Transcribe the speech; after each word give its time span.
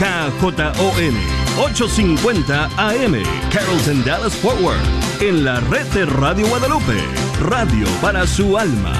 KJON 0.00 1.14
850 1.58 2.70
AM, 2.78 3.22
Carrollton 3.52 4.02
Dallas 4.02 4.34
Forward, 4.34 4.80
en 5.20 5.44
la 5.44 5.60
red 5.60 5.84
de 5.88 6.06
Radio 6.06 6.48
Guadalupe, 6.48 6.96
radio 7.42 7.86
para 8.00 8.26
su 8.26 8.56
alma. 8.56 8.94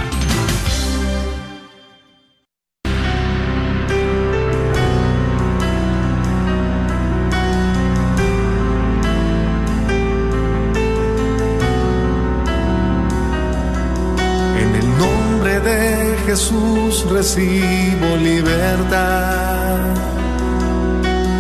En 14.59 14.75
el 14.75 14.99
nombre 14.99 15.61
de 15.61 16.19
Jesús 16.27 17.07
recibo 17.09 18.17
libertad. 18.19 19.30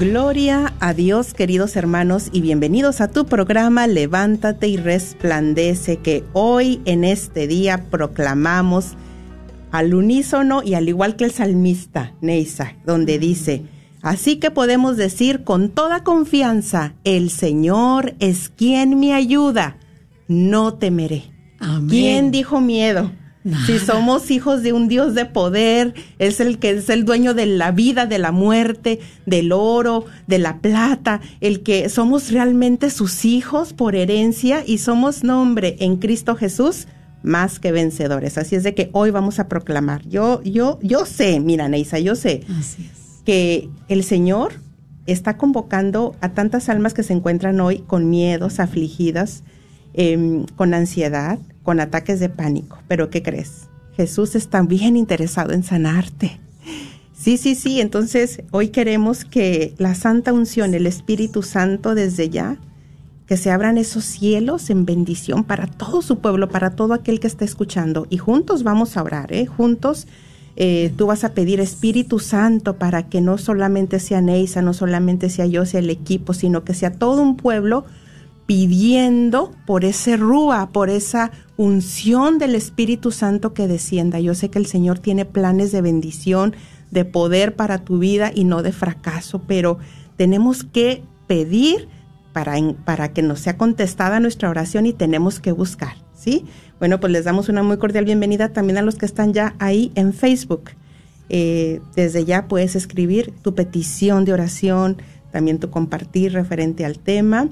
Gloria 0.00 0.72
a 0.80 0.94
Dios, 0.94 1.34
queridos 1.34 1.76
hermanos, 1.76 2.30
y 2.32 2.40
bienvenidos 2.40 3.02
a 3.02 3.08
tu 3.08 3.26
programa 3.26 3.86
Levántate 3.86 4.66
y 4.66 4.78
resplandece, 4.78 5.98
que 5.98 6.24
hoy 6.32 6.80
en 6.86 7.04
este 7.04 7.46
día 7.46 7.90
proclamamos 7.90 8.94
al 9.70 9.92
unísono 9.92 10.62
y 10.62 10.72
al 10.72 10.88
igual 10.88 11.16
que 11.16 11.24
el 11.24 11.32
salmista 11.32 12.14
Neisa, 12.22 12.76
donde 12.86 13.18
dice, 13.18 13.64
así 14.00 14.36
que 14.36 14.50
podemos 14.50 14.96
decir 14.96 15.44
con 15.44 15.68
toda 15.68 16.02
confianza, 16.02 16.94
el 17.04 17.28
Señor 17.28 18.14
es 18.20 18.48
quien 18.48 18.98
me 18.98 19.12
ayuda, 19.12 19.76
no 20.28 20.72
temeré. 20.72 21.24
Amén. 21.58 21.88
¿Quién 21.90 22.30
dijo 22.30 22.62
miedo? 22.62 23.12
Si 23.66 23.78
somos 23.78 24.30
hijos 24.30 24.62
de 24.62 24.74
un 24.74 24.86
Dios 24.86 25.14
de 25.14 25.24
poder, 25.24 25.94
es 26.18 26.40
el 26.40 26.58
que 26.58 26.70
es 26.70 26.90
el 26.90 27.06
dueño 27.06 27.32
de 27.32 27.46
la 27.46 27.72
vida, 27.72 28.04
de 28.04 28.18
la 28.18 28.32
muerte, 28.32 29.00
del 29.24 29.52
oro, 29.52 30.04
de 30.26 30.38
la 30.38 30.58
plata, 30.58 31.22
el 31.40 31.62
que 31.62 31.88
somos 31.88 32.30
realmente 32.32 32.90
sus 32.90 33.24
hijos 33.24 33.72
por 33.72 33.94
herencia 33.96 34.62
y 34.66 34.76
somos 34.78 35.24
nombre 35.24 35.76
en 35.80 35.96
Cristo 35.96 36.36
Jesús 36.36 36.86
más 37.22 37.58
que 37.58 37.72
vencedores. 37.72 38.36
Así 38.36 38.56
es 38.56 38.62
de 38.62 38.74
que 38.74 38.90
hoy 38.92 39.10
vamos 39.10 39.38
a 39.38 39.48
proclamar. 39.48 40.06
Yo, 40.06 40.42
yo, 40.42 40.78
yo 40.82 41.06
sé, 41.06 41.40
mira, 41.40 41.68
Neisa, 41.68 41.98
yo 41.98 42.16
sé 42.16 42.42
Así 42.58 42.90
es. 42.92 43.22
que 43.24 43.70
el 43.88 44.04
Señor 44.04 44.52
está 45.06 45.36
convocando 45.38 46.14
a 46.20 46.30
tantas 46.32 46.68
almas 46.68 46.94
que 46.94 47.02
se 47.02 47.14
encuentran 47.14 47.58
hoy 47.60 47.78
con 47.86 48.10
miedos, 48.10 48.60
afligidas, 48.60 49.42
em, 49.94 50.46
con 50.56 50.74
ansiedad, 50.74 51.38
con 51.62 51.80
ataques 51.80 52.20
de 52.20 52.28
pánico. 52.28 52.78
Pero 52.88 53.10
¿qué 53.10 53.22
crees? 53.22 53.68
Jesús 53.96 54.34
está 54.34 54.62
bien 54.62 54.96
interesado 54.96 55.52
en 55.52 55.62
sanarte. 55.62 56.40
Sí, 57.12 57.36
sí, 57.36 57.54
sí. 57.54 57.80
Entonces 57.80 58.42
hoy 58.50 58.68
queremos 58.68 59.24
que 59.24 59.74
la 59.76 59.94
santa 59.94 60.32
unción, 60.32 60.74
el 60.74 60.86
Espíritu 60.86 61.42
Santo 61.42 61.94
desde 61.94 62.30
ya, 62.30 62.56
que 63.26 63.36
se 63.36 63.50
abran 63.50 63.78
esos 63.78 64.04
cielos 64.04 64.70
en 64.70 64.86
bendición 64.86 65.44
para 65.44 65.66
todo 65.66 66.02
su 66.02 66.18
pueblo, 66.18 66.48
para 66.48 66.70
todo 66.70 66.94
aquel 66.94 67.20
que 67.20 67.26
está 67.26 67.44
escuchando. 67.44 68.06
Y 68.10 68.16
juntos 68.16 68.62
vamos 68.62 68.96
a 68.96 69.02
orar, 69.02 69.32
¿eh? 69.32 69.46
Juntos 69.46 70.08
eh, 70.56 70.92
tú 70.96 71.06
vas 71.06 71.24
a 71.24 71.32
pedir 71.32 71.60
Espíritu 71.60 72.18
Santo 72.18 72.76
para 72.76 73.08
que 73.08 73.20
no 73.20 73.38
solamente 73.38 74.00
sea 74.00 74.20
Neisa, 74.20 74.62
no 74.62 74.74
solamente 74.74 75.30
sea 75.30 75.46
yo, 75.46 75.64
sea 75.64 75.80
el 75.80 75.90
equipo, 75.90 76.34
sino 76.34 76.64
que 76.64 76.74
sea 76.74 76.92
todo 76.92 77.22
un 77.22 77.36
pueblo 77.36 77.84
pidiendo 78.50 79.52
por 79.64 79.84
ese 79.84 80.16
rúa, 80.16 80.70
por 80.72 80.90
esa 80.90 81.30
unción 81.56 82.38
del 82.38 82.56
Espíritu 82.56 83.12
Santo 83.12 83.54
que 83.54 83.68
descienda. 83.68 84.18
Yo 84.18 84.34
sé 84.34 84.50
que 84.50 84.58
el 84.58 84.66
Señor 84.66 84.98
tiene 84.98 85.24
planes 85.24 85.70
de 85.70 85.80
bendición, 85.80 86.56
de 86.90 87.04
poder 87.04 87.54
para 87.54 87.84
tu 87.84 88.00
vida 88.00 88.32
y 88.34 88.42
no 88.42 88.64
de 88.64 88.72
fracaso, 88.72 89.40
pero 89.46 89.78
tenemos 90.16 90.64
que 90.64 91.04
pedir 91.28 91.86
para, 92.32 92.56
para 92.84 93.12
que 93.12 93.22
nos 93.22 93.38
sea 93.38 93.56
contestada 93.56 94.18
nuestra 94.18 94.50
oración 94.50 94.84
y 94.84 94.94
tenemos 94.94 95.38
que 95.38 95.52
buscar, 95.52 95.94
¿sí? 96.12 96.44
Bueno, 96.80 96.98
pues 96.98 97.12
les 97.12 97.26
damos 97.26 97.48
una 97.48 97.62
muy 97.62 97.76
cordial 97.76 98.04
bienvenida 98.04 98.48
también 98.48 98.78
a 98.78 98.82
los 98.82 98.96
que 98.96 99.06
están 99.06 99.32
ya 99.32 99.54
ahí 99.60 99.92
en 99.94 100.12
Facebook. 100.12 100.70
Eh, 101.28 101.80
desde 101.94 102.24
ya 102.24 102.48
puedes 102.48 102.74
escribir 102.74 103.32
tu 103.42 103.54
petición 103.54 104.24
de 104.24 104.32
oración, 104.32 104.96
también 105.30 105.60
tu 105.60 105.70
compartir 105.70 106.32
referente 106.32 106.84
al 106.84 106.98
tema. 106.98 107.48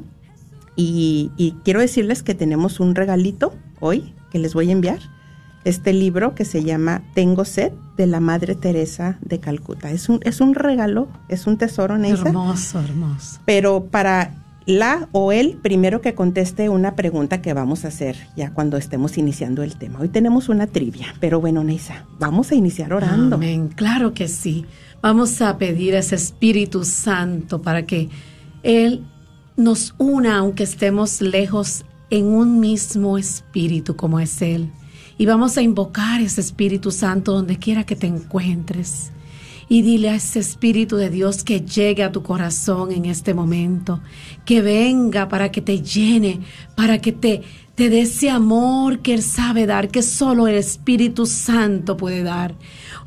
Y, 0.80 1.32
y 1.36 1.56
quiero 1.64 1.80
decirles 1.80 2.22
que 2.22 2.36
tenemos 2.36 2.78
un 2.78 2.94
regalito 2.94 3.52
hoy 3.80 4.14
que 4.30 4.38
les 4.38 4.54
voy 4.54 4.68
a 4.68 4.72
enviar. 4.72 5.00
Este 5.64 5.92
libro 5.92 6.36
que 6.36 6.44
se 6.44 6.62
llama 6.62 7.02
Tengo 7.14 7.44
sed 7.44 7.72
de 7.96 8.06
la 8.06 8.20
Madre 8.20 8.54
Teresa 8.54 9.18
de 9.20 9.40
Calcuta. 9.40 9.90
Es 9.90 10.08
un, 10.08 10.20
es 10.22 10.40
un 10.40 10.54
regalo, 10.54 11.08
es 11.28 11.48
un 11.48 11.58
tesoro, 11.58 11.98
Neisa 11.98 12.28
Hermoso, 12.28 12.78
hermoso. 12.80 13.40
pero 13.44 13.86
para 13.86 14.34
la 14.66 15.08
o 15.10 15.32
él 15.32 15.58
primero 15.60 16.00
que 16.00 16.14
conteste 16.14 16.68
una 16.68 16.94
pregunta 16.94 17.42
que 17.42 17.54
vamos 17.54 17.84
a 17.84 17.88
hacer 17.88 18.16
ya 18.36 18.52
cuando 18.52 18.76
estemos 18.76 19.18
iniciando 19.18 19.64
el 19.64 19.74
tema. 19.76 19.98
Hoy 19.98 20.10
tenemos 20.10 20.48
una 20.48 20.68
trivia, 20.68 21.08
pero 21.18 21.40
bueno, 21.40 21.64
Neisa, 21.64 22.04
vamos 22.20 22.52
a 22.52 22.54
iniciar 22.54 22.92
orando. 22.92 23.34
Amén. 23.34 23.68
Claro 23.74 24.14
que 24.14 24.28
sí. 24.28 24.64
Vamos 25.02 25.42
a 25.42 25.58
pedir 25.58 25.96
a 25.96 25.98
ese 25.98 26.14
Espíritu 26.14 26.84
Santo 26.84 27.62
para 27.62 27.84
que 27.84 28.08
Él 28.62 29.04
nos 29.58 29.94
una, 29.98 30.38
aunque 30.38 30.62
estemos 30.62 31.20
lejos, 31.20 31.84
en 32.10 32.26
un 32.26 32.60
mismo 32.60 33.18
espíritu 33.18 33.96
como 33.96 34.20
es 34.20 34.40
Él. 34.40 34.70
Y 35.18 35.26
vamos 35.26 35.58
a 35.58 35.62
invocar 35.62 36.22
ese 36.22 36.40
Espíritu 36.40 36.92
Santo 36.92 37.32
donde 37.32 37.58
quiera 37.58 37.84
que 37.84 37.96
te 37.96 38.06
encuentres. 38.06 39.10
Y 39.68 39.82
dile 39.82 40.10
a 40.10 40.14
ese 40.14 40.38
Espíritu 40.38 40.96
de 40.96 41.10
Dios 41.10 41.42
que 41.42 41.60
llegue 41.60 42.04
a 42.04 42.12
tu 42.12 42.22
corazón 42.22 42.92
en 42.92 43.04
este 43.04 43.34
momento, 43.34 44.00
que 44.46 44.62
venga 44.62 45.28
para 45.28 45.50
que 45.50 45.60
te 45.60 45.82
llene, 45.82 46.40
para 46.76 47.00
que 47.00 47.12
te, 47.12 47.42
te 47.78 47.90
dé 47.90 48.00
ese 48.00 48.28
amor 48.28 48.98
que 48.98 49.14
Él 49.14 49.22
sabe 49.22 49.64
dar, 49.64 49.88
que 49.88 50.02
solo 50.02 50.48
el 50.48 50.56
Espíritu 50.56 51.26
Santo 51.26 51.96
puede 51.96 52.24
dar. 52.24 52.56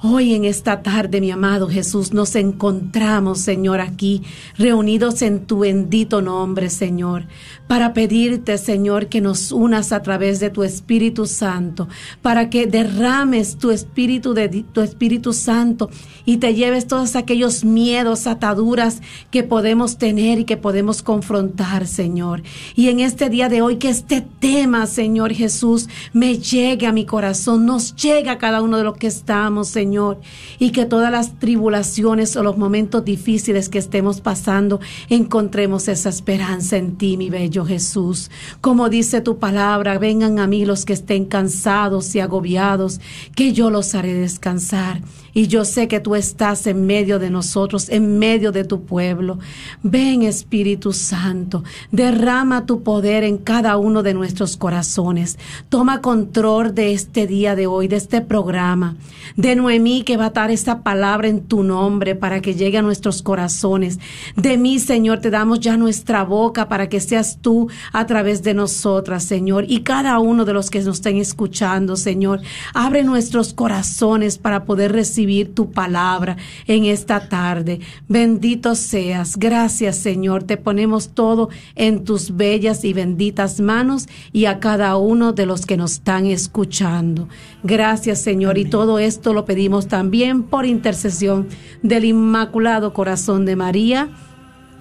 Hoy 0.01 0.33
en 0.33 0.45
esta 0.45 0.81
tarde, 0.81 1.19
mi 1.19 1.29
amado 1.29 1.67
Jesús, 1.67 2.13
nos 2.13 2.35
encontramos, 2.35 3.39
Señor, 3.39 3.81
aquí, 3.81 4.23
reunidos 4.57 5.21
en 5.21 5.45
tu 5.45 5.59
bendito 5.59 6.21
nombre, 6.21 6.69
Señor, 6.69 7.27
para 7.67 7.93
pedirte, 7.93 8.57
Señor, 8.57 9.07
que 9.07 9.21
nos 9.21 9.51
unas 9.51 9.91
a 9.91 10.01
través 10.01 10.39
de 10.39 10.49
tu 10.49 10.63
Espíritu 10.63 11.27
Santo, 11.27 11.89
para 12.21 12.49
que 12.49 12.65
derrames 12.65 13.57
tu 13.57 13.71
Espíritu 13.71 14.33
de 14.33 14.47
tu 14.71 14.81
Espíritu 14.81 15.33
Santo 15.33 15.89
y 16.25 16.37
te 16.37 16.55
lleves 16.55 16.87
todos 16.87 17.15
aquellos 17.15 17.63
miedos, 17.63 18.25
ataduras 18.25 19.01
que 19.29 19.43
podemos 19.43 19.97
tener 19.97 20.39
y 20.39 20.45
que 20.45 20.57
podemos 20.57 21.03
confrontar, 21.03 21.85
Señor. 21.85 22.41
Y 22.75 22.87
en 22.87 23.01
este 23.01 23.29
día 23.29 23.49
de 23.49 23.61
hoy, 23.61 23.75
que 23.75 23.89
este 23.89 24.21
tema, 24.21 24.60
Señor 24.85 25.33
Jesús, 25.33 25.89
me 26.13 26.37
llegue 26.37 26.85
a 26.85 26.91
mi 26.91 27.05
corazón, 27.05 27.65
nos 27.65 27.95
llegue 27.95 28.29
a 28.29 28.37
cada 28.37 28.61
uno 28.61 28.77
de 28.77 28.83
los 28.83 28.95
que 28.95 29.07
estamos, 29.07 29.69
Señor, 29.69 30.19
y 30.59 30.71
que 30.71 30.85
todas 30.85 31.11
las 31.11 31.39
tribulaciones 31.39 32.35
o 32.35 32.43
los 32.43 32.57
momentos 32.57 33.03
difíciles 33.03 33.69
que 33.69 33.79
estemos 33.79 34.21
pasando, 34.21 34.79
encontremos 35.09 35.87
esa 35.87 36.09
esperanza 36.09 36.77
en 36.77 36.97
ti, 36.97 37.17
mi 37.17 37.29
bello 37.29 37.65
Jesús. 37.65 38.29
Como 38.61 38.89
dice 38.89 39.21
tu 39.21 39.39
palabra, 39.39 39.97
vengan 39.97 40.37
a 40.37 40.45
mí 40.45 40.63
los 40.63 40.85
que 40.85 40.93
estén 40.93 41.25
cansados 41.25 42.13
y 42.13 42.19
agobiados, 42.19 43.01
que 43.35 43.53
yo 43.53 43.71
los 43.71 43.95
haré 43.95 44.13
descansar. 44.13 45.01
Y 45.33 45.47
yo 45.47 45.65
sé 45.65 45.87
que 45.87 45.99
tú 45.99 46.15
estás 46.15 46.67
en 46.67 46.85
medio 46.85 47.19
de 47.19 47.29
nosotros, 47.29 47.89
en 47.89 48.19
medio 48.19 48.51
de 48.51 48.63
tu 48.63 48.83
pueblo. 48.83 49.39
Ven 49.81 50.23
Espíritu 50.23 50.93
Santo, 50.93 51.63
derrama 51.91 52.65
tu 52.65 52.83
poder 52.83 53.23
en 53.23 53.37
cada 53.37 53.77
uno 53.77 54.03
de 54.03 54.13
nuestros 54.13 54.57
corazones. 54.57 55.37
Toma 55.69 56.01
control 56.01 56.75
de 56.75 56.93
este 56.93 57.27
día 57.27 57.55
de 57.55 57.67
hoy, 57.67 57.87
de 57.87 57.95
este 57.95 58.21
programa, 58.21 58.95
de 59.35 59.55
Noemí 59.55 60.03
que 60.03 60.17
va 60.17 60.25
a 60.25 60.29
dar 60.31 60.51
esta 60.51 60.83
palabra 60.83 61.27
en 61.27 61.41
tu 61.41 61.63
nombre 61.63 62.15
para 62.15 62.41
que 62.41 62.55
llegue 62.55 62.77
a 62.77 62.81
nuestros 62.81 63.21
corazones. 63.21 63.99
De 64.35 64.57
mí, 64.57 64.79
Señor, 64.79 65.19
te 65.19 65.29
damos 65.29 65.59
ya 65.59 65.77
nuestra 65.77 66.23
boca 66.23 66.67
para 66.67 66.89
que 66.89 66.99
seas 66.99 67.37
tú 67.41 67.69
a 67.93 68.05
través 68.05 68.43
de 68.43 68.53
nosotras, 68.53 69.23
Señor, 69.23 69.65
y 69.67 69.81
cada 69.81 70.19
uno 70.19 70.45
de 70.45 70.53
los 70.53 70.69
que 70.69 70.81
nos 70.81 70.97
estén 70.97 71.17
escuchando, 71.17 71.95
Señor. 71.95 72.41
Abre 72.73 73.03
nuestros 73.03 73.53
corazones 73.53 74.37
para 74.37 74.65
poder 74.65 74.91
recibir 74.91 75.20
tu 75.53 75.71
palabra 75.71 76.37
en 76.67 76.85
esta 76.85 77.29
tarde. 77.29 77.79
Bendito 78.07 78.75
seas. 78.75 79.37
Gracias, 79.37 79.97
Señor. 79.97 80.43
Te 80.43 80.57
ponemos 80.57 81.09
todo 81.09 81.49
en 81.75 82.03
tus 82.03 82.35
bellas 82.35 82.83
y 82.83 82.93
benditas 82.93 83.59
manos 83.59 84.07
y 84.33 84.45
a 84.45 84.59
cada 84.59 84.97
uno 84.97 85.31
de 85.33 85.45
los 85.45 85.65
que 85.65 85.77
nos 85.77 85.93
están 85.93 86.25
escuchando. 86.25 87.27
Gracias, 87.63 88.21
Señor. 88.21 88.57
Y 88.57 88.65
todo 88.65 88.99
esto 88.99 89.33
lo 89.33 89.45
pedimos 89.45 89.87
también 89.87 90.43
por 90.43 90.65
intercesión 90.65 91.47
del 91.83 92.05
Inmaculado 92.05 92.93
Corazón 92.93 93.45
de 93.45 93.55
María. 93.55 94.09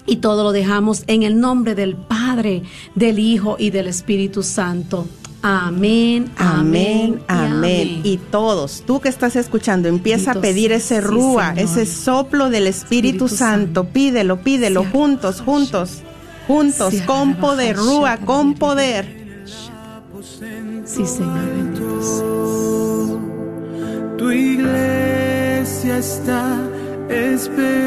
Y 0.07 0.17
todo 0.17 0.43
lo 0.43 0.53
dejamos 0.53 1.05
en 1.07 1.23
el 1.23 1.39
nombre 1.39 1.75
del 1.75 1.95
Padre, 1.97 2.63
del 2.95 3.19
Hijo 3.19 3.57
y 3.59 3.71
del 3.71 3.87
Espíritu 3.87 4.43
Santo. 4.43 5.07
Amén, 5.43 6.31
amén, 6.37 7.23
amén. 7.27 8.03
Y 8.05 8.19
todos, 8.19 8.83
tú 8.87 9.01
que 9.01 9.09
estás 9.09 9.37
escuchando, 9.37 9.89
empieza 9.89 10.33
a 10.33 10.35
pedir 10.35 10.71
ese 10.71 11.01
rúa, 11.01 11.55
ese 11.57 11.87
soplo 11.87 12.51
del 12.51 12.67
Espíritu, 12.67 13.27
Santo. 13.27 13.85
Pídelo, 13.85 14.43
pídelo, 14.43 14.85
juntos, 14.85 15.41
juntos, 15.41 16.03
juntos, 16.47 16.95
con 17.07 17.37
poder, 17.37 17.77
rúa, 17.77 18.19
con 18.19 18.53
poder. 18.55 19.19
Sí, 20.85 21.07
Señor. 21.07 21.49
Tu 24.19 24.31
iglesia 24.31 25.97
está 25.97 26.59
esperándote. 27.09 27.81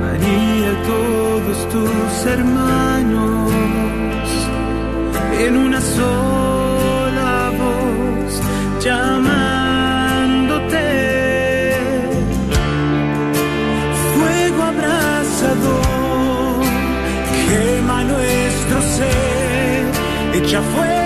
María, 0.00 0.82
todos 0.86 1.68
tus 1.70 2.26
hermanos 2.26 3.37
en 5.38 5.56
una 5.56 5.80
sola 5.80 7.50
voz 7.58 8.42
llamándote. 8.84 10.76
Fuego 14.14 14.62
abrasador, 14.62 16.62
quema 17.48 18.04
nuestro 18.04 18.82
ser, 18.96 19.86
echa 20.34 20.60
fuera 20.62 20.97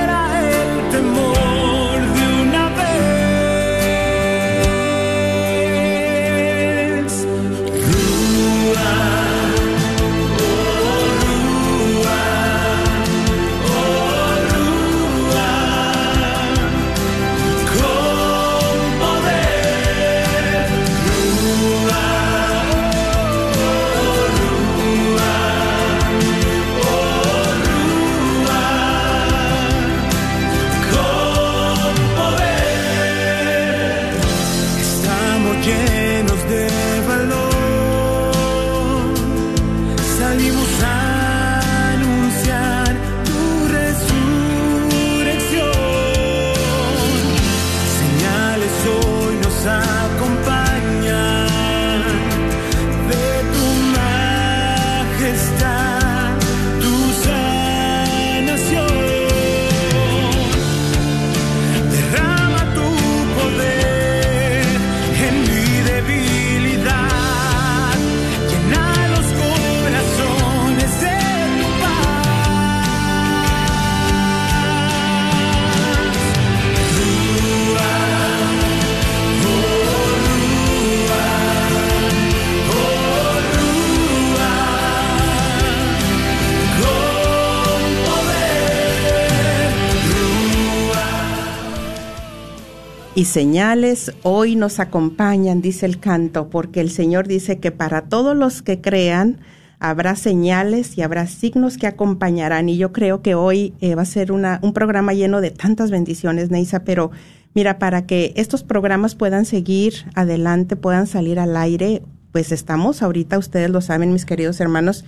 Y 93.22 93.24
señales 93.24 94.10
hoy 94.24 94.56
nos 94.56 94.80
acompañan, 94.80 95.62
dice 95.62 95.86
el 95.86 96.00
canto, 96.00 96.50
porque 96.50 96.80
el 96.80 96.90
Señor 96.90 97.28
dice 97.28 97.60
que 97.60 97.70
para 97.70 98.08
todos 98.08 98.36
los 98.36 98.62
que 98.62 98.80
crean 98.80 99.38
habrá 99.78 100.16
señales 100.16 100.98
y 100.98 101.02
habrá 101.02 101.28
signos 101.28 101.76
que 101.76 101.86
acompañarán. 101.86 102.68
Y 102.68 102.78
yo 102.78 102.92
creo 102.92 103.22
que 103.22 103.36
hoy 103.36 103.74
eh, 103.80 103.94
va 103.94 104.02
a 104.02 104.06
ser 104.06 104.32
una, 104.32 104.58
un 104.64 104.72
programa 104.72 105.12
lleno 105.12 105.40
de 105.40 105.52
tantas 105.52 105.92
bendiciones, 105.92 106.50
Neisa, 106.50 106.82
pero 106.82 107.12
mira, 107.54 107.78
para 107.78 108.06
que 108.06 108.32
estos 108.34 108.64
programas 108.64 109.14
puedan 109.14 109.44
seguir 109.44 109.94
adelante, 110.16 110.74
puedan 110.74 111.06
salir 111.06 111.38
al 111.38 111.56
aire, 111.56 112.02
pues 112.32 112.50
estamos 112.50 113.04
ahorita, 113.04 113.38
ustedes 113.38 113.70
lo 113.70 113.82
saben, 113.82 114.12
mis 114.12 114.26
queridos 114.26 114.60
hermanos, 114.60 115.04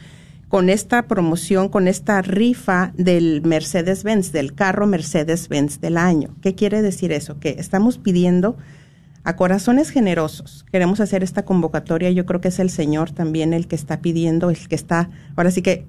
con 0.55 0.71
esta 0.71 1.09
promoción, 1.09 1.69
con 1.69 1.89
esta 1.89 2.23
rifa 2.23 2.93
del 2.97 3.43
Mercedes-Benz, 3.43 4.31
del 4.31 4.55
carro 4.55 4.87
Mercedes-Benz 4.87 5.81
del 5.81 5.97
año. 5.97 6.37
¿Qué 6.43 6.55
quiere 6.55 6.81
decir 6.81 7.11
eso? 7.11 7.41
Que 7.41 7.57
estamos 7.59 7.99
pidiendo 7.99 8.57
a 9.25 9.35
corazones 9.35 9.91
generosos. 9.91 10.65
Queremos 10.71 11.01
hacer 11.01 11.25
esta 11.25 11.45
convocatoria. 11.45 12.13
Yo 12.13 12.25
creo 12.25 12.41
que 12.41 12.47
es 12.47 12.61
el 12.61 12.71
Señor 12.71 13.11
también 13.11 13.53
el 13.53 13.67
que 13.67 13.75
está 13.75 14.01
pidiendo, 14.01 14.49
el 14.49 14.69
que 14.69 14.77
está, 14.77 15.11
ahora 15.35 15.51
sí 15.51 15.61
que 15.61 15.85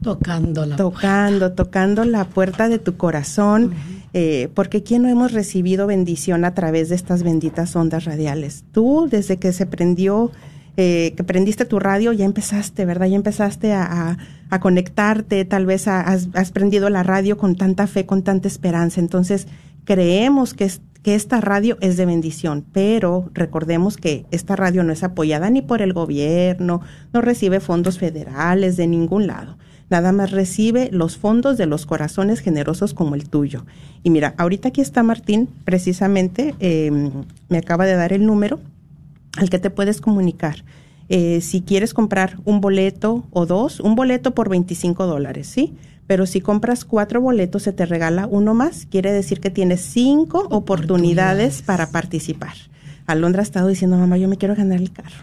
Tocando 0.00 0.64
la 0.64 0.76
tocando, 0.76 1.52
tocando 1.52 2.06
la 2.06 2.24
puerta 2.24 2.70
de 2.70 2.78
tu 2.78 2.96
corazón, 2.96 3.74
eh, 4.14 4.48
porque 4.54 4.82
¿quién 4.82 5.02
no 5.02 5.10
hemos 5.10 5.32
recibido 5.32 5.86
bendición 5.86 6.46
a 6.46 6.54
través 6.54 6.88
de 6.88 6.94
estas 6.94 7.22
benditas 7.22 7.76
ondas 7.76 8.06
radiales? 8.06 8.64
Tú, 8.72 9.08
desde 9.10 9.36
que 9.36 9.52
se 9.52 9.66
prendió, 9.66 10.32
eh, 10.76 11.14
que 11.16 11.24
prendiste 11.24 11.64
tu 11.64 11.78
radio, 11.78 12.12
ya 12.12 12.24
empezaste, 12.24 12.84
¿verdad? 12.84 13.06
Ya 13.06 13.16
empezaste 13.16 13.72
a, 13.72 14.16
conectarte, 14.60 15.44
tal 15.44 15.66
vez 15.66 15.86
has, 15.88 16.28
prendido 16.52 16.90
la 16.90 17.02
radio 17.02 17.38
con 17.38 17.56
tanta 17.56 17.86
fe, 17.86 18.06
con 18.06 18.22
tanta 18.22 18.48
esperanza. 18.48 19.00
Entonces, 19.00 19.46
creemos 19.84 20.54
que, 20.54 20.70
que 21.02 21.14
esta 21.14 21.40
radio 21.40 21.76
es 21.80 21.96
de 21.96 22.06
bendición, 22.06 22.64
pero 22.72 23.30
recordemos 23.32 23.96
que 23.96 24.26
esta 24.30 24.56
radio 24.56 24.82
no 24.82 24.92
es 24.92 25.02
apoyada 25.02 25.50
ni 25.50 25.62
por 25.62 25.82
el 25.82 25.92
gobierno, 25.92 26.80
no 27.12 27.20
recibe 27.20 27.60
fondos 27.60 27.98
federales 27.98 28.76
de 28.76 28.86
ningún 28.86 29.26
lado 29.26 29.56
nada 29.90 30.12
más 30.12 30.30
recibe 30.30 30.88
los 30.92 31.18
fondos 31.18 31.58
de 31.58 31.66
los 31.66 31.84
corazones 31.84 32.40
generosos 32.40 32.94
como 32.94 33.16
el 33.16 33.28
tuyo. 33.28 33.66
Y 34.02 34.10
mira, 34.10 34.34
ahorita 34.38 34.68
aquí 34.68 34.80
está 34.80 35.02
Martín, 35.02 35.48
precisamente, 35.64 36.54
eh, 36.60 37.10
me 37.48 37.58
acaba 37.58 37.84
de 37.84 37.96
dar 37.96 38.12
el 38.12 38.24
número 38.24 38.60
al 39.36 39.50
que 39.50 39.58
te 39.58 39.70
puedes 39.70 40.00
comunicar. 40.00 40.64
Eh, 41.08 41.40
si 41.40 41.62
quieres 41.62 41.92
comprar 41.92 42.38
un 42.44 42.60
boleto 42.60 43.24
o 43.30 43.46
dos, 43.46 43.80
un 43.80 43.96
boleto 43.96 44.32
por 44.32 44.48
25 44.48 45.06
dólares, 45.06 45.48
¿sí? 45.48 45.74
Pero 46.06 46.26
si 46.26 46.40
compras 46.40 46.84
cuatro 46.84 47.20
boletos, 47.20 47.62
se 47.62 47.72
te 47.72 47.86
regala 47.86 48.26
uno 48.26 48.54
más. 48.54 48.86
Quiere 48.86 49.12
decir 49.12 49.40
que 49.40 49.50
tienes 49.50 49.80
cinco 49.80 50.46
oportunidades 50.50 51.62
para 51.62 51.90
participar. 51.90 52.54
Alondra 53.06 53.40
ha 53.40 53.42
estado 53.42 53.68
diciendo, 53.68 53.96
mamá, 53.96 54.18
yo 54.18 54.28
me 54.28 54.36
quiero 54.36 54.54
ganar 54.54 54.80
el 54.80 54.92
carro. 54.92 55.16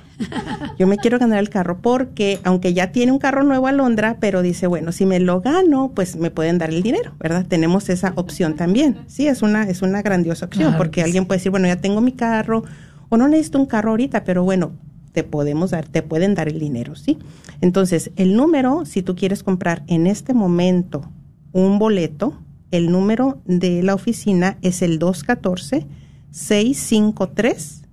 Yo 0.79 0.87
me 0.87 0.97
quiero 0.97 1.19
ganar 1.19 1.39
el 1.39 1.49
carro 1.49 1.79
porque, 1.81 2.39
aunque 2.43 2.73
ya 2.73 2.91
tiene 2.91 3.11
un 3.11 3.19
carro 3.19 3.43
nuevo 3.43 3.67
Alondra, 3.67 4.17
pero 4.19 4.41
dice, 4.41 4.67
bueno, 4.67 4.91
si 4.91 5.05
me 5.05 5.19
lo 5.19 5.41
gano, 5.41 5.91
pues 5.95 6.15
me 6.15 6.31
pueden 6.31 6.57
dar 6.57 6.69
el 6.69 6.83
dinero, 6.83 7.13
¿verdad? 7.19 7.45
Tenemos 7.47 7.89
esa 7.89 8.13
opción 8.15 8.55
también. 8.55 8.97
Sí, 9.07 9.27
es 9.27 9.41
una, 9.41 9.63
es 9.63 9.81
una 9.81 10.01
grandiosa 10.01 10.45
opción 10.45 10.69
Claro 10.69 10.77
porque 10.77 10.95
que 10.95 11.03
alguien 11.03 11.25
puede 11.25 11.39
decir, 11.39 11.51
bueno, 11.51 11.67
ya 11.67 11.77
tengo 11.77 12.01
mi 12.01 12.11
carro 12.11 12.63
o 13.09 13.17
no 13.17 13.27
necesito 13.27 13.59
un 13.59 13.65
carro 13.65 13.91
ahorita, 13.91 14.23
pero 14.23 14.43
bueno, 14.43 14.71
te 15.11 15.23
podemos 15.23 15.71
dar, 15.71 15.87
te 15.87 16.03
pueden 16.03 16.35
dar 16.35 16.47
el 16.47 16.59
dinero, 16.59 16.95
¿sí? 16.95 17.17
Entonces, 17.61 18.11
el 18.17 18.35
número, 18.35 18.85
si 18.85 19.01
tú 19.01 19.15
quieres 19.15 19.41
comprar 19.41 19.83
en 19.87 20.05
este 20.05 20.33
momento 20.33 21.09
un 21.53 21.79
boleto, 21.79 22.37
el 22.71 22.91
número 22.91 23.41
de 23.45 23.81
la 23.81 23.95
oficina 23.95 24.57
es 24.61 24.81
el 24.81 24.99
214 24.99 25.87
653 26.31 27.83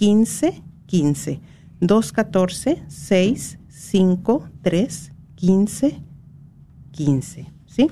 1515. 0.00 1.40
214 1.80 2.82
653 2.88 5.12
1515, 5.42 7.52
¿sí? 7.66 7.90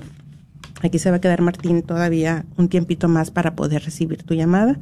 Aquí 0.81 0.97
se 0.97 1.11
va 1.11 1.17
a 1.17 1.21
quedar 1.21 1.41
Martín 1.41 1.83
todavía 1.83 2.45
un 2.57 2.69
tiempito 2.69 3.07
más 3.07 3.29
para 3.29 3.55
poder 3.55 3.83
recibir 3.83 4.23
tu 4.23 4.33
llamada 4.33 4.79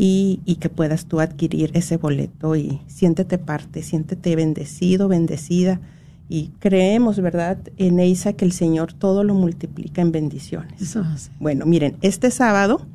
y, 0.00 0.38
y 0.44 0.56
que 0.56 0.68
puedas 0.68 1.06
tú 1.06 1.18
adquirir 1.18 1.72
ese 1.74 1.96
boleto 1.96 2.54
y 2.54 2.80
siéntete 2.86 3.36
parte, 3.36 3.82
siéntete 3.82 4.36
bendecido, 4.36 5.08
bendecida 5.08 5.80
y 6.28 6.52
creemos, 6.60 7.18
¿verdad, 7.20 7.58
en 7.78 7.98
Eisa 7.98 8.34
que 8.34 8.44
el 8.44 8.52
Señor 8.52 8.92
todo 8.92 9.24
lo 9.24 9.34
multiplica 9.34 10.00
en 10.00 10.12
bendiciones. 10.12 10.80
Eso 10.80 11.00
hace. 11.00 11.32
Bueno, 11.40 11.66
miren, 11.66 11.96
este 12.00 12.30
sábado, 12.30 12.86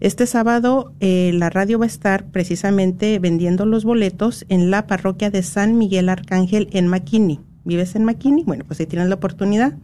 este 0.00 0.26
sábado 0.26 0.92
eh, 0.98 1.30
la 1.32 1.48
radio 1.48 1.78
va 1.78 1.84
a 1.84 1.86
estar 1.86 2.24
precisamente 2.24 3.20
vendiendo 3.20 3.64
los 3.64 3.84
boletos 3.84 4.44
en 4.48 4.72
la 4.72 4.88
parroquia 4.88 5.30
de 5.30 5.44
San 5.44 5.78
Miguel 5.78 6.08
Arcángel 6.08 6.68
en 6.72 6.88
McKinney. 6.88 7.38
¿Vives 7.64 7.94
en 7.94 8.02
McKinney? 8.02 8.42
Bueno, 8.42 8.64
pues 8.66 8.80
ahí 8.80 8.86
tienes 8.86 9.08
la 9.08 9.14
oportunidad 9.14 9.74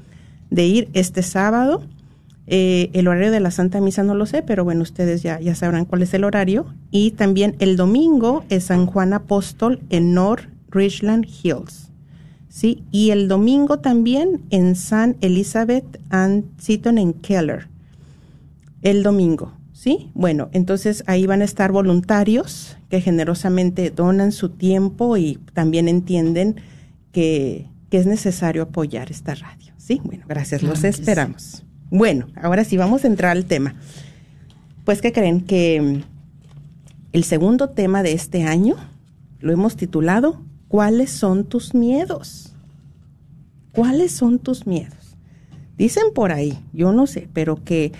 de 0.50 0.67
ir 0.67 0.88
este 0.93 1.23
sábado. 1.23 1.85
Eh, 2.50 2.90
el 2.95 3.09
horario 3.09 3.31
de 3.31 3.40
la 3.40 3.50
Santa 3.50 3.81
Misa 3.81 4.02
no 4.02 4.14
lo 4.14 4.25
sé, 4.25 4.43
pero 4.43 4.64
bueno, 4.64 4.83
ustedes 4.83 5.23
ya, 5.23 5.38
ya 5.38 5.55
sabrán 5.55 5.85
cuál 5.85 6.02
es 6.02 6.14
el 6.14 6.25
horario. 6.25 6.67
Y 6.90 7.11
también 7.12 7.57
el 7.59 7.76
domingo 7.76 8.45
es 8.49 8.64
San 8.64 8.87
Juan 8.87 9.12
Apóstol 9.12 9.81
en 9.90 10.14
North 10.14 10.49
Richland 10.71 11.26
Hills. 11.26 11.88
¿sí? 12.49 12.83
Y 12.90 13.11
el 13.11 13.28
domingo 13.28 13.78
también 13.81 14.43
en 14.50 14.75
San 14.76 15.17
Elizabeth 15.21 16.00
and 16.11 16.45
Seaton 16.59 16.99
en 16.99 17.12
Keller. 17.12 17.69
El 18.83 19.02
domingo, 19.02 19.52
¿sí? 19.73 20.11
Bueno, 20.14 20.49
entonces 20.52 21.05
ahí 21.07 21.26
van 21.26 21.43
a 21.43 21.45
estar 21.45 21.71
voluntarios 21.71 22.76
que 22.88 23.00
generosamente 23.00 23.90
donan 23.90 24.33
su 24.33 24.50
tiempo 24.50 25.17
y 25.17 25.38
también 25.52 25.88
entienden 25.88 26.57
que, 27.12 27.67
que 27.90 27.99
es 27.99 28.07
necesario 28.07 28.62
apoyar 28.62 29.11
esta 29.11 29.35
radio, 29.35 29.73
¿sí? 29.76 30.00
Bueno, 30.02 30.25
gracias, 30.28 30.61
Claro 30.61 30.81
los 30.81 30.97
sí. 30.97 31.67
Bueno, 31.90 32.28
ahora 32.37 32.64
sí 32.64 32.76
vamos 32.76 33.04
a 33.04 33.07
entrar 33.07 33.37
al 33.37 33.47
tema. 33.47 33.75
Pues 34.85 35.00
que 35.00 35.12
creen 35.12 35.40
que 35.40 35.80
mm, 35.80 36.02
el 37.12 37.25
segundo 37.25 37.71
tema 37.71 38.02
de 38.02 38.12
este 38.12 38.45
año 38.45 38.76
lo 39.40 39.52
hemos 39.52 39.76
titulado 39.76 40.42
¿Cuáles 40.68 41.11
son 41.11 41.45
tus 41.45 41.73
miedos? 41.75 42.52
¿Cuáles 43.73 44.12
son 44.12 44.38
tus 44.38 44.66
miedos? 44.66 45.16
Dicen 45.78 46.04
por 46.14 46.30
ahí, 46.30 46.59
yo 46.75 46.92
no 46.92 47.07
sé, 47.07 47.26
pero 47.33 47.64
que, 47.64 47.92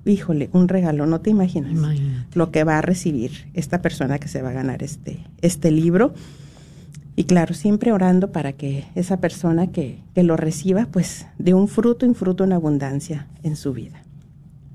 Híjole, 0.04 0.48
un 0.52 0.68
regalo, 0.68 1.06
no 1.06 1.20
te 1.20 1.30
imaginas 1.30 1.72
Imagínate. 1.72 2.38
lo 2.38 2.52
que 2.52 2.62
va 2.62 2.78
a 2.78 2.82
recibir 2.82 3.50
esta 3.52 3.82
persona 3.82 4.20
que 4.20 4.28
se 4.28 4.42
va 4.42 4.50
a 4.50 4.52
ganar 4.52 4.84
este, 4.84 5.26
este 5.40 5.72
libro. 5.72 6.14
Y 7.16 7.24
claro, 7.24 7.52
siempre 7.52 7.90
orando 7.90 8.30
para 8.30 8.52
que 8.52 8.84
esa 8.94 9.16
persona 9.16 9.72
que, 9.72 9.98
que 10.14 10.22
lo 10.22 10.36
reciba, 10.36 10.86
pues 10.92 11.26
de 11.38 11.52
un 11.52 11.66
fruto 11.66 12.06
en 12.06 12.14
fruto 12.14 12.44
en 12.44 12.52
abundancia 12.52 13.26
en 13.42 13.56
su 13.56 13.72
vida. 13.72 14.04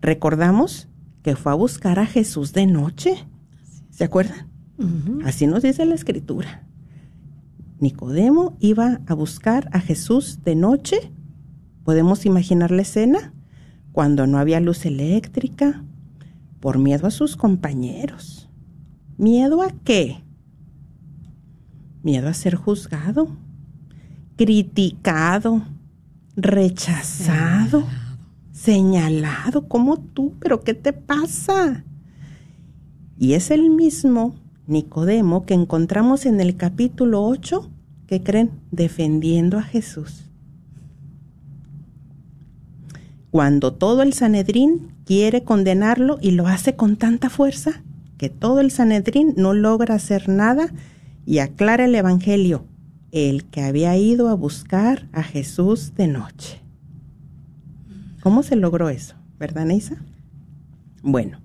Recordamos 0.00 0.88
que 1.22 1.36
fue 1.36 1.52
a 1.52 1.56
buscar 1.56 1.98
a 1.98 2.06
Jesús 2.06 2.52
de 2.52 2.66
noche. 2.66 3.26
¿Se 3.90 4.04
acuerdan? 4.04 4.48
Así 5.24 5.46
nos 5.46 5.62
dice 5.62 5.86
la 5.86 5.94
escritura. 5.94 6.66
Nicodemo 7.78 8.56
iba 8.60 9.00
a 9.06 9.14
buscar 9.14 9.68
a 9.72 9.80
Jesús 9.80 10.40
de 10.44 10.54
noche. 10.54 11.12
¿Podemos 11.84 12.26
imaginar 12.26 12.70
la 12.70 12.82
escena? 12.82 13.32
Cuando 13.92 14.26
no 14.26 14.38
había 14.38 14.60
luz 14.60 14.84
eléctrica, 14.84 15.82
por 16.60 16.78
miedo 16.78 17.06
a 17.06 17.10
sus 17.10 17.36
compañeros. 17.36 18.48
¿Miedo 19.18 19.62
a 19.62 19.70
qué? 19.84 20.22
Miedo 22.06 22.28
a 22.28 22.34
ser 22.34 22.54
juzgado, 22.54 23.26
criticado, 24.36 25.64
rechazado, 26.36 27.82
señalado, 28.52 29.66
como 29.66 29.96
tú, 29.96 30.34
pero 30.38 30.60
¿qué 30.60 30.72
te 30.72 30.92
pasa? 30.92 31.82
Y 33.18 33.32
es 33.32 33.50
el 33.50 33.70
mismo 33.70 34.36
Nicodemo 34.68 35.46
que 35.46 35.54
encontramos 35.54 36.26
en 36.26 36.40
el 36.40 36.56
capítulo 36.56 37.24
8, 37.24 37.68
que 38.06 38.22
creen, 38.22 38.52
defendiendo 38.70 39.58
a 39.58 39.62
Jesús. 39.62 40.30
Cuando 43.32 43.74
todo 43.74 44.02
el 44.02 44.12
Sanedrín 44.12 44.92
quiere 45.04 45.42
condenarlo 45.42 46.18
y 46.22 46.30
lo 46.30 46.46
hace 46.46 46.76
con 46.76 46.98
tanta 46.98 47.30
fuerza 47.30 47.82
que 48.16 48.28
todo 48.28 48.60
el 48.60 48.70
Sanedrín 48.70 49.34
no 49.36 49.54
logra 49.54 49.96
hacer 49.96 50.28
nada 50.28 50.72
y 51.26 51.40
aclara 51.40 51.84
el 51.84 51.94
Evangelio, 51.94 52.64
el 53.10 53.44
que 53.44 53.62
había 53.62 53.96
ido 53.96 54.28
a 54.28 54.34
buscar 54.34 55.08
a 55.12 55.24
Jesús 55.24 55.92
de 55.96 56.06
noche. 56.06 56.60
¿Cómo 58.22 58.44
se 58.44 58.56
logró 58.56 58.88
eso? 58.88 59.16
¿Verdad, 59.38 59.66
Neisa? 59.66 59.96
Bueno, 61.02 61.38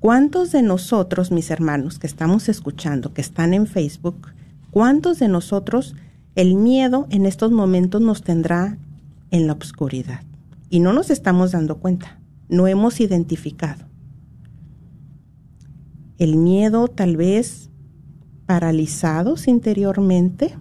¿cuántos 0.00 0.52
de 0.52 0.62
nosotros, 0.62 1.30
mis 1.30 1.50
hermanos, 1.50 1.98
que 1.98 2.06
estamos 2.08 2.48
escuchando, 2.48 3.14
que 3.14 3.20
están 3.20 3.54
en 3.54 3.66
Facebook, 3.66 4.28
cuántos 4.70 5.20
de 5.20 5.28
nosotros 5.28 5.94
el 6.34 6.54
miedo 6.54 7.06
en 7.10 7.24
estos 7.24 7.52
momentos 7.52 8.00
nos 8.00 8.22
tendrá 8.22 8.78
en 9.30 9.46
la 9.46 9.52
oscuridad? 9.52 10.22
Y 10.70 10.80
no 10.80 10.92
nos 10.92 11.10
estamos 11.10 11.52
dando 11.52 11.78
cuenta, 11.78 12.18
no 12.48 12.66
hemos 12.66 13.00
identificado. 13.00 13.86
El 16.18 16.36
miedo 16.36 16.88
tal 16.88 17.16
vez 17.16 17.67
paralizados 18.48 19.46
interiormente 19.46 20.56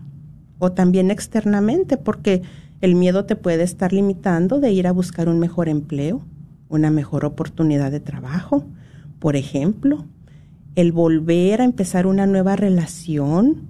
o 0.60 0.74
también 0.74 1.10
externamente, 1.10 1.96
porque 1.96 2.42
el 2.82 2.96
miedo 2.96 3.24
te 3.24 3.38
puede 3.38 3.64
estar 3.64 3.94
limitando 3.94 4.60
de 4.60 4.74
ir 4.74 4.88
a 4.88 4.92
buscar 4.92 5.30
un 5.30 5.40
mejor 5.40 5.70
empleo, 5.70 6.22
una 6.68 6.92
mejor 6.92 7.24
oportunidad 7.24 7.90
de 7.90 8.02
trabajo, 8.02 8.66
por 9.20 9.38
ejemplo, 9.38 10.04
el 10.76 10.92
volver 10.92 11.62
a 11.62 11.64
empezar 11.64 12.08
una 12.08 12.28
nueva 12.28 12.58
relación 12.58 13.70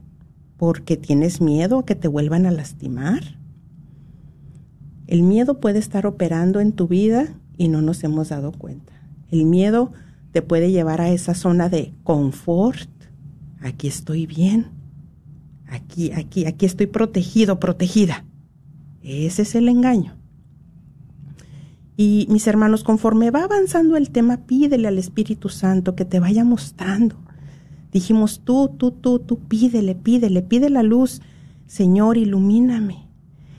porque 0.57 0.97
tienes 0.97 1.39
miedo 1.39 1.77
a 1.77 1.86
que 1.86 1.93
te 1.93 2.07
vuelvan 2.07 2.47
a 2.47 2.51
lastimar. 2.51 3.21
El 5.05 5.21
miedo 5.21 5.59
puede 5.59 5.77
estar 5.77 6.07
operando 6.07 6.59
en 6.59 6.71
tu 6.71 6.88
vida 6.88 7.36
y 7.55 7.67
no 7.67 7.83
nos 7.83 8.03
hemos 8.03 8.29
dado 8.29 8.51
cuenta. 8.51 8.93
El 9.29 9.45
miedo 9.45 9.91
te 10.31 10.42
puede 10.42 10.72
llevar 10.72 11.01
a 11.01 11.11
esa 11.11 11.35
zona 11.35 11.70
de 11.70 11.94
confort. 12.03 12.89
Aquí 13.61 13.87
estoy 13.87 14.25
bien. 14.25 14.67
Aquí, 15.67 16.11
aquí, 16.11 16.46
aquí 16.46 16.65
estoy 16.65 16.87
protegido, 16.87 17.59
protegida. 17.59 18.25
Ese 19.01 19.41
es 19.41 19.55
el 19.55 19.70
engaño. 19.70 20.15
Y 21.96 22.27
mis 22.29 22.46
hermanos, 22.46 22.83
conforme 22.83 23.31
va 23.31 23.43
avanzando 23.43 23.98
el 23.98 24.11
tema, 24.11 24.46
pídele 24.46 24.87
al 24.87 25.00
Espíritu 25.00 25.50
Santo 25.50 25.96
que 25.96 26.05
te 26.05 26.20
vaya 26.20 26.43
mostrando. 26.43 27.15
Dijimos, 27.91 28.41
tú, 28.43 28.70
tú, 28.77 28.91
tú, 28.91 29.20
tú, 29.20 29.39
pídele, 29.39 29.96
pídele, 29.96 30.43
pide 30.43 30.70
la 30.70 30.83
luz. 30.83 31.22
Señor, 31.65 32.17
ilumíname, 32.17 33.07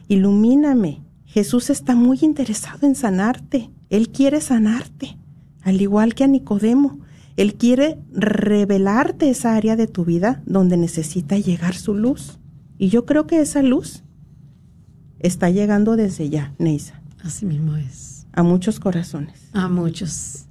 ilumíname. 0.06 1.02
Jesús 1.26 1.68
está 1.68 1.96
muy 1.96 2.18
interesado 2.22 2.86
en 2.86 2.94
sanarte. 2.94 3.70
Él 3.90 4.10
quiere 4.10 4.40
sanarte, 4.40 5.18
al 5.62 5.80
igual 5.80 6.14
que 6.14 6.24
a 6.24 6.28
Nicodemo. 6.28 7.00
Él 7.38 7.54
quiere 7.54 8.00
revelarte 8.12 9.30
esa 9.30 9.54
área 9.54 9.76
de 9.76 9.86
tu 9.86 10.04
vida 10.04 10.42
donde 10.44 10.76
necesita 10.76 11.38
llegar 11.38 11.76
su 11.76 11.94
luz. 11.94 12.40
Y 12.78 12.88
yo 12.88 13.06
creo 13.06 13.28
que 13.28 13.40
esa 13.40 13.62
luz 13.62 14.02
está 15.20 15.48
llegando 15.48 15.94
desde 15.94 16.30
ya, 16.30 16.52
Neisa. 16.58 17.00
Así 17.22 17.46
mismo 17.46 17.76
es. 17.76 18.26
A 18.32 18.42
muchos 18.42 18.80
corazones. 18.80 19.50
A 19.52 19.68
muchos. 19.68 20.46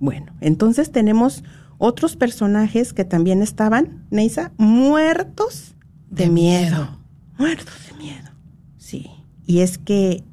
Bueno, 0.00 0.32
entonces 0.40 0.90
tenemos 0.90 1.44
otros 1.78 2.16
personajes 2.16 2.92
que 2.92 3.04
también 3.04 3.40
estaban, 3.40 4.04
Neisa, 4.10 4.50
muertos 4.56 5.76
de, 6.10 6.24
De 6.24 6.30
miedo. 6.30 6.60
miedo. 6.70 6.98
Muertos 7.38 7.74
de 7.88 7.98
miedo. 7.98 8.30
Sí. 8.78 9.06
Y 9.46 9.60
es 9.60 9.78
que 9.78 10.24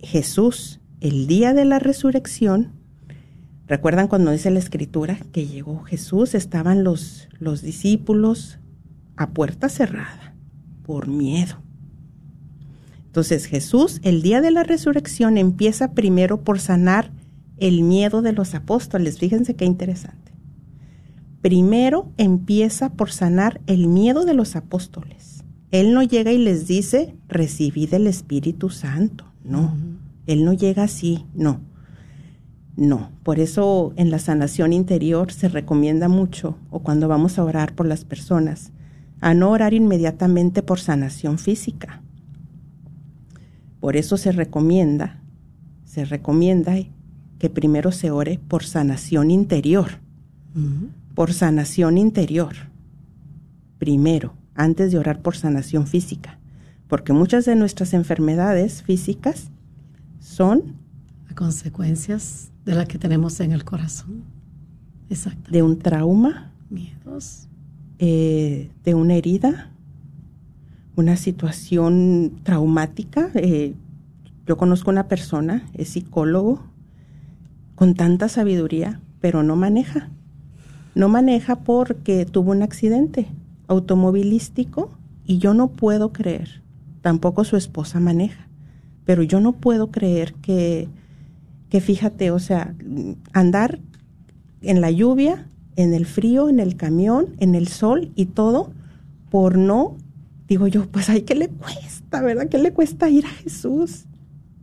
Jesús, 0.00 0.80
el 1.00 1.28
día 1.28 1.54
de 1.54 1.64
la 1.64 1.78
resurrección, 1.78 2.72
¿recuerdan 3.68 4.08
cuando 4.08 4.30
dice 4.30 4.50
la 4.50 4.58
escritura 4.58 5.18
que 5.32 5.46
llegó 5.46 5.82
Jesús? 5.84 6.34
Estaban 6.34 6.82
los, 6.82 7.28
los 7.38 7.62
discípulos 7.62 8.58
a 9.16 9.30
puerta 9.30 9.68
cerrada 9.68 10.34
por 10.82 11.06
miedo. 11.08 11.56
Entonces 13.06 13.46
Jesús, 13.46 14.00
el 14.02 14.22
día 14.22 14.40
de 14.40 14.50
la 14.50 14.64
resurrección, 14.64 15.38
empieza 15.38 15.92
primero 15.92 16.42
por 16.42 16.60
sanar 16.60 17.10
el 17.56 17.82
miedo 17.82 18.22
de 18.22 18.32
los 18.32 18.54
apóstoles. 18.54 19.18
Fíjense 19.18 19.54
qué 19.54 19.64
interesante. 19.64 20.32
Primero 21.40 22.12
empieza 22.16 22.90
por 22.90 23.10
sanar 23.10 23.60
el 23.66 23.88
miedo 23.88 24.24
de 24.24 24.34
los 24.34 24.56
apóstoles. 24.56 25.44
Él 25.70 25.94
no 25.94 26.02
llega 26.02 26.32
y 26.32 26.38
les 26.38 26.66
dice, 26.66 27.14
recibid 27.28 27.92
el 27.94 28.06
Espíritu 28.06 28.70
Santo. 28.70 29.24
No, 29.44 29.76
Él 30.26 30.44
no 30.44 30.52
llega 30.52 30.82
así, 30.82 31.26
no. 31.34 31.60
No, 32.78 33.10
por 33.24 33.40
eso 33.40 33.92
en 33.96 34.12
la 34.12 34.20
sanación 34.20 34.72
interior 34.72 35.32
se 35.32 35.48
recomienda 35.48 36.06
mucho, 36.08 36.56
o 36.70 36.78
cuando 36.78 37.08
vamos 37.08 37.36
a 37.36 37.42
orar 37.42 37.74
por 37.74 37.86
las 37.86 38.04
personas, 38.04 38.70
a 39.20 39.34
no 39.34 39.50
orar 39.50 39.74
inmediatamente 39.74 40.62
por 40.62 40.78
sanación 40.78 41.38
física. 41.38 42.00
Por 43.80 43.96
eso 43.96 44.16
se 44.16 44.30
recomienda, 44.30 45.20
se 45.84 46.04
recomienda 46.04 46.76
que 47.40 47.50
primero 47.50 47.90
se 47.90 48.12
ore 48.12 48.38
por 48.46 48.62
sanación 48.62 49.32
interior, 49.32 49.98
por 51.16 51.32
sanación 51.32 51.98
interior, 51.98 52.54
primero, 53.78 54.34
antes 54.54 54.92
de 54.92 54.98
orar 54.98 55.20
por 55.20 55.36
sanación 55.36 55.88
física, 55.88 56.38
porque 56.86 57.12
muchas 57.12 57.44
de 57.44 57.56
nuestras 57.56 57.92
enfermedades 57.92 58.84
físicas 58.84 59.50
son 60.20 60.76
consecuencias 61.38 62.50
de 62.64 62.74
las 62.74 62.88
que 62.88 62.98
tenemos 62.98 63.38
en 63.38 63.52
el 63.52 63.64
corazón. 63.64 64.24
Exacto. 65.08 65.52
de 65.52 65.62
un 65.62 65.78
trauma, 65.78 66.50
Miedos. 66.68 67.46
eh, 68.00 68.72
de 68.82 68.94
una 68.94 69.14
herida, 69.14 69.70
una 70.96 71.16
situación 71.16 72.40
traumática. 72.42 73.30
Eh, 73.36 73.74
yo 74.48 74.56
conozco 74.56 74.90
una 74.90 75.06
persona, 75.06 75.64
es 75.74 75.90
psicólogo, 75.90 76.64
con 77.76 77.94
tanta 77.94 78.28
sabiduría, 78.28 79.00
pero 79.20 79.44
no 79.44 79.54
maneja. 79.54 80.10
No 80.96 81.08
maneja 81.08 81.60
porque 81.60 82.26
tuvo 82.26 82.50
un 82.50 82.62
accidente 82.62 83.28
automovilístico 83.68 84.90
y 85.24 85.38
yo 85.38 85.54
no 85.54 85.68
puedo 85.68 86.12
creer, 86.12 86.62
tampoco 87.00 87.44
su 87.44 87.56
esposa 87.56 88.00
maneja, 88.00 88.48
pero 89.04 89.22
yo 89.22 89.38
no 89.38 89.52
puedo 89.52 89.92
creer 89.92 90.34
que, 90.34 90.88
que 91.68 91.80
fíjate, 91.80 92.30
o 92.30 92.38
sea, 92.38 92.74
andar 93.32 93.78
en 94.62 94.80
la 94.80 94.90
lluvia, 94.90 95.48
en 95.76 95.94
el 95.94 96.06
frío, 96.06 96.48
en 96.48 96.60
el 96.60 96.76
camión, 96.76 97.36
en 97.38 97.54
el 97.54 97.68
sol 97.68 98.10
y 98.14 98.26
todo, 98.26 98.72
por 99.30 99.58
no 99.58 99.96
digo 100.48 100.66
yo, 100.66 100.86
pues 100.86 101.08
ay, 101.10 101.22
¿qué 101.22 101.34
le 101.34 101.48
cuesta, 101.48 102.22
verdad? 102.22 102.48
¿Qué 102.48 102.58
le 102.58 102.72
cuesta 102.72 103.08
ir 103.10 103.26
a 103.26 103.30
Jesús? 103.30 104.06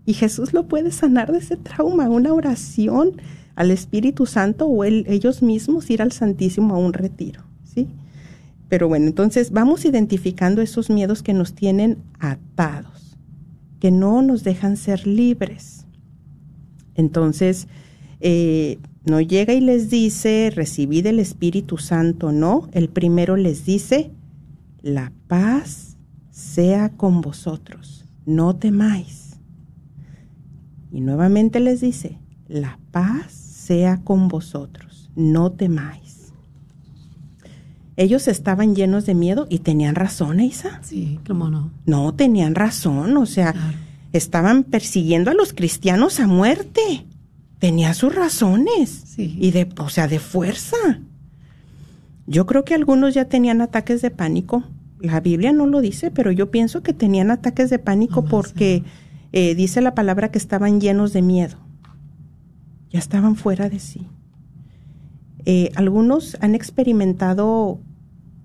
Y 0.06 0.14
Jesús 0.14 0.52
lo 0.54 0.68
puede 0.68 0.92
sanar 0.92 1.32
de 1.32 1.38
ese 1.38 1.56
trauma, 1.56 2.10
una 2.10 2.34
oración 2.34 3.22
al 3.56 3.72
Espíritu 3.72 4.26
Santo 4.26 4.68
o 4.68 4.84
ellos 4.84 5.42
mismos 5.42 5.90
ir 5.90 6.02
al 6.02 6.12
Santísimo 6.12 6.76
a 6.76 6.80
un 6.80 6.94
retiro, 6.94 7.44
¿sí? 7.64 7.88
Pero 8.68 8.88
bueno, 8.88 9.06
entonces 9.06 9.52
vamos 9.52 9.86
identificando 9.86 10.62
esos 10.62 10.90
miedos 10.90 11.24
que 11.24 11.34
nos 11.34 11.54
tienen 11.54 12.00
atados, 12.20 13.18
que 13.80 13.92
no 13.92 14.22
nos 14.22 14.44
dejan 14.44 14.76
ser 14.76 15.08
libres. 15.08 15.85
Entonces, 16.96 17.68
eh, 18.20 18.80
no 19.06 19.22
llega 19.22 19.54
y 19.54 19.62
les 19.62 19.90
dice, 19.90 20.52
recibid 20.54 21.06
el 21.06 21.20
Espíritu 21.20 21.78
Santo, 21.78 22.32
no. 22.32 22.68
El 22.72 22.90
primero 22.90 23.36
les 23.36 23.66
dice, 23.66 24.12
la 24.82 25.12
paz 25.28 25.98
sea 26.32 26.90
con 26.90 27.22
vosotros, 27.22 28.06
no 28.26 28.56
temáis. 28.56 29.38
Y 30.92 31.02
nuevamente 31.02 31.60
les 31.60 31.82
dice, 31.82 32.20
la 32.48 32.80
paz 32.92 33.32
sea 33.32 33.98
con 34.04 34.28
vosotros, 34.28 35.12
no 35.16 35.52
temáis. 35.52 36.34
Ellos 37.98 38.28
estaban 38.28 38.76
llenos 38.76 39.06
de 39.06 39.16
miedo 39.16 39.48
y 39.50 39.60
tenían 39.60 39.96
razón, 39.96 40.40
Isa. 40.42 40.80
Sí, 40.84 41.20
cómo 41.26 41.50
no. 41.50 41.72
No, 41.86 42.14
tenían 42.14 42.56
razón, 42.56 43.16
o 43.18 43.26
sea, 43.26 43.54
Claro. 43.54 43.85
Estaban 44.18 44.64
persiguiendo 44.64 45.32
a 45.32 45.34
los 45.34 45.54
cristianos 45.54 46.20
a 46.20 46.28
muerte. 46.28 47.06
Tenía 47.60 47.94
sus 47.94 48.14
razones. 48.14 49.04
Sí. 49.06 49.38
Y 49.40 49.52
de, 49.52 49.70
o 49.78 49.90
sea, 49.90 50.08
de 50.08 50.20
fuerza. 50.20 50.78
Yo 52.28 52.46
creo 52.46 52.66
que 52.66 52.74
algunos 52.74 53.14
ya 53.14 53.26
tenían 53.26 53.62
ataques 53.62 54.02
de 54.02 54.12
pánico. 54.12 54.64
La 55.00 55.20
Biblia 55.20 55.54
no 55.54 55.68
lo 55.68 55.82
dice, 55.82 56.12
pero 56.12 56.32
yo 56.32 56.52
pienso 56.52 56.82
que 56.82 56.94
tenían 56.94 57.32
ataques 57.32 57.70
de 57.70 57.80
pánico 57.80 58.26
porque 58.26 58.84
eh, 59.32 59.54
dice 59.56 59.82
la 59.82 59.94
palabra 59.94 60.32
que 60.32 60.38
estaban 60.38 60.82
llenos 60.82 61.14
de 61.14 61.22
miedo. 61.22 61.58
Ya 62.90 63.00
estaban 63.00 63.36
fuera 63.36 63.70
de 63.70 63.80
sí. 63.80 64.08
Eh, 65.46 65.72
algunos 65.76 66.38
han 66.42 66.56
experimentado 66.56 67.80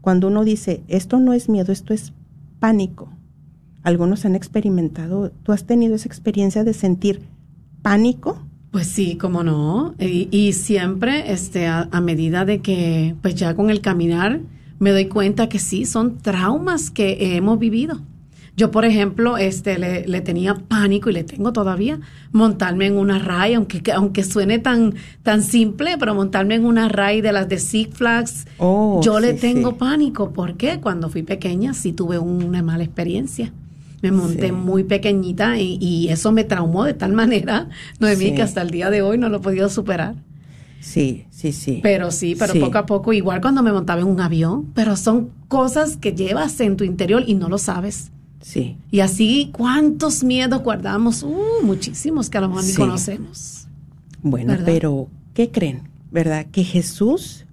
cuando 0.01 0.29
uno 0.29 0.45
dice, 0.45 0.83
esto 0.89 1.19
no 1.19 1.33
es 1.33 1.49
miedo, 1.49 1.73
esto 1.73 1.95
es 1.95 2.13
pánico. 2.59 3.09
Algunos 3.83 4.25
han 4.25 4.35
experimentado, 4.35 5.31
¿tú 5.43 5.53
has 5.53 5.65
tenido 5.65 5.95
esa 5.95 6.07
experiencia 6.09 6.65
de 6.65 6.75
sentir 6.75 7.23
pánico? 7.83 8.39
Pues 8.71 8.87
sí, 8.87 9.17
cómo 9.17 9.43
no. 9.43 9.95
Y, 9.99 10.29
y 10.31 10.53
siempre, 10.53 11.33
este, 11.33 11.67
a, 11.67 11.89
a 11.91 12.01
medida 12.01 12.45
de 12.45 12.61
que, 12.61 13.15
pues 13.23 13.35
ya 13.35 13.55
con 13.57 13.71
el 13.71 13.81
caminar, 13.81 14.41
me 14.79 14.91
doy 14.91 15.07
cuenta 15.07 15.49
que 15.49 15.59
sí, 15.59 15.87
son 15.87 16.19
traumas 16.19 16.91
que 16.91 17.37
hemos 17.37 17.59
vivido. 17.59 18.01
Yo, 18.57 18.71
por 18.71 18.85
ejemplo, 18.85 19.39
este, 19.39 19.79
le, 19.79 20.07
le 20.07 20.21
tenía 20.21 20.55
pánico 20.55 21.09
y 21.09 21.15
le 21.15 21.25
tengo 21.25 21.53
todavía 21.53 21.99
montarme 22.33 22.87
en 22.87 22.99
una 22.99 23.19
raya, 23.19 23.57
aunque, 23.57 23.81
aunque 23.93 24.23
suene 24.23 24.59
tan, 24.59 24.95
tan 25.23 25.43
simple, 25.43 25.97
pero 25.99 26.15
montarme 26.15 26.57
en 26.57 26.67
una 26.67 26.89
raya 26.89 27.23
de 27.23 27.33
las 27.33 27.49
de 27.49 27.59
Six 27.59 27.97
Flags, 27.97 28.47
Oh, 28.59 29.01
yo 29.03 29.19
le 29.19 29.33
tengo 29.35 29.71
sí. 29.71 29.77
pánico. 29.79 30.33
¿Por 30.33 30.57
qué? 30.57 30.79
Cuando 30.81 31.09
fui 31.09 31.23
pequeña 31.23 31.73
sí 31.73 31.93
tuve 31.93 32.19
una 32.19 32.63
mala 32.63 32.85
experiencia. 32.85 33.53
Me 34.03 34.11
monté 34.13 34.47
Sí. 34.47 34.53
muy 34.53 34.85
pequeñita 34.85 35.59
y, 35.59 35.77
y 35.81 36.09
eso 36.09 36.33
me 36.33 36.45
traumó 36.45 36.85
de 36.85 36.95
tal 36.95 37.13
manera, 37.13 37.69
Noemí, 37.99 38.27
Sí. 38.27 38.35
que 38.35 38.43
hasta 38.43 38.63
el 38.63 38.71
día 38.71 38.89
de 38.91 39.03
hoy 39.03 39.19
no 39.19 39.29
lo 39.29 39.39
he 39.39 39.41
podido 39.41 39.69
superar. 39.69 40.15
Sí, 40.81 41.27
sí, 41.31 41.53
sí. 41.53 41.81
Pero 41.83 42.11
sí, 42.11 42.35
pero 42.39 42.55
Sí. 42.55 42.61
poco 42.61 42.79
a 42.79 42.87
poco, 42.87 43.13
igual 43.13 43.41
cuando 43.43 43.63
me 43.63 43.71
montaba 43.73 44.01
en 44.01 44.07
un 44.07 44.21
avión, 44.21 44.71
pero 44.75 44.97
son 44.97 45.31
cosas 45.49 45.99
que 45.99 46.13
llevas 46.15 46.59
en 46.61 46.77
tu 46.79 46.85
interior 46.85 47.23
y 47.27 47.35
no 47.35 47.49
lo 47.51 47.59
sabes. 47.59 48.11
Sí, 48.41 48.79
Y 48.91 49.01
así, 49.01 49.51
¿cuántos 49.53 50.25
miedos 50.25 50.63
guardamos? 50.63 51.23
Uh, 51.23 51.63
muchísimos 51.63 52.31
que 52.31 52.39
a 52.39 52.41
lo 52.41 52.49
mejor 52.49 52.65
ni 52.65 52.73
conocemos. 52.73 53.67
bueno, 54.23 54.53
¿Verdad? 54.53 54.65
pero 54.67 55.09
¿qué 55.35 55.51
creen? 55.51 55.83
¿Verdad? 56.11 56.47
Que 56.51 56.65
Jesús 56.65 57.45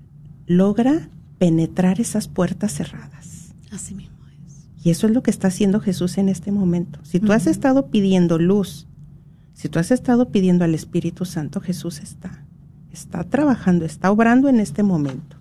logra 0.46 1.10
penetrar 1.40 2.00
esas 2.00 2.30
puertas 2.30 2.72
cerradas. 2.74 3.54
Así 3.70 3.94
mismo. 3.96 4.16
Y 4.88 4.90
eso 4.90 5.06
es 5.06 5.12
lo 5.12 5.22
que 5.22 5.32
está 5.32 5.50
haciendo 5.50 5.82
Jesús 5.82 6.18
en 6.18 6.30
este 6.30 6.50
momento. 6.50 7.00
Si 7.04 7.20
tú 7.20 7.34
has 7.34 7.46
estado 7.46 7.88
pidiendo 7.88 8.40
luz, 8.40 8.88
si 9.54 9.68
tú 9.68 9.80
has 9.80 9.92
estado 9.92 10.30
pidiendo 10.30 10.64
al 10.64 10.74
Espíritu 10.74 11.26
Santo, 11.26 11.60
Jesús 11.60 12.00
está, 12.00 12.46
está 12.94 13.26
trabajando, 13.26 13.84
está 13.84 14.10
obrando 14.10 14.48
en 14.48 14.62
este 14.62 14.84
momento. 14.84 15.36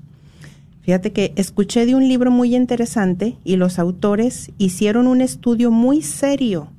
Fíjate 0.81 1.13
que 1.13 1.33
escuché 1.37 1.87
de 1.87 1.95
un 1.95 2.09
libro 2.09 2.33
muy 2.33 2.57
interesante 2.57 3.37
y 3.45 3.55
los 3.55 3.79
autores 3.79 4.51
hicieron 4.59 5.07
un 5.07 5.21
estudio 5.21 5.71
muy 5.71 6.03
serio 6.03 6.73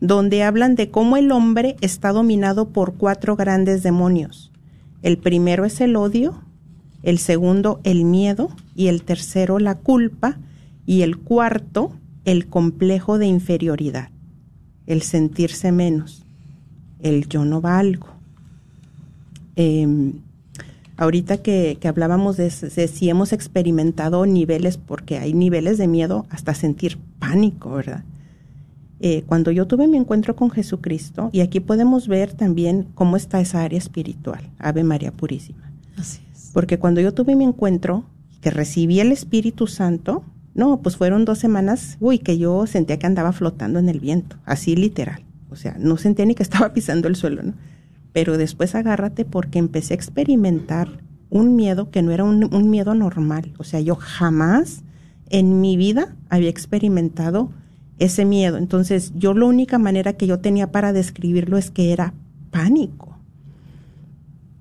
donde 0.00 0.44
hablan 0.44 0.76
de 0.76 0.92
cómo 0.92 1.16
el 1.16 1.32
hombre 1.32 1.74
está 1.80 2.12
dominado 2.12 2.68
por 2.68 2.94
cuatro 2.94 3.34
grandes 3.34 3.82
demonios. 3.82 4.52
El 5.02 5.18
primero 5.18 5.64
es 5.64 5.80
el 5.80 5.96
odio, 5.96 6.40
el 7.02 7.18
segundo 7.18 7.80
el 7.82 8.04
miedo 8.04 8.50
y 8.76 8.86
el 8.86 9.02
tercero 9.02 9.58
la 9.58 9.74
culpa 9.74 10.38
y 10.86 11.02
el 11.02 11.18
cuarto 11.18 11.96
el 12.24 12.46
complejo 12.46 13.18
de 13.18 13.26
inferioridad, 13.26 14.10
el 14.86 15.02
sentirse 15.02 15.72
menos, 15.72 16.24
el 17.00 17.28
yo 17.28 17.44
no 17.44 17.60
valgo. 17.60 18.08
Em, 19.56 20.14
ahorita 20.96 21.38
que, 21.38 21.76
que 21.80 21.88
hablábamos 21.88 22.36
de, 22.36 22.44
de 22.44 22.88
si 22.88 23.08
hemos 23.08 23.32
experimentado 23.32 24.24
niveles, 24.26 24.76
porque 24.76 25.18
hay 25.18 25.34
niveles 25.34 25.78
de 25.78 25.88
miedo 25.88 26.26
hasta 26.30 26.54
sentir 26.54 26.98
pánico, 27.18 27.70
¿verdad? 27.70 28.04
Eh, 29.04 29.24
cuando 29.26 29.50
yo 29.50 29.66
tuve 29.66 29.88
mi 29.88 29.96
encuentro 29.96 30.36
con 30.36 30.50
Jesucristo, 30.50 31.28
y 31.32 31.40
aquí 31.40 31.58
podemos 31.58 32.06
ver 32.06 32.34
también 32.34 32.86
cómo 32.94 33.16
está 33.16 33.40
esa 33.40 33.64
área 33.64 33.78
espiritual, 33.78 34.48
Ave 34.60 34.84
María 34.84 35.10
Purísima. 35.10 35.72
Así 35.96 36.20
es. 36.32 36.50
Porque 36.54 36.78
cuando 36.78 37.00
yo 37.00 37.12
tuve 37.12 37.34
mi 37.34 37.42
encuentro, 37.42 38.04
que 38.40 38.50
recibí 38.50 39.00
el 39.00 39.10
Espíritu 39.10 39.66
Santo, 39.66 40.22
no, 40.54 40.82
pues 40.82 40.96
fueron 40.96 41.24
dos 41.24 41.38
semanas, 41.38 41.96
uy, 42.00 42.18
que 42.18 42.36
yo 42.38 42.66
sentía 42.66 42.98
que 42.98 43.06
andaba 43.06 43.32
flotando 43.32 43.78
en 43.78 43.88
el 43.88 44.00
viento, 44.00 44.36
así 44.44 44.76
literal. 44.76 45.22
O 45.50 45.56
sea, 45.56 45.76
no 45.78 45.96
sentía 45.96 46.26
ni 46.26 46.34
que 46.34 46.42
estaba 46.44 46.72
pisando 46.72 47.08
el 47.08 47.16
suelo, 47.16 47.42
¿no? 47.42 47.54
Pero 48.12 48.36
después 48.36 48.74
agárrate 48.74 49.24
porque 49.24 49.58
empecé 49.58 49.94
a 49.94 49.96
experimentar 49.96 50.88
un 51.30 51.56
miedo 51.56 51.90
que 51.90 52.02
no 52.02 52.10
era 52.10 52.24
un, 52.24 52.70
miedo 52.70 52.94
normal. 52.94 53.54
O 53.58 53.64
sea, 53.64 53.80
yo 53.80 53.96
jamás 53.96 54.82
en 55.30 55.62
mi 55.62 55.78
vida 55.78 56.14
había 56.28 56.50
experimentado 56.50 57.50
ese 57.98 58.26
miedo. 58.26 58.58
Entonces, 58.58 59.12
yo 59.16 59.32
la 59.32 59.46
única 59.46 59.78
manera 59.78 60.12
que 60.12 60.26
yo 60.26 60.40
tenía 60.40 60.70
para 60.70 60.92
describirlo 60.92 61.56
es 61.56 61.70
que 61.70 61.90
era 61.94 62.12
pánico. 62.50 63.16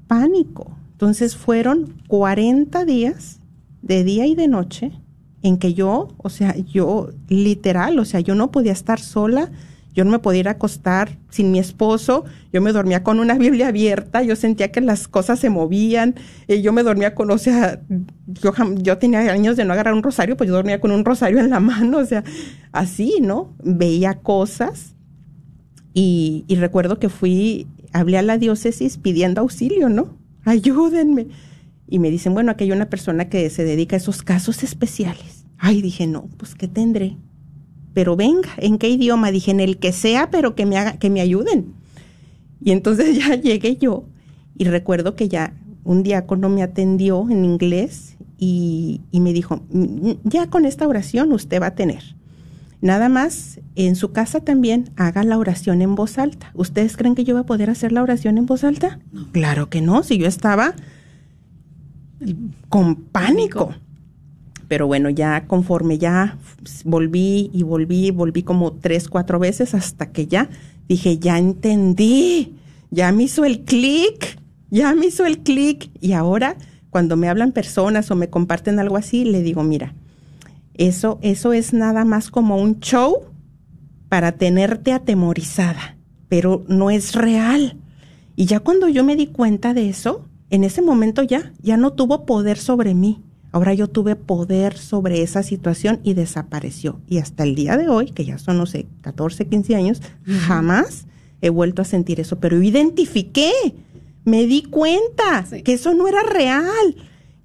Pánico. 0.08 0.72
Entonces 0.94 1.36
fueron 1.36 1.94
40 2.08 2.86
días 2.86 3.42
de 3.82 4.06
día 4.06 4.26
y 4.28 4.36
de 4.36 4.48
noche 4.48 4.94
en 5.44 5.58
que 5.58 5.74
yo, 5.74 6.10
o 6.18 6.30
sea, 6.30 6.56
yo 6.58 7.10
literal, 7.28 8.00
o 8.00 8.06
sea, 8.06 8.20
yo 8.20 8.36
no 8.36 8.52
podía 8.52 8.72
estar 8.72 9.00
sola, 9.00 9.52
yo 9.94 10.06
no 10.06 10.12
me 10.12 10.20
podía 10.20 10.42
ir 10.42 10.48
a 10.48 10.52
acostar 10.52 11.18
sin 11.30 11.52
mi 11.52 11.60
esposo, 11.60 12.24
yo 12.54 12.62
me 12.62 12.72
dormía 12.72 13.04
con 13.04 13.20
una 13.20 13.34
Biblia 13.38 13.68
abierta, 13.68 14.22
yo 14.22 14.36
sentía 14.36 14.72
que 14.72 14.82
las 14.82 15.08
cosas 15.08 15.40
se 15.40 15.50
movían, 15.50 16.16
eh, 16.48 16.62
yo 16.62 16.72
me 16.72 16.84
dormía 16.84 17.14
con, 17.14 17.32
o 17.32 17.38
sea, 17.38 17.82
yo, 18.28 18.54
yo 18.78 18.98
tenía 18.98 19.20
años 19.32 19.58
de 19.58 19.66
no 19.66 19.74
agarrar 19.74 19.94
un 19.94 20.04
rosario, 20.04 20.38
pues 20.38 20.48
yo 20.48 20.56
dormía 20.56 20.80
con 20.80 20.92
un 20.92 21.04
rosario 21.04 21.40
en 21.40 21.50
la 21.50 21.60
mano, 21.60 21.98
o 21.98 22.06
sea, 22.06 22.24
así, 22.72 23.20
¿no? 23.22 23.54
Veía 23.64 24.16
cosas 24.16 24.96
y, 25.94 26.46
y 26.48 26.56
recuerdo 26.56 27.00
que 27.00 27.10
fui, 27.10 27.68
hablé 27.92 28.18
a 28.18 28.22
la 28.22 28.38
diócesis 28.38 28.98
pidiendo 28.98 29.42
auxilio, 29.42 29.90
¿no? 29.90 30.18
Ayúdenme. 30.46 31.28
Y 31.92 32.00
me 32.00 32.10
dicen, 32.10 32.34
bueno, 32.34 32.52
aquí 32.52 32.64
hay 32.64 32.72
una 32.72 32.90
persona 32.90 33.28
que 33.28 33.50
se 33.50 33.66
dedica 33.66 33.98
a 33.98 33.98
esos 33.98 34.24
casos 34.24 34.64
especiales. 34.64 35.46
Ay, 35.58 35.82
dije, 35.82 36.08
no, 36.08 36.30
pues 36.38 36.56
¿qué 36.56 36.70
tendré? 36.70 37.18
Pero 37.94 38.16
venga, 38.16 38.48
¿en 38.60 38.78
qué 38.78 38.88
idioma? 38.88 39.30
Dije, 39.30 39.52
en 39.52 39.60
el 39.60 39.78
que 39.78 39.92
sea, 39.92 40.32
pero 40.32 40.56
que 40.56 40.66
me 40.66 40.78
haga, 40.78 40.94
que 40.94 41.10
me 41.10 41.20
ayuden. 41.20 41.74
Y 42.64 42.72
entonces 42.72 43.18
ya 43.20 43.36
llegué 43.36 43.76
yo 43.76 44.06
y 44.58 44.64
recuerdo 44.64 45.18
que 45.18 45.28
ya 45.28 45.54
un 45.84 46.02
diácono 46.02 46.48
me 46.48 46.64
atendió 46.64 47.30
en 47.30 47.44
inglés 47.44 48.16
y, 48.38 49.02
y 49.12 49.20
me 49.20 49.34
dijo, 49.34 49.62
"Mm, 49.70 50.12
ya 50.24 50.50
con 50.50 50.64
esta 50.64 50.88
oración 50.88 51.34
usted 51.34 51.62
va 51.62 51.68
a 51.68 51.76
tener. 51.76 52.16
Nada 52.80 53.10
más, 53.10 53.60
en 53.76 53.98
su 53.98 54.14
casa 54.14 54.40
también 54.40 54.92
haga 54.96 55.26
la 55.26 55.38
oración 55.38 55.82
en 55.82 55.96
voz 55.96 56.18
alta. 56.18 56.52
¿Ustedes 56.54 56.96
creen 56.96 57.16
que 57.16 57.26
yo 57.26 57.34
voy 57.34 57.42
a 57.42 57.46
poder 57.46 57.70
hacer 57.70 57.92
la 57.92 58.02
oración 58.02 58.38
en 58.38 58.46
voz 58.46 58.64
alta? 58.64 59.00
Claro 59.34 59.70
que 59.70 59.82
no, 59.82 60.04
si 60.04 60.18
yo 60.18 60.28
estaba 60.28 60.74
con 62.70 62.96
pánico. 62.96 63.74
Pero 64.68 64.88
bueno, 64.88 65.10
ya 65.10 65.48
conforme 65.48 65.98
ya 65.98 66.38
volví 66.86 67.50
y 67.54 67.64
volví, 67.64 68.12
volví 68.12 68.44
como 68.44 68.74
tres, 68.74 69.10
cuatro 69.10 69.38
veces 69.40 69.74
hasta 69.74 70.12
que 70.12 70.28
ya 70.28 70.50
dije, 70.88 71.18
ya 71.18 71.38
entendí, 71.38 72.56
ya 72.90 73.12
me 73.12 73.24
hizo 73.24 73.44
el 73.44 73.62
clic, 73.62 74.40
ya 74.70 74.94
me 74.96 75.08
hizo 75.08 75.26
el 75.26 75.40
clic. 75.40 75.90
Y 76.00 76.14
ahora, 76.14 76.56
cuando 76.90 77.18
me 77.18 77.28
hablan 77.28 77.52
personas 77.52 78.12
o 78.12 78.16
me 78.16 78.30
comparten 78.30 78.80
algo 78.80 78.98
así, 78.98 79.26
le 79.26 79.42
digo, 79.42 79.64
mira, 79.64 79.94
Eso, 80.74 81.20
eso 81.22 81.52
es 81.52 81.74
nada 81.74 82.06
más 82.06 82.32
como 82.32 82.56
un 82.56 82.80
show 82.80 83.26
para 84.10 84.32
tenerte 84.32 84.94
atemorizada, 84.94 85.98
pero 86.28 86.64
no 86.68 86.90
es 86.90 87.14
real. 87.14 87.78
Y 88.36 88.46
ya 88.46 88.62
cuando 88.62 88.88
yo 88.88 89.04
me 89.04 89.16
di 89.16 89.28
cuenta 89.28 89.74
de 89.74 89.90
eso, 89.90 90.26
en 90.52 90.64
ese 90.64 90.82
momento 90.84 91.24
ya, 91.24 91.52
ya 91.64 91.78
no 91.78 91.94
tuvo 91.94 92.26
poder 92.26 92.58
sobre 92.58 92.94
mí. 92.94 93.22
Ahora 93.54 93.74
yo 93.74 93.88
tuve 93.88 94.16
poder 94.16 94.78
sobre 94.78 95.24
esa 95.24 95.44
situación 95.44 96.00
y 96.04 96.14
desapareció. 96.14 97.02
Y 97.08 97.18
hasta 97.18 97.44
el 97.44 97.56
día 97.56 97.76
de 97.78 97.90
hoy, 97.90 98.12
que 98.12 98.24
ya 98.24 98.38
son, 98.38 98.58
no 98.58 98.66
sé, 98.66 98.86
14, 99.02 99.48
15 99.48 99.76
años, 99.76 100.02
jamás 100.48 101.06
he 101.42 101.50
vuelto 101.50 101.82
a 101.82 101.86
sentir 101.86 102.20
eso. 102.22 102.40
Pero 102.40 102.62
identifiqué, 102.62 103.52
me 104.24 104.46
di 104.46 104.62
cuenta 104.64 105.46
Sí. 105.50 105.64
que 105.64 105.74
eso 105.74 105.94
no 105.94 106.08
era 106.08 106.24
real, 106.24 106.96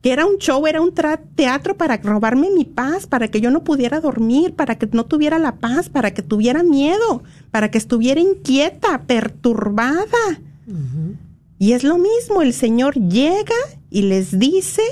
que 0.00 0.12
era 0.12 0.26
un 0.26 0.36
show, 0.36 0.64
era 0.68 0.80
un 0.80 0.92
teatro 1.34 1.76
para 1.76 1.96
robarme 1.96 2.50
mi 2.50 2.64
paz, 2.64 3.08
para 3.08 3.26
que 3.26 3.40
yo 3.40 3.50
no 3.50 3.64
pudiera 3.64 3.98
dormir, 4.00 4.54
para 4.54 4.76
que 4.76 4.88
no 4.92 5.06
tuviera 5.06 5.40
la 5.40 5.56
paz, 5.56 5.88
para 5.88 6.12
que 6.14 6.22
tuviera 6.22 6.62
miedo, 6.62 7.24
para 7.50 7.70
que 7.72 7.78
estuviera 7.78 8.20
inquieta, 8.20 9.02
perturbada. 9.08 10.06
Y 11.58 11.72
es 11.72 11.84
lo 11.84 11.98
mismo, 11.98 12.42
el 12.42 12.52
Señor 12.52 12.94
llega 12.94 13.54
y 13.90 14.02
les 14.02 14.38
dice 14.38 14.82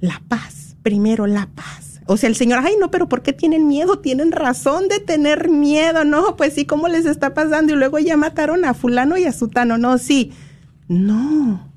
la 0.00 0.22
paz, 0.28 0.76
primero 0.82 1.26
la 1.26 1.48
paz. 1.54 2.00
O 2.06 2.16
sea, 2.16 2.28
el 2.28 2.34
Señor, 2.34 2.60
ay, 2.64 2.74
no, 2.80 2.90
pero 2.90 3.08
¿por 3.08 3.22
qué 3.22 3.32
tienen 3.32 3.68
miedo? 3.68 4.00
Tienen 4.00 4.32
razón 4.32 4.88
de 4.88 4.98
tener 4.98 5.48
miedo, 5.48 6.04
no, 6.04 6.36
pues 6.36 6.54
sí, 6.54 6.64
¿cómo 6.64 6.88
les 6.88 7.06
está 7.06 7.32
pasando? 7.32 7.72
Y 7.72 7.76
luego 7.76 7.98
ya 7.98 8.16
mataron 8.16 8.64
a 8.64 8.74
fulano 8.74 9.16
y 9.16 9.24
a 9.24 9.32
sutano, 9.32 9.78
no, 9.78 9.98
sí. 9.98 10.32
No, 10.88 11.72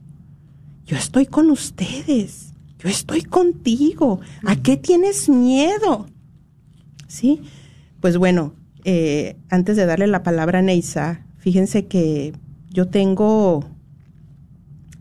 yo 0.86 0.98
estoy 0.98 1.28
con 1.28 1.52
ustedes, 1.52 2.54
yo 2.80 2.89
estoy 2.89 3.21
contigo. 3.21 4.19
¿A 4.45 4.56
qué 4.56 4.78
tienes 4.78 5.30
miedo? 5.30 6.08
¿Sí? 7.08 7.41
Pues 8.02 8.17
bueno, 8.17 8.54
eh, 8.84 9.36
antes 9.50 9.78
de 9.78 9.86
darle 9.86 10.08
la 10.08 10.24
palabra 10.24 10.60
a 10.60 10.62
Neisa, 10.62 11.26
fíjense 11.38 11.86
que 11.86 12.34
yo 12.69 12.88
tengo, 12.88 13.65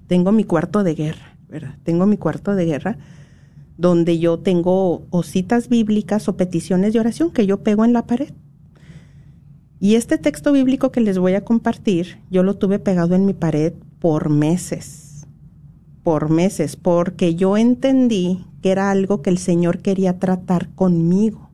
tengo 0.07 0.33
mi 0.33 0.45
cuarto 0.45 0.83
de 0.83 0.95
guerra, 0.95 1.37
¿verdad? 1.49 1.77
Tengo 1.83 2.07
mi 2.07 2.17
cuarto 2.17 2.55
de 2.55 2.65
guerra 2.65 2.99
donde 3.77 4.19
yo 4.19 4.39
tengo 4.39 5.07
o 5.11 5.23
citas 5.23 5.69
bíblicas 5.69 6.29
o 6.29 6.37
peticiones 6.37 6.93
de 6.93 7.01
oración 7.01 7.31
que 7.31 7.47
yo 7.47 7.63
pego 7.63 7.85
en 7.85 7.93
la 7.93 8.07
pared. 8.07 8.33
Y 9.81 9.97
este 9.97 10.17
texto 10.17 10.53
bíblico 10.53 10.93
que 10.93 11.01
les 11.01 11.19
voy 11.19 11.35
a 11.35 11.45
compartir, 11.45 12.19
yo 12.31 12.43
lo 12.43 12.57
tuve 12.57 12.79
pegado 12.79 13.15
en 13.15 13.27
mi 13.27 13.35
pared 13.35 13.75
por 13.99 14.31
meses, 14.31 15.27
por 16.03 16.31
meses, 16.31 16.77
porque 16.77 17.35
yo 17.35 17.57
entendí 17.57 18.47
que 18.63 18.71
era 18.71 18.91
algo 18.91 19.21
que 19.21 19.31
el 19.31 19.39
Señor 19.39 19.81
quería 19.81 20.19
tratar 20.19 20.71
conmigo. 20.75 21.51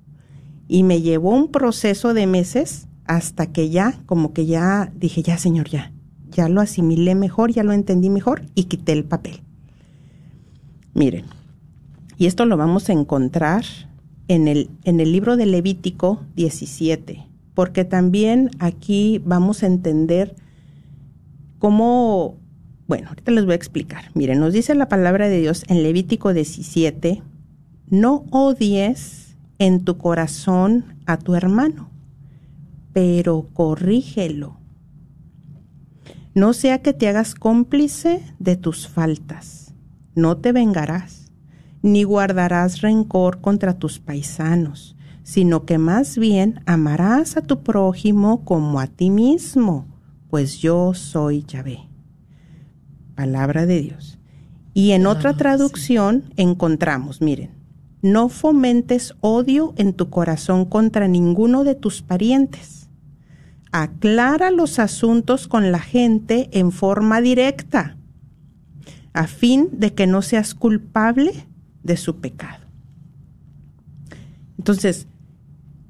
Y 0.68 0.84
me 0.84 1.00
llevó 1.02 1.30
un 1.30 1.48
proceso 1.50 2.14
de 2.14 2.26
meses 2.26 2.86
hasta 3.04 3.46
que 3.46 3.70
ya, 3.70 4.00
como 4.06 4.32
que 4.32 4.46
ya 4.46 4.92
dije, 4.94 5.22
ya 5.22 5.36
Señor, 5.36 5.68
ya, 5.68 5.92
ya 6.30 6.48
lo 6.48 6.60
asimilé 6.60 7.14
mejor, 7.14 7.52
ya 7.52 7.62
lo 7.62 7.72
entendí 7.72 8.10
mejor 8.10 8.42
y 8.54 8.64
quité 8.64 8.92
el 8.92 9.04
papel. 9.04 9.40
Miren, 10.94 11.26
y 12.18 12.26
esto 12.26 12.44
lo 12.44 12.56
vamos 12.56 12.88
a 12.88 12.92
encontrar 12.92 13.64
en 14.28 14.46
el, 14.46 14.70
en 14.84 15.00
el 15.00 15.10
libro 15.10 15.36
de 15.36 15.46
Levítico 15.46 16.20
17, 16.36 17.26
porque 17.54 17.84
también 17.84 18.50
aquí 18.58 19.20
vamos 19.24 19.62
a 19.62 19.66
entender 19.66 20.36
cómo, 21.58 22.36
bueno, 22.86 23.08
ahorita 23.08 23.32
les 23.32 23.44
voy 23.44 23.52
a 23.52 23.56
explicar. 23.56 24.04
Miren, 24.14 24.38
nos 24.38 24.52
dice 24.52 24.74
la 24.74 24.88
palabra 24.88 25.28
de 25.28 25.40
Dios 25.40 25.64
en 25.68 25.82
Levítico 25.82 26.32
17, 26.32 27.22
no 27.88 28.24
odies 28.30 29.36
en 29.58 29.84
tu 29.84 29.98
corazón 29.98 30.84
a 31.06 31.18
tu 31.18 31.34
hermano, 31.34 31.90
pero 32.92 33.48
corrígelo. 33.52 34.59
No 36.34 36.52
sea 36.52 36.80
que 36.80 36.92
te 36.92 37.08
hagas 37.08 37.34
cómplice 37.34 38.22
de 38.38 38.56
tus 38.56 38.88
faltas. 38.88 39.74
No 40.14 40.36
te 40.36 40.52
vengarás, 40.52 41.32
ni 41.82 42.04
guardarás 42.04 42.80
rencor 42.80 43.40
contra 43.40 43.78
tus 43.78 43.98
paisanos, 43.98 44.96
sino 45.22 45.64
que 45.64 45.78
más 45.78 46.18
bien 46.18 46.60
amarás 46.66 47.36
a 47.36 47.42
tu 47.42 47.62
prójimo 47.62 48.44
como 48.44 48.80
a 48.80 48.86
ti 48.86 49.10
mismo, 49.10 49.86
pues 50.28 50.58
yo 50.58 50.94
soy 50.94 51.44
Yahvé. 51.44 51.88
Palabra 53.16 53.66
de 53.66 53.80
Dios. 53.80 54.18
Y 54.72 54.92
en 54.92 55.06
otra 55.06 55.36
traducción 55.36 56.32
encontramos, 56.36 57.20
miren, 57.20 57.50
no 58.02 58.28
fomentes 58.28 59.14
odio 59.20 59.74
en 59.76 59.92
tu 59.92 60.08
corazón 60.08 60.64
contra 60.64 61.08
ninguno 61.08 61.64
de 61.64 61.74
tus 61.74 62.02
parientes. 62.02 62.79
Aclara 63.72 64.50
los 64.50 64.78
asuntos 64.78 65.46
con 65.46 65.70
la 65.70 65.78
gente 65.78 66.48
en 66.52 66.72
forma 66.72 67.20
directa, 67.20 67.96
a 69.12 69.26
fin 69.26 69.68
de 69.72 69.94
que 69.94 70.06
no 70.06 70.22
seas 70.22 70.54
culpable 70.54 71.46
de 71.82 71.96
su 71.96 72.16
pecado. 72.16 72.64
Entonces, 74.58 75.06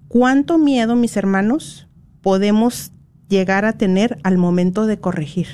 ¿cuánto 0.08 0.58
miedo, 0.58 0.94
mis 0.94 1.16
hermanos, 1.16 1.88
podemos 2.20 2.92
llegar 3.28 3.64
a 3.64 3.72
tener 3.72 4.18
al 4.22 4.36
momento 4.38 4.86
de 4.86 5.00
corregir? 5.00 5.48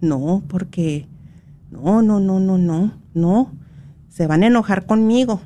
No, 0.00 0.42
porque 0.48 1.06
no, 1.70 2.02
no, 2.02 2.20
no, 2.20 2.40
no, 2.40 2.58
no, 2.58 2.92
no. 3.14 3.52
Se 4.08 4.26
van 4.26 4.42
a 4.42 4.48
enojar 4.48 4.86
conmigo. 4.86 5.40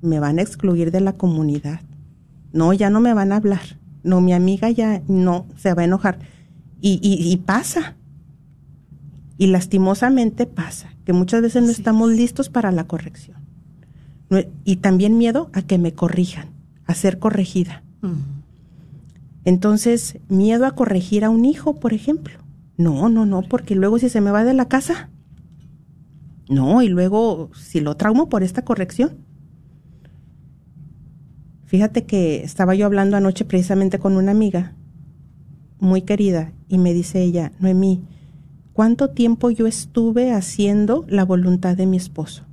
Me 0.00 0.20
van 0.20 0.38
a 0.38 0.42
excluir 0.42 0.90
de 0.90 1.00
la 1.00 1.12
comunidad. 1.12 1.80
No, 2.52 2.72
ya 2.72 2.90
no 2.90 3.00
me 3.00 3.14
van 3.14 3.32
a 3.32 3.36
hablar. 3.36 3.78
No, 4.02 4.20
mi 4.20 4.32
amiga 4.32 4.70
ya 4.70 5.02
no 5.08 5.46
se 5.56 5.74
va 5.74 5.82
a 5.82 5.84
enojar. 5.84 6.18
Y, 6.80 6.98
y, 7.02 7.30
y 7.32 7.36
pasa. 7.36 7.96
Y 9.38 9.46
lastimosamente 9.48 10.46
pasa, 10.46 10.94
que 11.04 11.12
muchas 11.12 11.42
veces 11.42 11.62
no 11.62 11.68
Sí. 11.68 11.74
estamos 11.80 12.10
listos 12.10 12.48
para 12.48 12.70
la 12.72 12.84
corrección. 12.84 13.38
No- 14.30 14.40
Y 14.64 14.76
también 14.76 15.18
miedo 15.18 15.50
a 15.52 15.62
que 15.62 15.78
me 15.78 15.92
corrijan, 15.92 16.48
a 16.86 16.94
ser 16.94 17.18
corregida. 17.18 17.82
Entonces, 19.44 20.18
miedo 20.28 20.66
a 20.66 20.72
corregir 20.74 21.24
a 21.24 21.30
un 21.30 21.44
hijo, 21.44 21.74
por 21.80 21.92
ejemplo. 21.92 22.38
No, 22.76 23.08
no, 23.08 23.26
no, 23.26 23.42
porque 23.42 23.74
luego 23.74 23.98
si 23.98 24.08
se 24.08 24.20
me 24.20 24.30
va 24.30 24.44
de 24.44 24.54
la 24.54 24.66
casa. 24.68 25.10
No, 26.48 26.82
y 26.82 26.88
luego 26.88 27.50
si 27.54 27.80
lo 27.80 27.96
traumo 27.96 28.28
por 28.28 28.42
esta 28.42 28.62
corrección. 28.64 29.12
Fíjate 31.72 32.04
que 32.04 32.44
estaba 32.44 32.74
yo 32.74 32.84
hablando 32.84 33.16
anoche 33.16 33.46
precisamente 33.46 33.98
con 33.98 34.18
una 34.18 34.32
amiga 34.32 34.74
muy 35.80 36.02
querida 36.02 36.52
y 36.68 36.76
me 36.76 36.92
dice 36.92 37.22
ella, 37.22 37.52
Noemí, 37.60 38.02
¿cuánto 38.74 39.08
tiempo 39.08 39.48
yo 39.48 39.66
estuve 39.66 40.34
haciendo 40.34 41.06
la 41.08 41.24
voluntad 41.24 41.74
de 41.74 41.86
mi 41.86 41.96
esposo? 41.96 42.44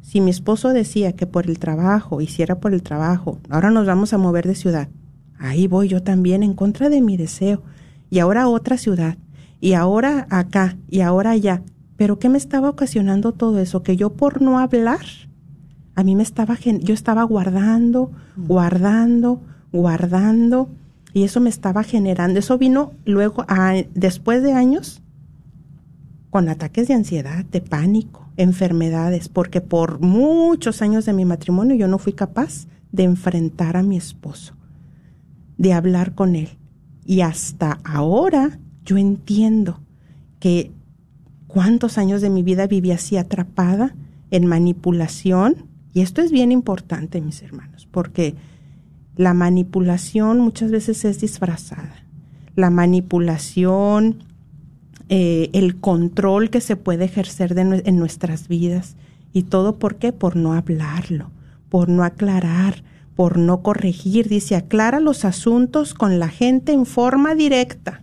Si 0.00 0.20
mi 0.20 0.30
esposo 0.30 0.68
decía 0.68 1.10
que 1.16 1.26
por 1.26 1.46
el 1.46 1.58
trabajo, 1.58 2.20
hiciera 2.20 2.60
por 2.60 2.72
el 2.72 2.84
trabajo, 2.84 3.40
ahora 3.50 3.72
nos 3.72 3.84
vamos 3.84 4.12
a 4.12 4.18
mover 4.18 4.46
de 4.46 4.54
ciudad, 4.54 4.88
ahí 5.40 5.66
voy 5.66 5.88
yo 5.88 6.04
también 6.04 6.44
en 6.44 6.54
contra 6.54 6.88
de 6.88 7.00
mi 7.00 7.16
deseo, 7.16 7.64
y 8.10 8.20
ahora 8.20 8.42
a 8.42 8.48
otra 8.48 8.78
ciudad, 8.78 9.18
y 9.60 9.72
ahora 9.72 10.28
acá, 10.30 10.76
y 10.88 11.00
ahora 11.00 11.30
allá. 11.30 11.64
Pero 11.96 12.20
¿qué 12.20 12.28
me 12.28 12.38
estaba 12.38 12.70
ocasionando 12.70 13.32
todo 13.32 13.58
eso? 13.58 13.82
Que 13.82 13.96
yo 13.96 14.10
por 14.10 14.40
no 14.40 14.60
hablar, 14.60 15.04
a 15.98 16.04
mí 16.04 16.14
me 16.14 16.22
estaba, 16.22 16.56
yo 16.60 16.94
estaba 16.94 17.24
guardando, 17.24 18.12
guardando, 18.36 19.42
guardando, 19.72 20.68
y 21.12 21.24
eso 21.24 21.40
me 21.40 21.50
estaba 21.50 21.82
generando. 21.82 22.38
Eso 22.38 22.56
vino 22.56 22.92
luego, 23.04 23.44
a- 23.48 23.82
después 23.96 24.44
de 24.44 24.52
años, 24.52 25.02
con 26.30 26.48
ataques 26.48 26.86
de 26.86 26.94
ansiedad, 26.94 27.44
de 27.46 27.60
pánico, 27.60 28.28
enfermedades, 28.36 29.28
porque 29.28 29.60
por 29.60 29.98
muchos 29.98 30.82
años 30.82 31.04
de 31.04 31.14
mi 31.14 31.24
matrimonio 31.24 31.74
yo 31.74 31.88
no 31.88 31.98
fui 31.98 32.12
capaz 32.12 32.68
de 32.92 33.02
enfrentar 33.02 33.76
a 33.76 33.82
mi 33.82 33.96
esposo, 33.96 34.54
de 35.56 35.72
hablar 35.72 36.14
con 36.14 36.36
él. 36.36 36.50
Y 37.04 37.22
hasta 37.22 37.80
ahora 37.82 38.60
yo 38.84 38.98
entiendo 38.98 39.80
que 40.38 40.70
cuántos 41.48 41.98
años 41.98 42.20
de 42.20 42.30
mi 42.30 42.44
vida 42.44 42.68
viví 42.68 42.92
así 42.92 43.16
atrapada 43.16 43.96
en 44.30 44.46
manipulación. 44.46 45.66
Y 45.94 46.00
esto 46.00 46.20
es 46.22 46.30
bien 46.30 46.52
importante, 46.52 47.20
mis 47.20 47.42
hermanos, 47.42 47.88
porque 47.90 48.34
la 49.16 49.34
manipulación 49.34 50.38
muchas 50.38 50.70
veces 50.70 51.04
es 51.04 51.20
disfrazada. 51.20 52.04
La 52.54 52.70
manipulación, 52.70 54.22
eh, 55.08 55.50
el 55.54 55.80
control 55.80 56.50
que 56.50 56.60
se 56.60 56.76
puede 56.76 57.06
ejercer 57.06 57.54
de 57.54 57.82
en 57.84 57.98
nuestras 57.98 58.46
vidas. 58.48 58.96
¿Y 59.32 59.44
todo 59.44 59.78
por 59.78 59.96
qué? 59.96 60.12
Por 60.12 60.36
no 60.36 60.52
hablarlo, 60.52 61.30
por 61.68 61.88
no 61.88 62.04
aclarar, 62.04 62.82
por 63.16 63.38
no 63.38 63.62
corregir. 63.62 64.28
Dice, 64.28 64.54
aclara 64.54 65.00
los 65.00 65.24
asuntos 65.24 65.94
con 65.94 66.18
la 66.18 66.28
gente 66.28 66.72
en 66.72 66.86
forma 66.86 67.34
directa, 67.34 68.02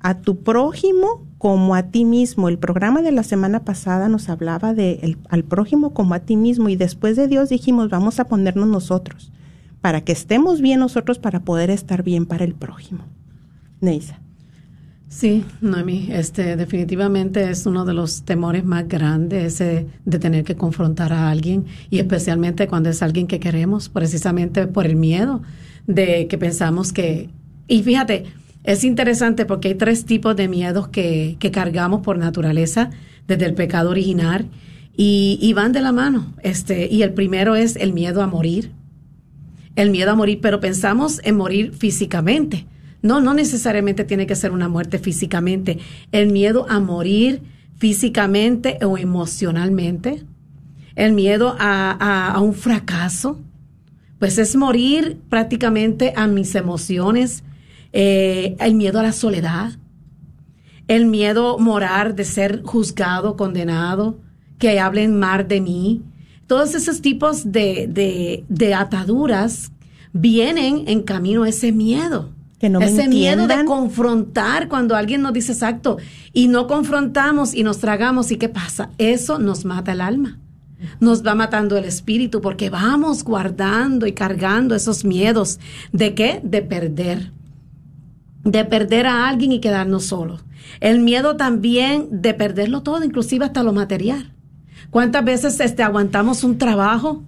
a 0.00 0.18
tu 0.18 0.40
prójimo 0.42 1.26
como 1.38 1.74
a 1.74 1.84
ti 1.84 2.04
mismo. 2.04 2.48
El 2.48 2.58
programa 2.58 3.02
de 3.02 3.12
la 3.12 3.22
semana 3.22 3.64
pasada 3.64 4.08
nos 4.08 4.28
hablaba 4.28 4.74
de 4.74 5.16
al 5.28 5.44
prójimo 5.44 5.94
como 5.94 6.14
a 6.14 6.20
ti 6.20 6.36
mismo 6.36 6.68
y 6.68 6.76
después 6.76 7.16
de 7.16 7.28
Dios 7.28 7.48
dijimos 7.48 7.90
vamos 7.90 8.20
a 8.20 8.24
ponernos 8.24 8.68
nosotros 8.68 9.32
para 9.80 10.00
que 10.02 10.12
estemos 10.12 10.60
bien 10.60 10.80
nosotros 10.80 11.18
para 11.18 11.40
poder 11.40 11.70
estar 11.70 12.02
bien 12.02 12.26
para 12.26 12.44
el 12.44 12.54
prójimo. 12.54 13.04
Neisa. 13.80 14.20
Sí, 15.08 15.44
Noemi, 15.60 16.08
este 16.10 16.56
definitivamente 16.56 17.48
es 17.48 17.64
uno 17.64 17.84
de 17.84 17.94
los 17.94 18.24
temores 18.24 18.64
más 18.64 18.88
grandes 18.88 19.54
ese 19.54 19.86
de 20.04 20.18
tener 20.18 20.42
que 20.42 20.56
confrontar 20.56 21.12
a 21.12 21.30
alguien 21.30 21.66
y 21.90 22.00
especialmente 22.00 22.66
cuando 22.66 22.88
es 22.90 23.02
alguien 23.02 23.28
que 23.28 23.38
queremos, 23.38 23.88
precisamente 23.88 24.66
por 24.66 24.84
el 24.84 24.96
miedo 24.96 25.42
de 25.86 26.26
que 26.26 26.36
pensamos 26.36 26.92
que 26.92 27.30
y 27.68 27.82
fíjate, 27.82 28.24
es 28.66 28.84
interesante 28.84 29.46
porque 29.46 29.68
hay 29.68 29.74
tres 29.74 30.04
tipos 30.04 30.36
de 30.36 30.48
miedos 30.48 30.88
que, 30.88 31.36
que 31.38 31.50
cargamos 31.50 32.00
por 32.02 32.18
naturaleza 32.18 32.90
desde 33.26 33.46
el 33.46 33.54
pecado 33.54 33.90
original 33.90 34.46
y, 34.96 35.38
y 35.40 35.52
van 35.52 35.72
de 35.72 35.80
la 35.80 35.92
mano. 35.92 36.34
Este, 36.42 36.88
y 36.90 37.02
el 37.02 37.12
primero 37.14 37.54
es 37.56 37.76
el 37.76 37.92
miedo 37.92 38.22
a 38.22 38.26
morir. 38.26 38.72
El 39.74 39.90
miedo 39.90 40.10
a 40.10 40.14
morir, 40.14 40.38
pero 40.40 40.60
pensamos 40.60 41.20
en 41.24 41.36
morir 41.36 41.72
físicamente. 41.72 42.66
No, 43.02 43.20
no 43.20 43.34
necesariamente 43.34 44.04
tiene 44.04 44.26
que 44.26 44.34
ser 44.34 44.50
una 44.52 44.68
muerte 44.68 44.98
físicamente. 44.98 45.78
El 46.12 46.32
miedo 46.32 46.66
a 46.68 46.80
morir 46.80 47.42
físicamente 47.78 48.78
o 48.82 48.96
emocionalmente. 48.98 50.24
El 50.94 51.12
miedo 51.12 51.54
a, 51.58 51.90
a- 51.92 52.32
a 52.32 52.40
un 52.40 52.54
fracaso. 52.54 53.38
Pues 54.18 54.38
es 54.38 54.56
morir 54.56 55.18
prácticamente 55.28 56.14
a 56.16 56.26
mis 56.26 56.54
emociones. 56.54 57.44
Eh, 57.98 58.56
el 58.60 58.74
miedo 58.74 59.00
a 59.00 59.02
la 59.02 59.12
soledad. 59.12 59.72
El 60.86 61.06
miedo 61.06 61.58
morar 61.58 62.14
de 62.14 62.24
ser 62.24 62.62
juzgado, 62.62 63.36
condenado, 63.38 64.18
que 64.58 64.78
hablen 64.78 65.18
mal 65.18 65.48
de 65.48 65.62
mí. 65.62 66.02
Todos 66.46 66.74
esos 66.74 67.00
tipos 67.00 67.52
de, 67.52 67.86
de, 67.88 68.44
de 68.50 68.74
ataduras 68.74 69.72
vienen 70.12 70.84
en 70.88 71.04
camino 71.04 71.44
a 71.44 71.48
ese 71.48 71.72
miedo. 71.72 72.28
Que 72.58 72.68
no 72.68 72.82
ese 72.82 73.08
miedo 73.08 73.46
de 73.46 73.64
confrontar 73.64 74.68
cuando 74.68 74.94
alguien 74.94 75.22
nos 75.22 75.32
dice 75.32 75.52
exacto 75.52 75.96
y 76.34 76.48
no 76.48 76.66
confrontamos 76.66 77.54
y 77.54 77.62
nos 77.62 77.78
tragamos 77.78 78.30
y 78.30 78.36
qué 78.36 78.50
pasa 78.50 78.90
eso 78.96 79.38
nos 79.38 79.66
mata 79.66 79.92
el 79.92 80.00
alma 80.00 80.38
nos 81.00 81.22
va 81.22 81.34
matando 81.34 81.76
el 81.76 81.84
espíritu 81.84 82.40
porque 82.40 82.70
vamos 82.70 83.24
guardando 83.24 84.06
y 84.06 84.12
cargando 84.12 84.74
esos 84.74 85.04
miedos 85.04 85.60
de 85.92 86.14
qué 86.14 86.40
de 86.42 86.62
perder 86.62 87.35
de 88.50 88.64
perder 88.64 89.06
a 89.06 89.28
alguien 89.28 89.52
y 89.52 89.60
quedarnos 89.60 90.06
solos 90.06 90.44
el 90.80 91.00
miedo 91.00 91.36
también 91.36 92.08
de 92.10 92.34
perderlo 92.34 92.82
todo 92.82 93.04
inclusive 93.04 93.44
hasta 93.44 93.62
lo 93.62 93.72
material 93.72 94.32
cuántas 94.90 95.24
veces 95.24 95.60
este 95.60 95.82
aguantamos 95.82 96.44
un 96.44 96.58
trabajo 96.58 97.22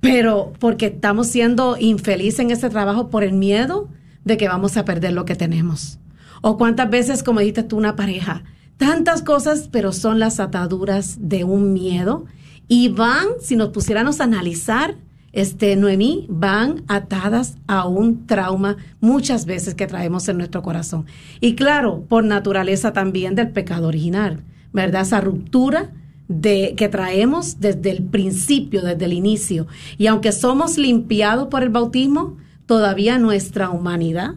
pero 0.00 0.52
porque 0.58 0.86
estamos 0.86 1.28
siendo 1.28 1.76
infelices 1.78 2.40
en 2.40 2.50
ese 2.50 2.70
trabajo 2.70 3.10
por 3.10 3.22
el 3.22 3.32
miedo 3.32 3.88
de 4.24 4.36
que 4.36 4.48
vamos 4.48 4.76
a 4.76 4.84
perder 4.84 5.12
lo 5.12 5.24
que 5.24 5.34
tenemos. 5.34 5.98
O 6.42 6.56
cuántas 6.56 6.90
veces, 6.90 7.22
como 7.22 7.40
dijiste 7.40 7.62
tú, 7.62 7.76
una 7.76 7.96
pareja, 7.96 8.42
tantas 8.78 9.22
cosas, 9.22 9.68
pero 9.70 9.92
son 9.92 10.18
las 10.18 10.40
ataduras 10.40 11.16
de 11.20 11.44
un 11.44 11.72
miedo 11.72 12.24
y 12.66 12.88
van, 12.88 13.26
si 13.40 13.56
nos 13.56 13.70
pusiéramos 13.70 14.20
a 14.20 14.24
analizar, 14.24 14.96
este, 15.32 15.76
Noemí, 15.76 16.26
van 16.28 16.82
atadas 16.88 17.56
a 17.66 17.86
un 17.86 18.26
trauma 18.26 18.76
muchas 19.00 19.46
veces 19.46 19.74
que 19.74 19.86
traemos 19.86 20.28
en 20.28 20.38
nuestro 20.38 20.62
corazón. 20.62 21.06
Y 21.40 21.54
claro, 21.54 22.04
por 22.08 22.24
naturaleza 22.24 22.92
también 22.92 23.34
del 23.34 23.50
pecado 23.50 23.88
original, 23.88 24.42
¿verdad? 24.72 25.02
Esa 25.02 25.20
ruptura 25.20 25.90
de 26.28 26.74
que 26.76 26.88
traemos 26.88 27.60
desde 27.60 27.90
el 27.90 28.04
principio, 28.04 28.82
desde 28.82 29.04
el 29.04 29.12
inicio. 29.12 29.66
Y 29.98 30.06
aunque 30.06 30.32
somos 30.32 30.78
limpiados 30.78 31.48
por 31.48 31.62
el 31.62 31.70
bautismo, 31.70 32.36
todavía 32.66 33.18
nuestra 33.18 33.70
humanidad, 33.70 34.34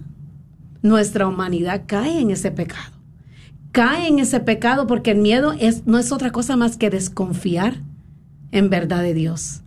nuestra 0.82 1.28
humanidad 1.28 1.84
cae 1.86 2.20
en 2.20 2.32
ese 2.32 2.52
pecado. 2.52 2.94
Cae 3.72 4.08
en 4.08 4.20
ese 4.20 4.40
pecado 4.40 4.86
porque 4.86 5.12
el 5.12 5.20
miedo 5.20 5.54
es, 5.54 5.88
no 5.88 5.98
es 5.98 6.12
otra 6.12 6.32
cosa 6.32 6.56
más 6.56 6.78
que 6.78 6.92
desconfiar 6.92 7.82
en 8.52 8.70
verdad 8.70 9.02
de 9.02 9.16
Dios. 9.16 9.63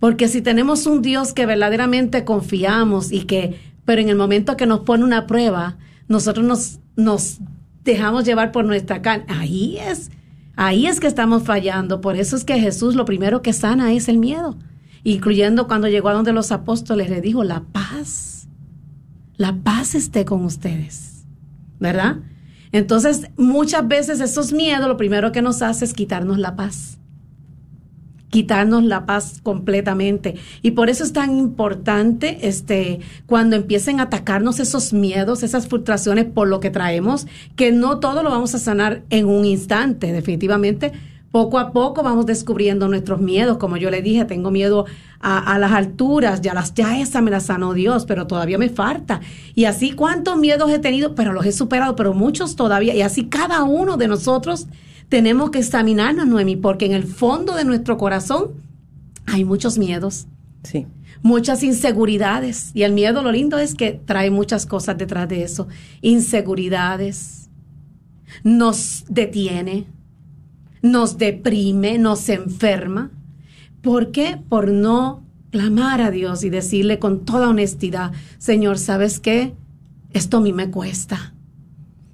Porque 0.00 0.28
si 0.28 0.42
tenemos 0.42 0.86
un 0.86 1.02
Dios 1.02 1.32
que 1.32 1.46
verdaderamente 1.46 2.24
confiamos 2.24 3.10
y 3.10 3.24
que, 3.24 3.58
pero 3.84 4.00
en 4.00 4.08
el 4.08 4.16
momento 4.16 4.56
que 4.56 4.66
nos 4.66 4.80
pone 4.80 5.04
una 5.04 5.26
prueba, 5.26 5.76
nosotros 6.06 6.46
nos, 6.46 6.78
nos 6.96 7.38
dejamos 7.84 8.24
llevar 8.24 8.52
por 8.52 8.64
nuestra 8.64 9.02
carne, 9.02 9.24
ahí 9.28 9.76
es, 9.78 10.10
ahí 10.56 10.86
es 10.86 11.00
que 11.00 11.08
estamos 11.08 11.42
fallando. 11.42 12.00
Por 12.00 12.16
eso 12.16 12.36
es 12.36 12.44
que 12.44 12.60
Jesús 12.60 12.94
lo 12.94 13.04
primero 13.04 13.42
que 13.42 13.52
sana 13.52 13.92
es 13.92 14.08
el 14.08 14.18
miedo. 14.18 14.56
Incluyendo 15.04 15.66
cuando 15.66 15.88
llegó 15.88 16.08
a 16.08 16.14
donde 16.14 16.32
los 16.32 16.52
apóstoles 16.52 17.10
le 17.10 17.20
dijo, 17.20 17.42
la 17.42 17.64
paz, 17.72 18.48
la 19.36 19.54
paz 19.54 19.94
esté 19.94 20.24
con 20.24 20.44
ustedes. 20.44 21.24
¿Verdad? 21.80 22.18
Entonces, 22.72 23.30
muchas 23.36 23.86
veces 23.86 24.20
esos 24.20 24.52
miedos 24.52 24.88
lo 24.88 24.96
primero 24.96 25.32
que 25.32 25.42
nos 25.42 25.62
hace 25.62 25.84
es 25.84 25.94
quitarnos 25.94 26.38
la 26.38 26.54
paz 26.56 26.97
quitarnos 28.30 28.84
la 28.84 29.06
paz 29.06 29.40
completamente. 29.42 30.36
Y 30.62 30.72
por 30.72 30.90
eso 30.90 31.04
es 31.04 31.12
tan 31.12 31.38
importante 31.38 32.38
este 32.42 33.00
cuando 33.26 33.56
empiecen 33.56 34.00
a 34.00 34.04
atacarnos 34.04 34.60
esos 34.60 34.92
miedos, 34.92 35.42
esas 35.42 35.68
frustraciones 35.68 36.26
por 36.26 36.48
lo 36.48 36.60
que 36.60 36.70
traemos, 36.70 37.26
que 37.56 37.72
no 37.72 37.98
todo 37.98 38.22
lo 38.22 38.30
vamos 38.30 38.54
a 38.54 38.58
sanar 38.58 39.02
en 39.10 39.26
un 39.26 39.44
instante, 39.44 40.12
definitivamente. 40.12 40.92
Poco 41.30 41.58
a 41.58 41.72
poco 41.72 42.02
vamos 42.02 42.24
descubriendo 42.24 42.88
nuestros 42.88 43.20
miedos, 43.20 43.58
como 43.58 43.76
yo 43.76 43.90
le 43.90 44.00
dije, 44.00 44.24
tengo 44.24 44.50
miedo 44.50 44.86
a, 45.20 45.54
a 45.54 45.58
las 45.58 45.72
alturas, 45.72 46.40
ya 46.40 46.54
las 46.54 46.72
ya 46.72 47.00
esa 47.00 47.20
me 47.20 47.30
la 47.30 47.40
sanó 47.40 47.74
Dios, 47.74 48.06
pero 48.06 48.26
todavía 48.26 48.56
me 48.56 48.70
falta. 48.70 49.20
Y 49.54 49.66
así 49.66 49.92
cuántos 49.92 50.38
miedos 50.38 50.70
he 50.70 50.78
tenido, 50.78 51.14
pero 51.14 51.34
los 51.34 51.44
he 51.44 51.52
superado, 51.52 51.96
pero 51.96 52.14
muchos 52.14 52.56
todavía. 52.56 52.94
Y 52.94 53.02
así 53.02 53.26
cada 53.26 53.64
uno 53.64 53.98
de 53.98 54.08
nosotros 54.08 54.68
tenemos 55.08 55.50
que 55.50 55.58
examinarnos, 55.58 56.26
Noemi, 56.26 56.56
porque 56.56 56.86
en 56.86 56.92
el 56.92 57.04
fondo 57.04 57.54
de 57.54 57.64
nuestro 57.64 57.96
corazón 57.96 58.52
hay 59.26 59.44
muchos 59.44 59.78
miedos, 59.78 60.26
Sí. 60.62 60.86
muchas 61.22 61.62
inseguridades. 61.62 62.70
Y 62.74 62.82
el 62.82 62.92
miedo, 62.92 63.22
lo 63.22 63.32
lindo 63.32 63.58
es 63.58 63.74
que 63.74 63.92
trae 64.04 64.30
muchas 64.30 64.66
cosas 64.66 64.98
detrás 64.98 65.28
de 65.28 65.42
eso. 65.44 65.68
Inseguridades, 66.02 67.48
nos 68.44 69.04
detiene, 69.08 69.86
nos 70.82 71.18
deprime, 71.18 71.98
nos 71.98 72.28
enferma. 72.28 73.10
¿Por 73.82 74.10
qué? 74.10 74.38
Por 74.48 74.70
no 74.70 75.22
clamar 75.50 76.02
a 76.02 76.10
Dios 76.10 76.44
y 76.44 76.50
decirle 76.50 76.98
con 76.98 77.24
toda 77.24 77.48
honestidad, 77.48 78.12
Señor, 78.38 78.78
¿sabes 78.78 79.18
qué? 79.18 79.54
Esto 80.12 80.38
a 80.38 80.40
mí 80.40 80.52
me 80.52 80.70
cuesta 80.70 81.32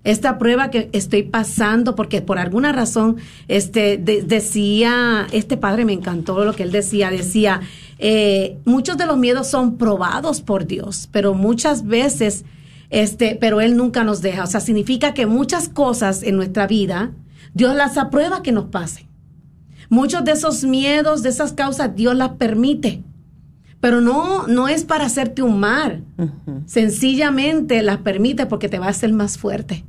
esta 0.04 0.38
prueba 0.38 0.70
que 0.70 0.90
estoy 0.92 1.22
pasando, 1.24 1.94
porque 1.96 2.20
por 2.22 2.38
alguna 2.38 2.72
razón, 2.72 3.16
este, 3.48 3.96
de- 3.96 4.22
decía, 4.22 5.26
este 5.32 5.56
padre 5.56 5.84
me 5.84 5.92
encantó 5.94 6.44
lo 6.44 6.52
que 6.54 6.62
él 6.62 6.70
decía, 6.72 7.10
decía, 7.10 7.60
eh, 7.98 8.58
muchos 8.64 8.96
de 8.98 9.06
los 9.06 9.16
miedos 9.16 9.48
son 9.48 9.76
probados 9.78 10.40
por 10.42 10.66
Dios, 10.66 11.08
pero 11.10 11.32
muchas 11.34 11.86
veces, 11.86 12.44
este, 12.90 13.36
pero 13.40 13.60
Él 13.60 13.76
nunca 13.76 14.04
nos 14.04 14.20
deja. 14.20 14.44
O 14.44 14.46
sea, 14.46 14.60
significa 14.60 15.14
que 15.14 15.26
muchas 15.26 15.68
cosas 15.68 16.22
en 16.22 16.36
nuestra 16.36 16.66
vida, 16.66 17.12
Dios 17.54 17.74
las 17.74 17.96
aprueba 17.96 18.42
que 18.42 18.52
nos 18.52 18.66
pasen. 18.66 19.06
Muchos 19.88 20.24
de 20.24 20.32
esos 20.32 20.64
miedos, 20.64 21.22
de 21.22 21.28
esas 21.30 21.52
causas, 21.54 21.94
Dios 21.96 22.14
las 22.14 22.30
permite. 22.30 23.02
Pero 23.80 24.00
no, 24.00 24.46
no 24.48 24.66
es 24.68 24.84
para 24.84 25.06
hacerte 25.06 25.42
un 25.42 25.60
mal. 25.60 26.04
Sencillamente 26.66 27.82
las 27.82 27.98
permite 27.98 28.46
porque 28.46 28.68
te 28.68 28.78
va 28.78 28.86
a 28.86 28.90
hacer 28.90 29.12
más 29.12 29.38
fuerte. 29.38 29.84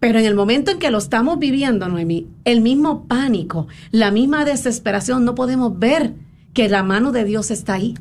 Pero 0.00 0.18
en 0.18 0.26
el 0.26 0.34
momento 0.34 0.70
en 0.70 0.78
que 0.78 0.90
lo 0.90 0.98
estamos 0.98 1.38
viviendo, 1.38 1.88
Noemí, 1.88 2.26
el 2.44 2.60
mismo 2.60 3.04
pánico, 3.06 3.68
la 3.90 4.10
misma 4.10 4.44
desesperación, 4.44 5.24
no 5.24 5.34
podemos 5.34 5.78
ver 5.78 6.12
que 6.52 6.68
la 6.68 6.82
mano 6.82 7.10
de 7.10 7.24
Dios 7.24 7.50
está 7.50 7.74
ahí. 7.74 7.94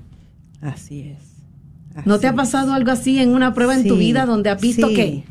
Así 0.61 1.01
es. 1.01 2.03
¿No 2.05 2.19
te 2.19 2.27
ha 2.27 2.31
es. 2.31 2.35
pasado 2.35 2.73
algo 2.73 2.91
así 2.91 3.19
en 3.19 3.29
una 3.33 3.53
prueba 3.53 3.75
en 3.75 3.87
tu 3.87 3.95
vida 3.97 4.25
donde 4.25 4.49
has 4.49 4.61
visto 4.61 4.89
sí. 4.89 4.95
que... 4.95 5.23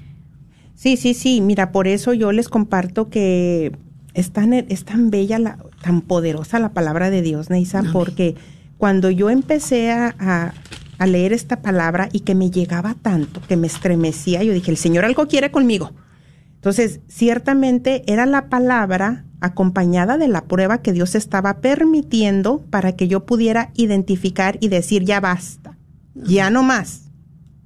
Sí, 0.75 0.97
sí, 0.97 1.15
sí. 1.15 1.41
Mira, 1.41 1.73
por 1.73 1.87
eso 1.89 2.13
yo 2.15 2.33
les 2.33 2.49
comparto 2.49 3.09
que 3.11 3.73
es 4.15 4.31
tan, 4.31 4.53
es 4.53 4.85
tan 4.85 5.11
bella, 5.11 5.39
la, 5.39 5.59
tan 5.83 6.01
poderosa 6.01 6.59
la 6.59 6.71
palabra 6.73 7.11
de 7.11 7.23
Dios, 7.23 7.51
Neisa, 7.51 7.83
porque 7.93 8.35
cuando 8.79 9.11
yo 9.11 9.31
empecé 9.31 9.91
a, 9.93 10.15
a- 10.19 10.55
a 10.99 11.07
leer 11.07 11.33
esta 11.33 11.63
palabra 11.63 12.09
y 12.13 12.21
que 12.21 12.35
me 12.35 12.51
llegaba 12.51 12.95
tanto, 13.01 13.41
que 13.49 13.57
me 13.57 13.67
estremecía, 13.67 14.43
yo 14.45 14.53
dije, 14.53 14.71
el 14.71 14.77
Señor 14.77 15.05
algo 15.05 15.27
quiere 15.27 15.51
conmigo. 15.51 15.93
Entonces, 16.63 17.01
ciertamente 17.09 18.05
era 18.07 18.25
la 18.25 18.49
palabra 18.49 19.25
acompañada 19.41 20.17
de 20.17 20.29
la 20.29 20.45
prueba 20.45 20.81
que 20.81 20.93
Dios 20.93 21.17
estaba 21.17 21.61
permitiendo 21.61 22.61
para 22.71 22.93
que 22.95 23.09
yo 23.09 23.27
pudiera 23.27 23.73
identificar 23.75 24.59
y 24.61 24.69
decir, 24.69 25.03
ya 25.05 25.19
basta, 25.19 25.77
ya 26.15 26.51
no 26.51 26.63
más, 26.63 27.11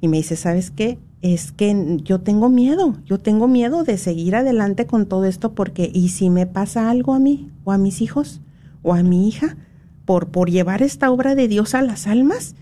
Y 0.00 0.08
me 0.08 0.18
dice, 0.18 0.36
¿sabes 0.36 0.70
qué? 0.70 0.98
Es 1.22 1.50
que 1.50 1.98
yo 2.04 2.20
tengo 2.20 2.48
miedo, 2.48 2.96
yo 3.06 3.18
tengo 3.18 3.48
miedo 3.48 3.82
de 3.82 3.98
seguir 3.98 4.36
adelante 4.36 4.86
con 4.86 5.06
todo 5.06 5.24
esto 5.24 5.54
porque, 5.54 5.90
¿y 5.92 6.10
si 6.10 6.30
me 6.30 6.46
pasa 6.46 6.90
algo 6.90 7.14
a 7.14 7.18
mí, 7.18 7.50
o 7.64 7.72
a 7.72 7.78
mis 7.78 8.00
hijos, 8.00 8.40
o 8.82 8.94
a 8.94 9.02
mi 9.02 9.26
hija, 9.26 9.56
por, 10.04 10.28
por 10.28 10.50
llevar 10.50 10.82
esta 10.82 11.10
obra 11.10 11.34
de 11.34 11.48
Dios 11.48 11.74
a 11.74 11.82
las 11.82 12.06
almas? 12.06 12.54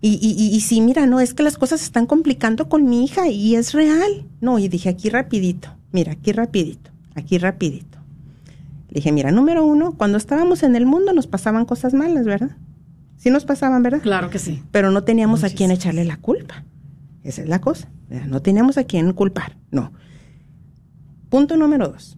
Y, 0.00 0.10
y, 0.22 0.36
y, 0.38 0.54
y 0.54 0.60
sí, 0.60 0.80
mira, 0.80 1.06
no, 1.06 1.18
es 1.18 1.34
que 1.34 1.42
las 1.42 1.58
cosas 1.58 1.80
se 1.80 1.86
están 1.86 2.06
complicando 2.06 2.68
con 2.68 2.84
mi 2.84 3.02
hija 3.04 3.28
y 3.28 3.56
es 3.56 3.72
real. 3.72 4.26
No, 4.40 4.58
y 4.58 4.68
dije, 4.68 4.90
aquí 4.90 5.08
rapidito, 5.08 5.70
mira, 5.90 6.12
aquí 6.12 6.30
rapidito, 6.32 6.90
aquí 7.16 7.38
rapidito. 7.38 7.87
Le 8.88 8.96
dije, 8.96 9.12
mira, 9.12 9.30
número 9.30 9.64
uno, 9.64 9.92
cuando 9.92 10.16
estábamos 10.16 10.62
en 10.62 10.74
el 10.74 10.86
mundo 10.86 11.12
nos 11.12 11.26
pasaban 11.26 11.66
cosas 11.66 11.92
malas, 11.92 12.24
¿verdad? 12.24 12.56
Sí 13.16 13.30
nos 13.30 13.44
pasaban, 13.44 13.82
¿verdad? 13.82 14.00
Claro 14.00 14.30
que 14.30 14.38
sí. 14.38 14.62
Pero 14.70 14.90
no 14.90 15.04
teníamos 15.04 15.44
a 15.44 15.50
quién 15.50 15.70
echarle 15.70 16.04
la 16.04 16.16
culpa. 16.16 16.64
Esa 17.22 17.42
es 17.42 17.48
la 17.48 17.60
cosa. 17.60 17.88
¿verdad? 18.08 18.26
No 18.26 18.40
teníamos 18.40 18.78
a 18.78 18.84
quién 18.84 19.12
culpar. 19.12 19.56
No. 19.70 19.92
Punto 21.28 21.56
número 21.56 21.88
dos. 21.88 22.16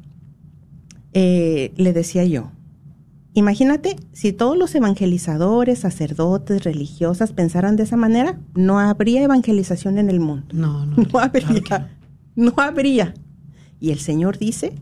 Eh, 1.13 1.73
le 1.77 1.93
decía 1.93 2.25
yo, 2.25 2.53
imagínate 3.35 3.97
si 4.13 4.33
todos 4.33 4.57
los 4.57 4.73
evangelizadores, 4.77 5.81
sacerdotes, 5.81 6.63
religiosas 6.63 7.33
pensaran 7.33 7.75
de 7.75 7.83
esa 7.83 7.97
manera, 7.97 8.39
no 8.55 8.79
habría 8.79 9.25
evangelización 9.25 9.99
en 9.99 10.11
el 10.11 10.21
mundo. 10.21 10.47
No, 10.53 10.87
no. 10.87 10.97
No 11.13 11.19
habría. 11.19 11.91
No 12.37 12.55
habría. 12.59 13.15
Y 13.81 13.91
el 13.91 13.99
Señor 13.99 14.39
dice 14.39 14.75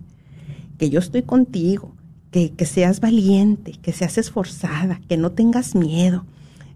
que 0.78 0.90
yo 0.90 1.00
estoy 1.00 1.22
contigo, 1.22 1.94
que, 2.30 2.52
que 2.52 2.64
seas 2.64 3.00
valiente, 3.00 3.72
que 3.82 3.92
seas 3.92 4.16
esforzada, 4.16 5.00
que 5.08 5.16
no 5.16 5.32
tengas 5.32 5.74
miedo. 5.74 6.24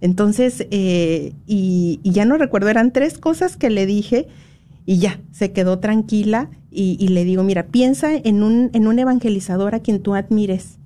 Entonces, 0.02 0.66
eh, 0.72 1.32
y, 1.46 2.00
ya 2.02 2.24
no 2.24 2.36
recuerdo, 2.36 2.68
eran 2.68 2.92
tres 2.92 3.18
cosas 3.18 3.56
que 3.56 3.70
le 3.70 3.86
dije 3.86 4.26
y 4.84 4.98
ya, 4.98 5.20
se 5.30 5.52
quedó 5.52 5.78
tranquila 5.78 6.50
y, 6.72 7.06
le 7.06 7.24
digo, 7.24 7.44
mira, 7.44 7.66
piensa 7.68 8.12
en 8.12 8.42
un, 8.42 8.70
en 8.72 8.88
un 8.88 8.98
evangelizador 8.98 9.76
a 9.76 9.80
quien 9.80 10.00
tú 10.00 10.16
admires. 10.16 10.78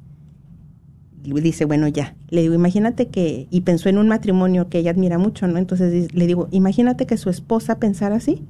Y 1.25 1.33
dice, 1.41 1.64
bueno, 1.64 1.89
ya. 1.89 2.14
Le 2.29 2.43
digo, 2.43 2.53
imagínate 2.53 3.09
que, 3.09 3.49
y 3.51 3.62
pensó 3.62 3.89
en 3.89 3.97
un 3.97 4.07
matrimonio 4.07 4.69
que 4.69 4.81
ella 4.81 4.91
admira 4.91 5.17
mucho, 5.17 5.47
¿no? 5.47 5.57
Entonces 5.59 6.14
le 6.14 6.27
digo, 6.27 6.49
imagínate 6.51 7.07
que 7.07 7.17
su 7.17 7.31
esposa 7.31 7.79
pensara 7.79 8.17
así. 8.17 8.45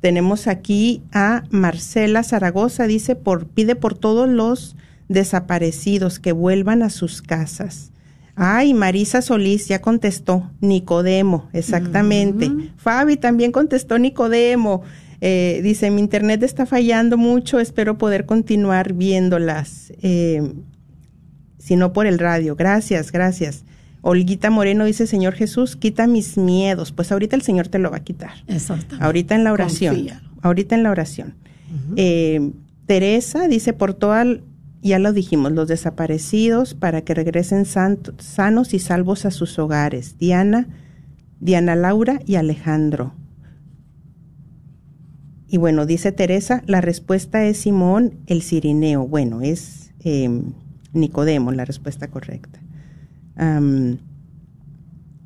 tenemos 0.07 0.47
aquí 0.47 1.03
a 1.11 1.43
Marcela 1.51 2.23
Zaragoza, 2.23 2.87
dice, 2.87 3.17
por, 3.17 3.49
pide 3.49 3.75
por 3.75 3.99
todos 3.99 4.29
los 4.29 4.77
desaparecidos 5.09 6.21
que 6.21 6.31
vuelvan 6.31 6.85
a 6.85 6.91
sus 6.91 7.23
casas. 7.23 7.91
Ay, 8.37 8.73
Marisa 8.73 9.21
Solís 9.21 9.67
ya 9.67 9.81
contestó, 9.81 10.49
Nicodemo, 10.61 11.49
exactamente. 11.53 12.53
Fabi 12.77 13.17
también 13.17 13.51
contestó 13.51 13.99
Nicodemo. 13.99 14.83
Eh, 15.21 15.59
dice, 15.65 15.91
mi 15.91 16.03
internet 16.03 16.41
está 16.45 16.67
fallando 16.67 17.17
mucho, 17.19 17.59
espero 17.59 17.99
poder 17.99 18.27
continuar 18.27 18.93
viéndolas, 18.93 19.93
eh, 20.03 20.53
si 21.59 21.75
no 21.75 21.93
por 21.93 22.07
el 22.07 22.21
radio. 22.21 22.55
Gracias, 22.55 23.11
gracias. 23.11 23.65
Olguita 24.09 24.51
Moreno 24.51 24.85
dice, 24.85 25.09
Señor 25.09 25.35
Jesús, 25.35 25.75
quita 25.75 26.07
mis 26.07 26.39
miedos. 26.39 26.93
Pues 26.93 27.11
ahorita 27.11 27.35
el 27.35 27.43
Señor 27.43 27.67
te 27.67 27.81
lo 27.81 27.91
va 27.91 27.97
a 27.97 28.05
quitar. 28.05 28.35
Exactamente. 28.47 29.05
Ahorita 29.05 29.35
en 29.35 29.43
la 29.43 29.53
oración. 29.53 29.97
Confíalo. 29.97 30.21
Ahorita 30.43 30.77
en 30.77 30.83
la 30.85 30.93
oración. 30.93 31.35
Eh, 31.97 32.53
Teresa 32.87 33.49
dice 33.49 33.73
por 33.73 33.95
toda, 33.95 34.25
ya 34.81 35.01
lo 35.01 35.13
dijimos, 35.13 35.51
los 35.51 35.67
desaparecidos 35.67 36.75
para 36.75 37.01
que 37.01 37.15
regresen 37.15 37.65
sanos 37.67 38.75
y 38.75 38.79
salvos 38.79 39.25
a 39.25 39.33
sus 39.33 39.59
hogares. 39.59 40.17
Diana, 40.19 40.69
Diana 41.41 41.75
Laura 41.75 42.21
y 42.27 42.37
Alejandro. 42.37 43.13
Y 45.49 45.57
bueno, 45.57 45.85
dice 45.85 46.13
Teresa, 46.13 46.63
la 46.67 46.81
respuesta 46.81 47.45
es 47.45 47.57
Simón 47.57 48.15
el 48.29 48.43
Cirineo. 48.43 49.05
Bueno, 49.09 49.41
es 49.43 49.91
eh, 50.05 50.31
Nicodemo, 50.93 51.51
la 51.51 51.65
respuesta 51.65 52.07
correcta. 52.07 52.61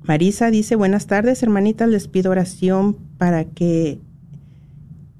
Marisa 0.02 0.50
dice, 0.50 0.76
buenas 0.76 1.06
tardes, 1.06 1.42
hermanitas, 1.42 1.88
les 1.88 2.08
pido 2.08 2.30
oración 2.30 2.96
para 3.18 3.44
que 3.44 4.00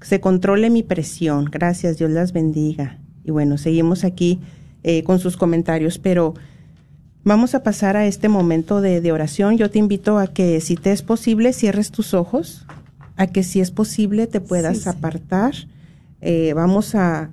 se 0.01 0.19
controle 0.19 0.69
mi 0.69 0.83
presión. 0.83 1.45
Gracias, 1.45 1.97
Dios 1.97 2.11
las 2.11 2.33
bendiga. 2.33 2.99
Y 3.23 3.31
bueno, 3.31 3.57
seguimos 3.57 4.03
aquí 4.03 4.39
eh, 4.83 5.03
con 5.03 5.19
sus 5.19 5.37
comentarios, 5.37 5.99
pero 5.99 6.33
vamos 7.23 7.53
a 7.55 7.63
pasar 7.63 7.95
a 7.95 8.07
este 8.07 8.27
momento 8.27 8.81
de, 8.81 8.99
de 8.99 9.11
oración. 9.11 9.57
Yo 9.57 9.69
te 9.69 9.79
invito 9.79 10.17
a 10.17 10.27
que 10.27 10.59
si 10.59 10.75
te 10.75 10.91
es 10.91 11.03
posible, 11.03 11.53
cierres 11.53 11.91
tus 11.91 12.13
ojos, 12.13 12.65
a 13.15 13.27
que 13.27 13.43
si 13.43 13.61
es 13.61 13.69
posible 13.71 14.25
te 14.27 14.41
puedas 14.41 14.77
Sí, 14.77 14.83
sí. 14.83 14.89
apartar. 14.89 15.53
Eh, 16.21 16.53
vamos 16.55 16.95
a, 16.95 17.29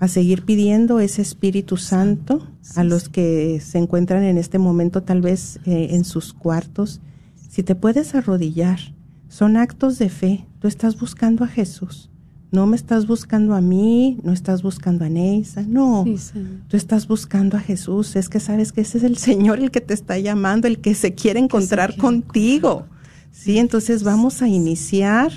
a 0.00 0.08
seguir 0.08 0.44
pidiendo 0.44 1.00
ese 1.00 1.22
Espíritu 1.22 1.76
Santo 1.76 2.46
a 2.76 2.84
los 2.84 3.08
que 3.08 3.60
se 3.60 3.78
encuentran 3.78 4.22
en 4.22 4.38
este 4.38 4.58
momento 4.58 5.02
tal 5.02 5.20
vez 5.20 5.58
eh, 5.64 5.88
en 5.90 6.04
sus 6.04 6.32
cuartos. 6.32 7.00
Si 7.48 7.62
te 7.62 7.74
puedes 7.74 8.14
arrodillar, 8.14 8.78
son 9.28 9.56
actos 9.56 9.98
de 9.98 10.08
fe. 10.08 10.46
Tú 10.60 10.68
estás 10.68 10.98
buscando 10.98 11.44
a 11.44 11.48
Jesús. 11.48 12.10
No 12.50 12.66
me 12.66 12.76
estás 12.76 13.06
buscando 13.06 13.54
a 13.54 13.60
mí, 13.60 14.18
no 14.22 14.32
estás 14.32 14.62
buscando 14.62 15.04
a 15.04 15.10
Neisa, 15.10 15.62
no. 15.68 16.04
Sí. 16.06 16.16
Tú 16.68 16.76
estás 16.76 17.06
buscando 17.06 17.58
a 17.58 17.60
Jesús. 17.60 18.16
Es 18.16 18.28
que 18.28 18.40
sabes 18.40 18.72
que 18.72 18.80
ese 18.80 18.98
es 18.98 19.04
el 19.04 19.18
Señor 19.18 19.58
el 19.58 19.70
que 19.70 19.82
te 19.82 19.92
está 19.92 20.18
llamando, 20.18 20.66
el 20.66 20.78
que 20.78 20.94
se 20.94 21.14
quiere 21.14 21.40
encontrar 21.40 21.90
quiere 21.90 22.00
contigo. 22.00 22.86
Sí, 23.32 23.58
entonces 23.58 24.02
vamos 24.02 24.40
a 24.40 24.48
iniciar. 24.48 25.30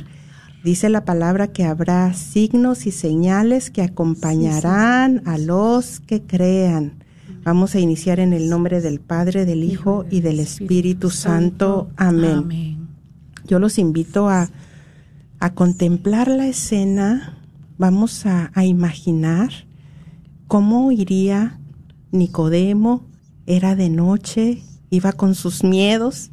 Dice 0.63 0.89
la 0.89 1.05
palabra 1.05 1.47
que 1.47 1.63
habrá 1.63 2.13
signos 2.13 2.85
y 2.85 2.91
señales 2.91 3.71
que 3.71 3.81
acompañarán 3.81 5.23
a 5.25 5.39
los 5.39 5.99
que 5.99 6.21
crean. 6.21 7.03
Vamos 7.43 7.73
a 7.73 7.79
iniciar 7.79 8.19
en 8.19 8.31
el 8.33 8.47
nombre 8.47 8.79
del 8.81 8.99
Padre, 8.99 9.45
del 9.45 9.63
Hijo 9.63 10.05
y 10.11 10.21
del 10.21 10.39
Espíritu 10.39 11.09
Santo. 11.09 11.89
Amén. 11.97 12.87
Yo 13.47 13.57
los 13.57 13.79
invito 13.79 14.29
a, 14.29 14.49
a 15.39 15.53
contemplar 15.55 16.27
la 16.27 16.45
escena. 16.45 17.39
Vamos 17.79 18.27
a, 18.27 18.51
a 18.53 18.63
imaginar 18.63 19.49
cómo 20.47 20.91
iría 20.91 21.59
Nicodemo. 22.11 23.07
Era 23.47 23.75
de 23.75 23.89
noche, 23.89 24.61
iba 24.91 25.11
con 25.13 25.33
sus 25.33 25.63
miedos, 25.63 26.29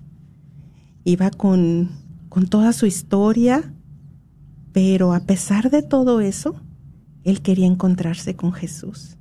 iba 1.05 1.31
con, 1.31 1.89
con 2.29 2.47
toda 2.47 2.74
su 2.74 2.85
historia, 2.85 3.72
pero 4.81 5.12
a 5.12 5.18
pesar 5.18 5.72
de 5.72 5.83
todo 5.83 6.20
eso, 6.20 6.55
él 7.24 7.43
quería 7.43 7.66
encontrarse 7.66 8.37
con 8.37 8.53
Jesús. 8.53 9.16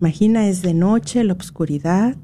Imagina, 0.00 0.48
es 0.48 0.62
de 0.62 0.72
noche, 0.72 1.22
la 1.24 1.34
oscuridad, 1.34 2.16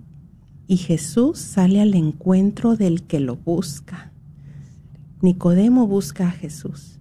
y 0.66 0.78
Jesús 0.78 1.38
sale 1.38 1.82
al 1.82 1.92
encuentro 1.92 2.74
del 2.74 3.02
que 3.02 3.20
lo 3.20 3.36
busca. 3.36 4.12
Nicodemo 5.20 5.86
busca 5.86 6.28
a 6.28 6.30
Jesús. 6.30 7.00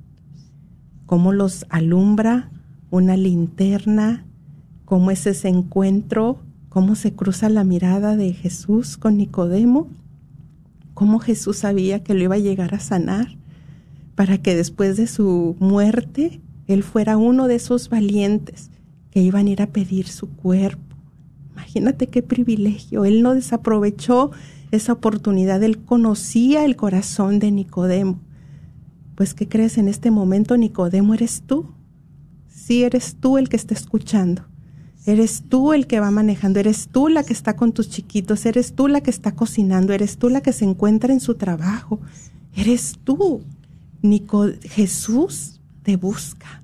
Cómo 1.05 1.31
los 1.31 1.65
alumbra 1.69 2.51
una 2.91 3.15
linterna, 3.15 4.25
cómo 4.83 5.11
es 5.11 5.25
ese 5.27 5.47
encuentro, 5.47 6.41
cómo 6.67 6.95
se 6.95 7.13
cruza 7.13 7.47
la 7.47 7.63
mirada 7.63 8.17
de 8.17 8.33
Jesús 8.33 8.97
con 8.97 9.15
Nicodemo, 9.15 9.87
cómo 10.93 11.19
Jesús 11.19 11.59
sabía 11.59 12.03
que 12.03 12.13
lo 12.13 12.23
iba 12.25 12.35
a 12.35 12.39
llegar 12.39 12.75
a 12.75 12.81
sanar 12.81 13.37
para 14.15 14.37
que 14.37 14.55
después 14.55 14.97
de 14.97 15.07
su 15.07 15.55
muerte 15.59 16.41
él 16.67 16.83
fuera 16.83 17.17
uno 17.17 17.47
de 17.47 17.55
esos 17.55 17.89
valientes 17.89 18.71
que 19.11 19.21
iban 19.21 19.47
a 19.47 19.49
ir 19.51 19.61
a 19.61 19.67
pedir 19.67 20.07
su 20.07 20.29
cuerpo. 20.29 20.95
Imagínate 21.51 22.07
qué 22.07 22.21
privilegio. 22.21 23.05
Él 23.05 23.21
no 23.21 23.33
desaprovechó 23.33 24.31
esa 24.71 24.93
oportunidad. 24.93 25.63
Él 25.63 25.79
conocía 25.79 26.65
el 26.65 26.75
corazón 26.75 27.39
de 27.39 27.51
Nicodemo. 27.51 28.19
Pues, 29.15 29.33
¿qué 29.33 29.47
crees? 29.47 29.77
En 29.77 29.87
este 29.87 30.11
momento, 30.11 30.57
Nicodemo, 30.57 31.13
eres 31.13 31.43
tú. 31.45 31.73
Sí, 32.47 32.83
eres 32.83 33.15
tú 33.19 33.37
el 33.37 33.47
que 33.47 33.55
está 33.55 33.73
escuchando. 33.73 34.43
Eres 35.05 35.43
tú 35.47 35.71
el 35.71 35.87
que 35.87 35.99
va 35.99 36.11
manejando. 36.11 36.59
Eres 36.59 36.89
tú 36.91 37.07
la 37.07 37.23
que 37.23 37.31
está 37.31 37.55
con 37.55 37.71
tus 37.71 37.89
chiquitos. 37.89 38.45
Eres 38.45 38.73
tú 38.73 38.87
la 38.87 39.01
que 39.01 39.11
está 39.11 39.33
cocinando. 39.33 39.93
Eres 39.93 40.17
tú 40.17 40.29
la 40.29 40.41
que 40.41 40.51
se 40.51 40.65
encuentra 40.65 41.13
en 41.13 41.21
su 41.21 41.35
trabajo. 41.35 41.99
Eres 42.53 42.99
tú. 43.03 43.43
Jesús 44.63 45.59
te 45.83 45.95
busca. 45.97 46.61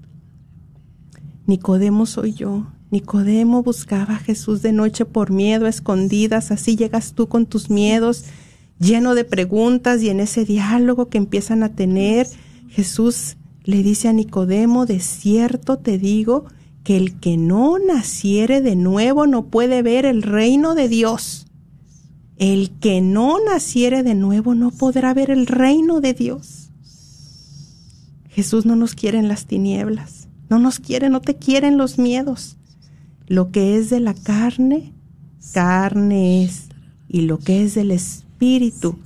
Nicodemo 1.45 2.05
soy 2.05 2.33
yo. 2.33 2.67
Nicodemo 2.91 3.63
buscaba 3.63 4.15
a 4.15 4.19
Jesús 4.19 4.61
de 4.61 4.73
noche 4.73 5.05
por 5.05 5.31
miedo, 5.31 5.65
escondidas. 5.67 6.51
Así 6.51 6.75
llegas 6.75 7.13
tú 7.13 7.27
con 7.27 7.45
tus 7.45 7.69
miedos, 7.69 8.25
lleno 8.79 9.15
de 9.15 9.23
preguntas 9.23 10.01
y 10.01 10.09
en 10.09 10.19
ese 10.19 10.43
diálogo 10.43 11.09
que 11.09 11.17
empiezan 11.17 11.63
a 11.63 11.73
tener, 11.73 12.27
Jesús 12.67 13.37
le 13.63 13.83
dice 13.83 14.07
a 14.07 14.13
Nicodemo, 14.13 14.85
de 14.85 14.99
cierto 14.99 15.77
te 15.77 15.97
digo 15.97 16.45
que 16.83 16.97
el 16.97 17.19
que 17.19 17.37
no 17.37 17.77
naciere 17.79 18.61
de 18.61 18.75
nuevo 18.75 19.27
no 19.27 19.45
puede 19.45 19.81
ver 19.83 20.05
el 20.05 20.21
reino 20.21 20.75
de 20.75 20.89
Dios. 20.89 21.47
El 22.37 22.71
que 22.79 23.01
no 23.01 23.37
naciere 23.43 24.03
de 24.03 24.15
nuevo 24.15 24.55
no 24.55 24.71
podrá 24.71 25.13
ver 25.13 25.29
el 25.29 25.45
reino 25.47 26.01
de 26.01 26.13
Dios. 26.13 26.60
Jesús 28.31 28.65
no 28.65 28.77
nos 28.77 28.95
quiere 28.95 29.19
en 29.19 29.27
las 29.27 29.45
tinieblas, 29.45 30.29
no 30.49 30.57
nos 30.57 30.79
quiere, 30.79 31.09
no 31.09 31.19
te 31.19 31.35
quieren 31.35 31.77
los 31.77 31.99
miedos. 31.99 32.57
Lo 33.27 33.51
que 33.51 33.77
es 33.77 33.89
de 33.89 33.99
la 33.99 34.13
carne, 34.13 34.93
carne 35.53 36.45
es, 36.45 36.69
y 37.09 37.21
lo 37.21 37.39
que 37.39 37.63
es 37.63 37.75
del 37.75 37.91
espíritu, 37.91 38.97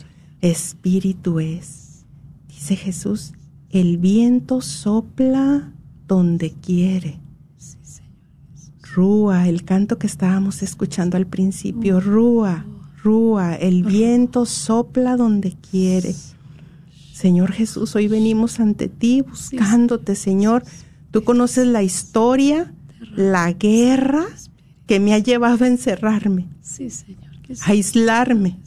espíritu 0.42 1.40
es. 1.40 2.06
Dice 2.48 2.76
Jesús, 2.76 3.34
el 3.72 3.98
viento 3.98 4.62
sopla 4.62 5.74
donde 6.08 6.52
quiere. 6.52 7.20
Rúa, 8.94 9.50
el 9.50 9.66
canto 9.66 9.98
que 9.98 10.06
estábamos 10.06 10.62
escuchando 10.62 11.18
al 11.18 11.26
principio, 11.26 12.00
Rúa, 12.00 12.66
Rúa, 13.04 13.56
el 13.56 13.84
viento 13.84 14.46
sopla 14.46 15.18
donde 15.18 15.58
quiere. 15.70 16.14
Señor 17.16 17.54
Jesús, 17.54 17.96
hoy 17.96 18.10
venimos 18.10 18.60
ante 18.60 18.90
ti 18.90 19.22
buscándote, 19.22 20.16
Señor. 20.16 20.66
Tú 21.12 21.24
conoces 21.24 21.66
la 21.66 21.82
historia, 21.82 22.74
la 23.16 23.54
guerra 23.54 24.26
que 24.86 25.00
me 25.00 25.14
ha 25.14 25.20
llevado 25.20 25.64
a 25.64 25.70
encerrarme, 25.70 26.50
Sí, 26.62 26.90
Señor. 26.90 27.32
que 27.42 27.54
a 27.54 27.72
aislarme, 27.72 28.60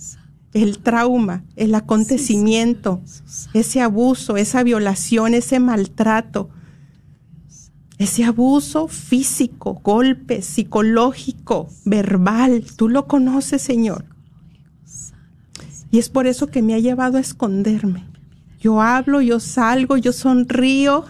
el 0.55 0.78
trauma, 0.78 1.44
el 1.57 1.74
acontecimiento, 1.74 3.03
ese 3.53 3.82
abuso, 3.82 4.38
esa 4.38 4.62
violación, 4.62 5.34
ese 5.34 5.61
maltrato, 5.61 6.49
ese 7.99 8.24
abuso 8.24 8.88
físico, 8.88 9.74
golpe, 9.84 10.40
psicológico, 10.40 11.68
verbal. 11.84 12.64
Tú 12.76 12.88
lo 12.88 13.07
conoces, 13.09 13.61
Señor. 13.61 14.07
Y 15.90 15.99
es 15.99 16.09
por 16.09 16.26
eso 16.26 16.46
que 16.46 16.62
me 16.62 16.72
ha 16.72 16.78
llevado 16.78 17.18
a 17.18 17.20
esconderme. 17.20 18.07
Yo 18.59 18.80
hablo, 18.82 19.20
yo 19.20 19.40
salgo, 19.40 19.96
yo 19.96 20.12
sonrío, 20.12 21.04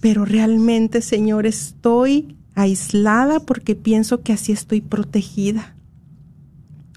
pero 0.00 0.24
realmente, 0.24 1.00
Señor, 1.00 1.46
estoy 1.46 2.36
aislada 2.54 3.40
porque 3.40 3.74
pienso 3.74 4.22
que 4.22 4.32
así 4.32 4.52
estoy 4.52 4.80
protegida. 4.80 5.74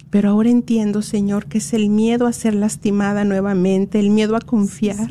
Pero 0.10 0.30
ahora 0.30 0.50
entiendo, 0.50 1.02
Señor, 1.02 1.46
que 1.48 1.60
es 1.60 1.74
el 1.74 1.90
miedo 1.90 2.28
a 2.28 2.34
ser 2.34 2.56
lastimada 2.56 3.26
nuevamente, 3.26 4.00
el 4.00 4.10
miedo 4.10 4.36
a 4.36 4.42
confiar. 4.42 5.10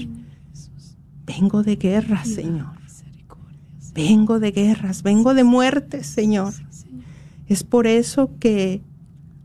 Vengo 1.26 1.62
de 1.62 1.76
guerras, 1.76 2.28
Señor. 2.28 2.74
Vengo 3.94 4.40
de 4.40 4.50
guerras, 4.50 5.02
vengo 5.02 5.34
de 5.34 5.44
muertes, 5.44 6.06
Señor. 6.06 6.52
Es 7.46 7.62
por 7.62 7.86
eso 7.86 8.30
que, 8.40 8.82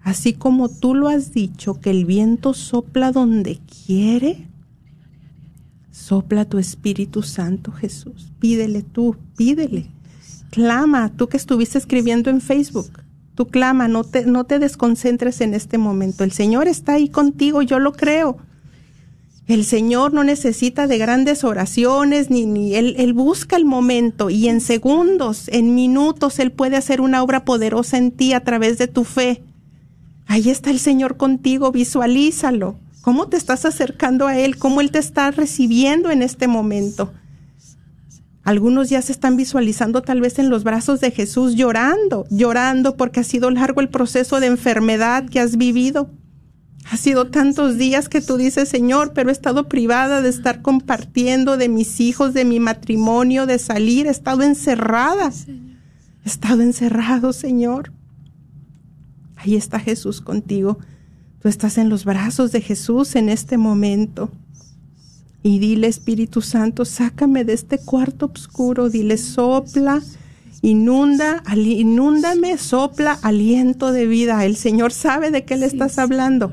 así 0.01 0.34
como 0.34 0.70
tú 0.70 0.95
lo 0.95 1.07
has 1.07 1.34
dicho, 1.34 1.80
que 1.80 1.91
el 1.91 2.05
viento 2.05 2.53
sopla 2.53 3.12
donde 3.12 3.60
quiere, 3.86 4.49
sopla 6.00 6.45
tu 6.45 6.58
Espíritu 6.58 7.22
Santo, 7.22 7.72
Jesús. 7.72 8.32
Pídele 8.39 8.82
tú, 8.82 9.16
pídele. 9.36 9.91
Clama, 10.50 11.12
tú 11.16 11.28
que 11.28 11.38
estuviste 11.38 11.78
escribiendo 11.78 12.30
en 12.30 12.41
Facebook. 12.41 13.04
Tú 13.36 13.47
clama, 13.47 13.88
no 13.88 14.04
te, 14.04 14.26
no 14.26 14.45
te 14.45 14.60
desconcentres 14.60 15.41
en 15.41 15.54
este 15.54 15.78
momento. 15.78 16.24
El 16.24 16.32
Señor 16.32 16.68
está 16.68 16.93
ahí 16.93 17.10
contigo, 17.10 17.62
yo 17.62 17.80
lo 17.80 17.93
creo. 17.93 18.38
El 19.47 19.66
Señor 19.66 20.14
no 20.14 20.24
necesita 20.24 20.88
de 20.88 20.97
grandes 20.97 21.43
oraciones, 21.43 22.30
ni, 22.30 22.45
ni 22.45 22.76
él, 22.76 22.95
él 22.97 23.14
busca 23.14 23.56
el 23.56 23.66
momento 23.66 24.30
y 24.30 24.47
en 24.47 24.62
segundos, 24.62 25.47
en 25.47 25.74
minutos, 25.74 26.38
Él 26.39 26.52
puede 26.52 26.78
hacer 26.78 27.02
una 27.02 27.24
obra 27.24 27.45
poderosa 27.45 27.97
en 27.97 28.12
ti 28.12 28.34
a 28.34 28.43
través 28.43 28.78
de 28.78 28.88
tu 28.88 29.04
fe. 29.04 29.41
Ahí 30.28 30.50
está 30.50 30.70
el 30.70 30.80
Señor 30.80 31.18
contigo, 31.18 31.72
visualízalo. 31.72 32.78
¿Cómo 33.02 33.28
te 33.28 33.38
estás 33.38 33.66
acercando 33.66 34.28
a 34.28 34.38
Él? 34.38 34.58
¿Cómo 34.58 34.82
Él 34.82 34.91
te 34.91 35.00
está 35.00 35.32
recibiendo 35.32 36.12
en 36.12 36.22
este 36.22 36.47
momento? 36.47 37.12
Algunos 38.43 38.89
ya 38.89 39.02
se 39.02 39.12
están 39.12 39.38
visualizando 39.38 40.02
tal 40.02 40.22
vez 40.22 40.39
en 40.39 40.50
los 40.50 40.64
brazos 40.64 41.00
de 41.02 41.12
Jesús 41.12 41.56
llorando, 41.56 42.26
llorando 42.30 42.97
porque 42.97 43.20
ha 43.20 43.24
sido 43.24 43.52
largo 43.52 43.80
el 43.80 43.89
proceso 43.89 44.39
de 44.39 44.47
enfermedad 44.47 45.30
que 45.30 45.39
has 45.39 45.58
vivido. 45.58 46.10
Ha 46.91 46.97
sido 46.97 47.28
tantos 47.28 47.78
días 47.78 48.10
que 48.10 48.22
tú 48.22 48.38
dices, 48.38 48.68
Señor, 48.68 49.14
pero 49.14 49.30
he 49.30 49.32
estado 49.32 49.68
privada 49.70 50.24
de 50.24 50.30
estar 50.30 50.64
compartiendo 50.64 51.58
de 51.58 51.70
mis 51.70 52.00
hijos, 52.00 52.34
de 52.34 52.45
mi 52.45 52.60
matrimonio, 52.60 53.45
de 53.45 53.60
salir, 53.60 54.08
he 54.08 54.10
estado 54.10 54.41
encerrada. 54.41 55.32
He 56.26 56.28
estado 56.28 56.64
encerrado, 56.64 57.34
Señor. 57.34 57.91
Ahí 59.36 59.56
está 59.56 59.80
Jesús 59.80 60.22
contigo. 60.22 60.80
Tú 61.42 61.48
estás 61.48 61.78
en 61.78 61.90
los 61.90 62.04
brazos 62.04 62.52
de 62.52 62.62
Jesús 62.62 63.16
en 63.16 63.30
este 63.30 63.58
momento. 63.58 64.30
Y 65.42 65.60
dile, 65.60 65.88
Espíritu 65.88 66.42
Santo, 66.42 66.84
sácame 66.84 67.46
de 67.46 67.54
este 67.54 67.78
cuarto 67.78 68.30
oscuro. 68.34 68.90
Dile, 68.90 69.18
sopla, 69.18 70.02
inunda, 70.62 71.42
inúndame, 71.56 72.58
sopla 72.58 73.18
aliento 73.22 73.94
de 73.94 74.06
vida. 74.06 74.44
El 74.44 74.58
Señor 74.58 74.92
sabe 74.92 75.32
de 75.32 75.46
qué 75.46 75.56
le 75.56 75.66
estás 75.66 75.98
hablando. 75.98 76.52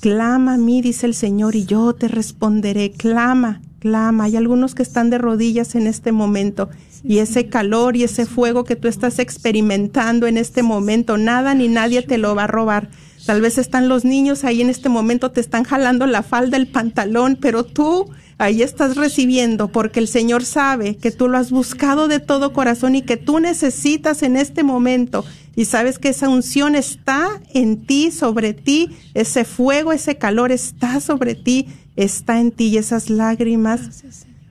Clama 0.00 0.54
a 0.54 0.58
mí, 0.58 0.80
dice 0.80 1.04
el 1.04 1.14
Señor, 1.14 1.54
y 1.54 1.66
yo 1.66 1.92
te 1.94 2.08
responderé. 2.08 2.92
Clama, 2.92 3.60
clama. 3.78 4.24
Hay 4.24 4.36
algunos 4.36 4.74
que 4.74 4.82
están 4.82 5.10
de 5.10 5.18
rodillas 5.18 5.74
en 5.74 5.86
este 5.86 6.12
momento. 6.12 6.70
Y 7.04 7.18
ese 7.18 7.48
calor 7.48 7.94
y 7.94 8.04
ese 8.04 8.24
fuego 8.24 8.64
que 8.64 8.76
tú 8.76 8.88
estás 8.88 9.18
experimentando 9.18 10.26
en 10.26 10.38
este 10.38 10.62
momento, 10.62 11.18
nada 11.18 11.54
ni 11.54 11.68
nadie 11.68 12.00
te 12.00 12.16
lo 12.16 12.34
va 12.34 12.44
a 12.44 12.46
robar. 12.46 12.88
Tal 13.28 13.42
vez 13.42 13.58
están 13.58 13.90
los 13.90 14.06
niños 14.06 14.42
ahí 14.42 14.62
en 14.62 14.70
este 14.70 14.88
momento, 14.88 15.32
te 15.32 15.42
están 15.42 15.64
jalando 15.64 16.06
la 16.06 16.22
falda, 16.22 16.56
el 16.56 16.66
pantalón, 16.66 17.36
pero 17.38 17.62
tú 17.62 18.08
ahí 18.38 18.62
estás 18.62 18.96
recibiendo 18.96 19.68
porque 19.68 20.00
el 20.00 20.08
Señor 20.08 20.46
sabe 20.46 20.96
que 20.96 21.10
tú 21.10 21.28
lo 21.28 21.36
has 21.36 21.50
buscado 21.50 22.08
de 22.08 22.20
todo 22.20 22.54
corazón 22.54 22.94
y 22.94 23.02
que 23.02 23.18
tú 23.18 23.38
necesitas 23.38 24.22
en 24.22 24.38
este 24.38 24.62
momento. 24.62 25.26
Y 25.54 25.66
sabes 25.66 25.98
que 25.98 26.08
esa 26.08 26.30
unción 26.30 26.74
está 26.74 27.28
en 27.52 27.84
ti, 27.84 28.12
sobre 28.12 28.54
ti, 28.54 28.96
ese 29.12 29.44
fuego, 29.44 29.92
ese 29.92 30.16
calor 30.16 30.50
está 30.50 30.98
sobre 30.98 31.34
ti, 31.34 31.66
está 31.96 32.40
en 32.40 32.50
ti 32.50 32.68
y 32.68 32.78
esas 32.78 33.10
lágrimas. 33.10 34.04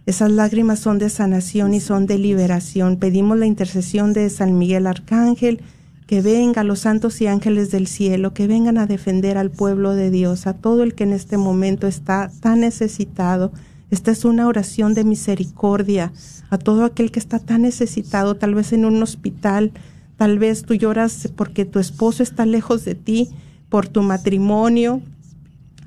Esas 0.05 0.30
lágrimas 0.30 0.78
son 0.78 0.99
de 0.99 1.09
sanación 1.09 1.73
y 1.73 1.80
son 1.80 2.05
de 2.05 2.19
liberación. 2.19 2.97
Pedimos 2.97 3.39
la 3.39 3.47
intercesión 3.47 4.13
de 4.13 4.30
San 4.30 4.55
Miguel 4.55 4.86
Arcángel, 4.86 5.63
que 6.08 6.22
venga 6.22 6.64
los 6.64 6.80
santos 6.80 7.20
y 7.20 7.28
ángeles 7.28 7.70
del 7.70 7.86
cielo, 7.86 8.34
que 8.34 8.47
vengan 8.47 8.78
a 8.78 8.88
defender 8.88 9.38
al 9.38 9.51
pueblo 9.51 9.93
de 9.93 10.10
Dios, 10.10 10.47
a 10.47 10.53
todo 10.53 10.84
el 10.84 10.95
que 10.95 11.03
en 11.03 11.12
este 11.12 11.38
momento 11.38 11.86
está 11.86 12.32
tan 12.39 12.62
necesitado. 12.62 13.51
Esta 13.91 14.12
es 14.12 14.24
una 14.24 14.47
oración 14.47 14.93
de 14.93 15.03
misericordia 15.03 16.14
a 16.49 16.58
todo 16.58 16.86
aquel 16.86 17.12
que 17.12 17.20
está 17.20 17.39
tan 17.39 17.64
necesitado, 17.64 18.36
tal 18.36 18.55
vez 18.55 18.72
en 18.72 18.86
un 18.86 19.03
hospital, 19.03 19.74
tal 20.16 20.39
vez 20.39 20.64
tú 20.64 20.76
lloras 20.76 21.30
porque 21.36 21.66
tu 21.66 21.78
esposo 21.78 22.24
está 22.24 22.45
lejos 22.45 22.86
de 22.86 22.95
ti, 22.95 23.30
por 23.68 23.89
tu 23.89 24.01
matrimonio, 24.01 25.01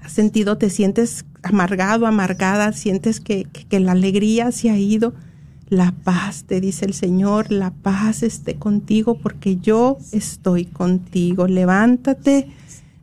has 0.03 0.13
sentido, 0.13 0.59
te 0.59 0.69
sientes 0.69 1.25
amargado, 1.43 2.07
amargada, 2.07 2.73
sientes 2.73 3.21
que, 3.21 3.45
que, 3.45 3.65
que 3.65 3.81
la 3.81 3.93
alegría 3.93 4.53
se 4.53 4.69
ha 4.69 4.77
ido. 4.77 5.15
La 5.71 5.93
paz, 5.93 6.47
te 6.49 6.61
dice 6.61 6.85
el 6.85 6.95
Señor, 6.95 7.53
la 7.53 7.71
paz 7.71 8.25
esté 8.25 8.57
contigo 8.57 9.15
porque 9.15 9.57
yo 9.57 9.99
estoy 10.11 10.65
contigo. 10.65 11.47
Levántate, 11.47 12.49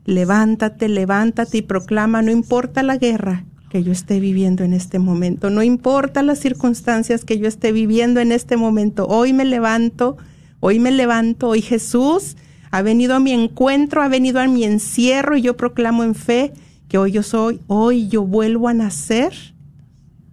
levántate, 0.04 0.90
levántate 0.90 1.60
y 1.60 1.62
proclama, 1.62 2.22
no 2.22 2.30
importa 2.30 2.84
la 2.84 2.98
guerra 2.98 3.46
que 3.70 3.84
yo 3.84 3.94
esté 3.94 4.20
viviendo 4.20 4.66
en 4.66 4.74
este 4.74 5.00
momento, 5.00 5.50
no 5.50 5.64
importa 5.64 6.24
las 6.24 6.40
circunstancias 6.40 7.24
que 7.24 7.40
yo 7.40 7.48
esté 7.48 7.72
viviendo 7.72 8.20
en 8.20 8.34
este 8.34 8.58
momento, 8.58 9.08
hoy 9.08 9.32
me 9.32 9.46
levanto, 9.46 10.18
hoy 10.60 10.80
me 10.80 10.92
levanto, 10.92 11.48
hoy 11.48 11.62
Jesús 11.62 12.36
ha 12.72 12.82
venido 12.82 13.16
a 13.16 13.20
mi 13.20 13.32
encuentro, 13.32 14.02
ha 14.02 14.10
venido 14.10 14.42
a 14.42 14.48
mi 14.48 14.66
encierro 14.66 15.38
y 15.38 15.42
yo 15.42 15.56
proclamo 15.56 16.04
en 16.04 16.16
fe 16.16 16.54
que 16.90 16.98
hoy 16.98 17.14
yo 17.14 17.24
soy, 17.24 17.62
hoy 17.68 18.10
yo 18.10 18.24
vuelvo 18.24 18.68
a 18.68 18.74
nacer 18.74 19.34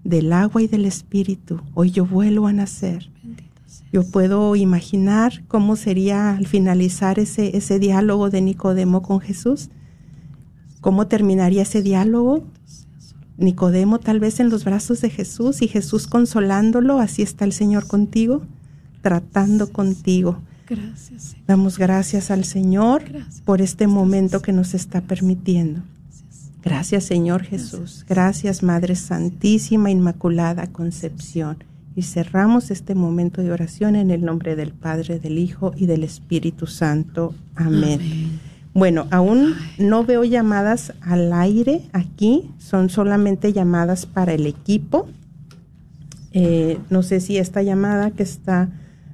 del 0.05 0.33
agua 0.33 0.63
y 0.63 0.67
del 0.67 0.85
espíritu, 0.85 1.61
hoy 1.75 1.91
yo 1.91 2.05
vuelvo 2.07 2.47
a 2.47 2.53
nacer. 2.53 3.11
Yo 3.93 4.03
puedo 4.05 4.55
imaginar 4.57 5.45
cómo 5.49 5.77
sería 5.77 6.37
al 6.37 6.47
finalizar 6.47 7.19
ese, 7.19 7.57
ese 7.57 7.79
diálogo 7.79 8.29
de 8.29 8.41
Nicodemo 8.41 9.03
con 9.03 9.21
Jesús, 9.21 9.71
cómo 10.81 11.07
terminaría 11.07 11.63
ese 11.63 11.83
diálogo. 11.83 12.45
Nicodemo 13.37 13.99
tal 13.99 14.21
vez 14.21 14.41
en 14.41 14.51
los 14.51 14.65
brazos 14.65 15.01
de 15.01 15.11
Jesús 15.11 15.63
y 15.63 15.69
Jesús 15.69 16.07
consolándolo, 16.07 16.99
así 16.99 17.23
está 17.23 17.45
el 17.45 17.53
Señor 17.53 17.87
contigo, 17.87 18.43
tratando 19.01 19.73
contigo. 19.73 20.39
Gracias. 20.69 21.37
Damos 21.47 21.79
gracias 21.79 22.31
al 22.31 22.45
Señor 22.45 23.05
por 23.45 23.61
este 23.61 23.87
momento 23.87 24.41
que 24.41 24.53
nos 24.53 24.75
está 24.75 25.03
permitiendo. 25.03 25.83
Gracias 26.65 27.05
Señor 27.05 27.43
Jesús. 27.43 28.07
Gracias 28.09 28.63
Madre 28.63 28.95
Santísima 28.95 29.91
Inmaculada 29.91 30.67
Concepción. 30.69 31.59
Y 31.95 32.03
cerramos 32.03 32.71
este 32.71 32.95
momento 32.95 33.43
de 33.43 33.53
oración 33.53 33.95
en 33.95 34.11
el 34.11 34.25
nombre 34.25 34.57
del 34.57 34.73
Padre, 34.73 35.21
del 35.21 35.39
Hijo 35.39 35.73
y 35.77 35.87
del 35.87 36.03
Espíritu 36.03 36.67
Santo. 36.67 37.35
Amén. 37.55 38.01
Amén. 38.01 38.41
Bueno, 38.75 39.07
aún 39.13 39.55
no 39.79 40.05
veo 40.05 40.25
llamadas 40.25 40.93
al 41.01 41.33
aire 41.33 41.83
aquí, 41.93 42.51
son 42.59 42.91
solamente 42.91 43.53
llamadas 43.53 44.05
para 44.05 44.33
el 44.33 44.47
equipo. 44.47 45.07
Eh, 46.33 46.79
no 46.91 47.05
sé 47.05 47.21
si 47.21 47.39
esta 47.39 47.63
llamada 47.63 48.11
que 48.11 48.25
está 48.25 48.69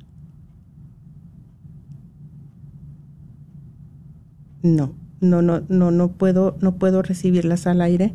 No, 4.63 4.95
no, 5.21 5.43
no, 5.43 5.63
no, 5.69 5.91
no 5.91 6.09
puedo, 6.13 6.57
no 6.61 6.77
puedo 6.77 7.03
recibirlas 7.03 7.67
al 7.67 7.81
aire. 7.81 8.15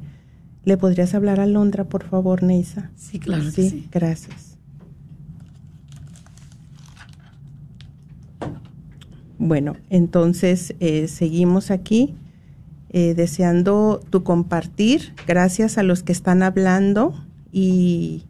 ¿Le 0.66 0.76
podrías 0.76 1.14
hablar 1.14 1.40
a 1.40 1.48
Londra, 1.48 1.86
por 1.86 2.04
favor, 2.04 2.44
Neisa? 2.44 2.92
Sí, 2.96 3.20
claro 3.20 3.46
que 3.56 3.70
sí. 3.70 3.88
gracias. 3.92 4.58
Bueno, 9.38 9.78
entonces 9.90 10.76
eh, 10.82 11.08
seguimos 11.08 11.72
aquí 11.72 12.16
eh, 12.90 13.14
deseando 13.14 14.02
tu 14.10 14.24
compartir. 14.24 15.14
Gracias 15.28 15.78
a 15.78 15.84
los 15.84 16.04
que 16.04 16.12
están 16.12 16.44
hablando 16.44 17.14
y, 17.52 18.26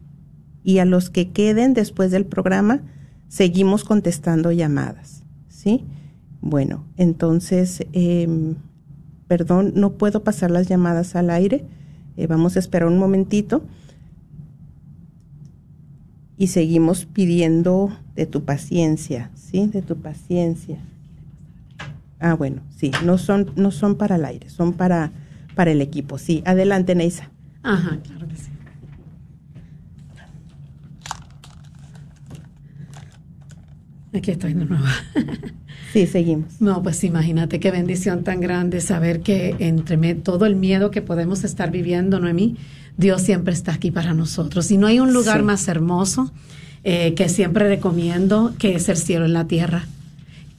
y 0.62 0.78
a 0.78 0.84
los 0.84 1.10
que 1.10 1.30
queden 1.30 1.74
después 1.74 2.10
del 2.10 2.26
programa. 2.26 2.82
Seguimos 3.28 3.84
contestando 3.84 4.52
llamadas, 4.52 5.22
¿sí? 5.48 5.84
Bueno, 6.40 6.84
entonces, 6.96 7.86
eh, 7.92 8.54
perdón, 9.28 9.72
no 9.76 9.92
puedo 9.92 10.24
pasar 10.24 10.50
las 10.50 10.68
llamadas 10.68 11.14
al 11.14 11.30
aire. 11.30 11.64
Eh, 12.16 12.26
vamos 12.26 12.56
a 12.56 12.58
esperar 12.58 12.88
un 12.88 12.98
momentito. 12.98 13.62
Y 16.36 16.48
seguimos 16.48 17.04
pidiendo 17.04 17.92
de 18.16 18.26
tu 18.26 18.44
paciencia, 18.44 19.30
¿sí? 19.34 19.66
De 19.66 19.82
tu 19.82 19.96
paciencia. 19.96 20.78
Ah, 22.20 22.34
bueno, 22.34 22.62
sí, 22.76 22.90
no 23.04 23.16
son, 23.18 23.50
no 23.56 23.70
son 23.70 23.96
para 23.96 24.16
el 24.16 24.24
aire, 24.24 24.48
son 24.50 24.74
para, 24.74 25.10
para 25.54 25.70
el 25.72 25.80
equipo. 25.80 26.18
Sí, 26.18 26.42
adelante, 26.46 26.94
Neisa. 26.94 27.30
Ajá, 27.62 27.98
claro 28.02 28.28
que 28.28 28.36
sí. 28.36 28.50
Aquí 34.14 34.30
estoy 34.32 34.54
de 34.54 34.64
nuevo. 34.64 34.84
Sí, 35.92 36.06
seguimos. 36.06 36.60
No, 36.60 36.84
pues 36.84 37.02
imagínate 37.02 37.58
qué 37.58 37.72
bendición 37.72 38.22
tan 38.22 38.40
grande 38.40 38.80
saber 38.80 39.22
que 39.22 39.56
entre 39.58 40.14
todo 40.14 40.46
el 40.46 40.54
miedo 40.54 40.92
que 40.92 41.02
podemos 41.02 41.42
estar 41.42 41.72
viviendo, 41.72 42.20
Noemí, 42.20 42.56
Dios 42.96 43.22
siempre 43.22 43.52
está 43.52 43.72
aquí 43.72 43.90
para 43.90 44.14
nosotros. 44.14 44.70
Y 44.70 44.76
no 44.76 44.86
hay 44.86 45.00
un 45.00 45.12
lugar 45.12 45.38
Sí. 45.38 45.42
más 45.42 45.66
hermoso 45.66 46.30
eh, 46.84 47.14
que 47.14 47.28
siempre 47.28 47.66
recomiendo, 47.66 48.54
que 48.56 48.76
es 48.76 48.88
el 48.88 48.98
cielo 48.98 49.24
en 49.24 49.32
la 49.32 49.48
tierra, 49.48 49.84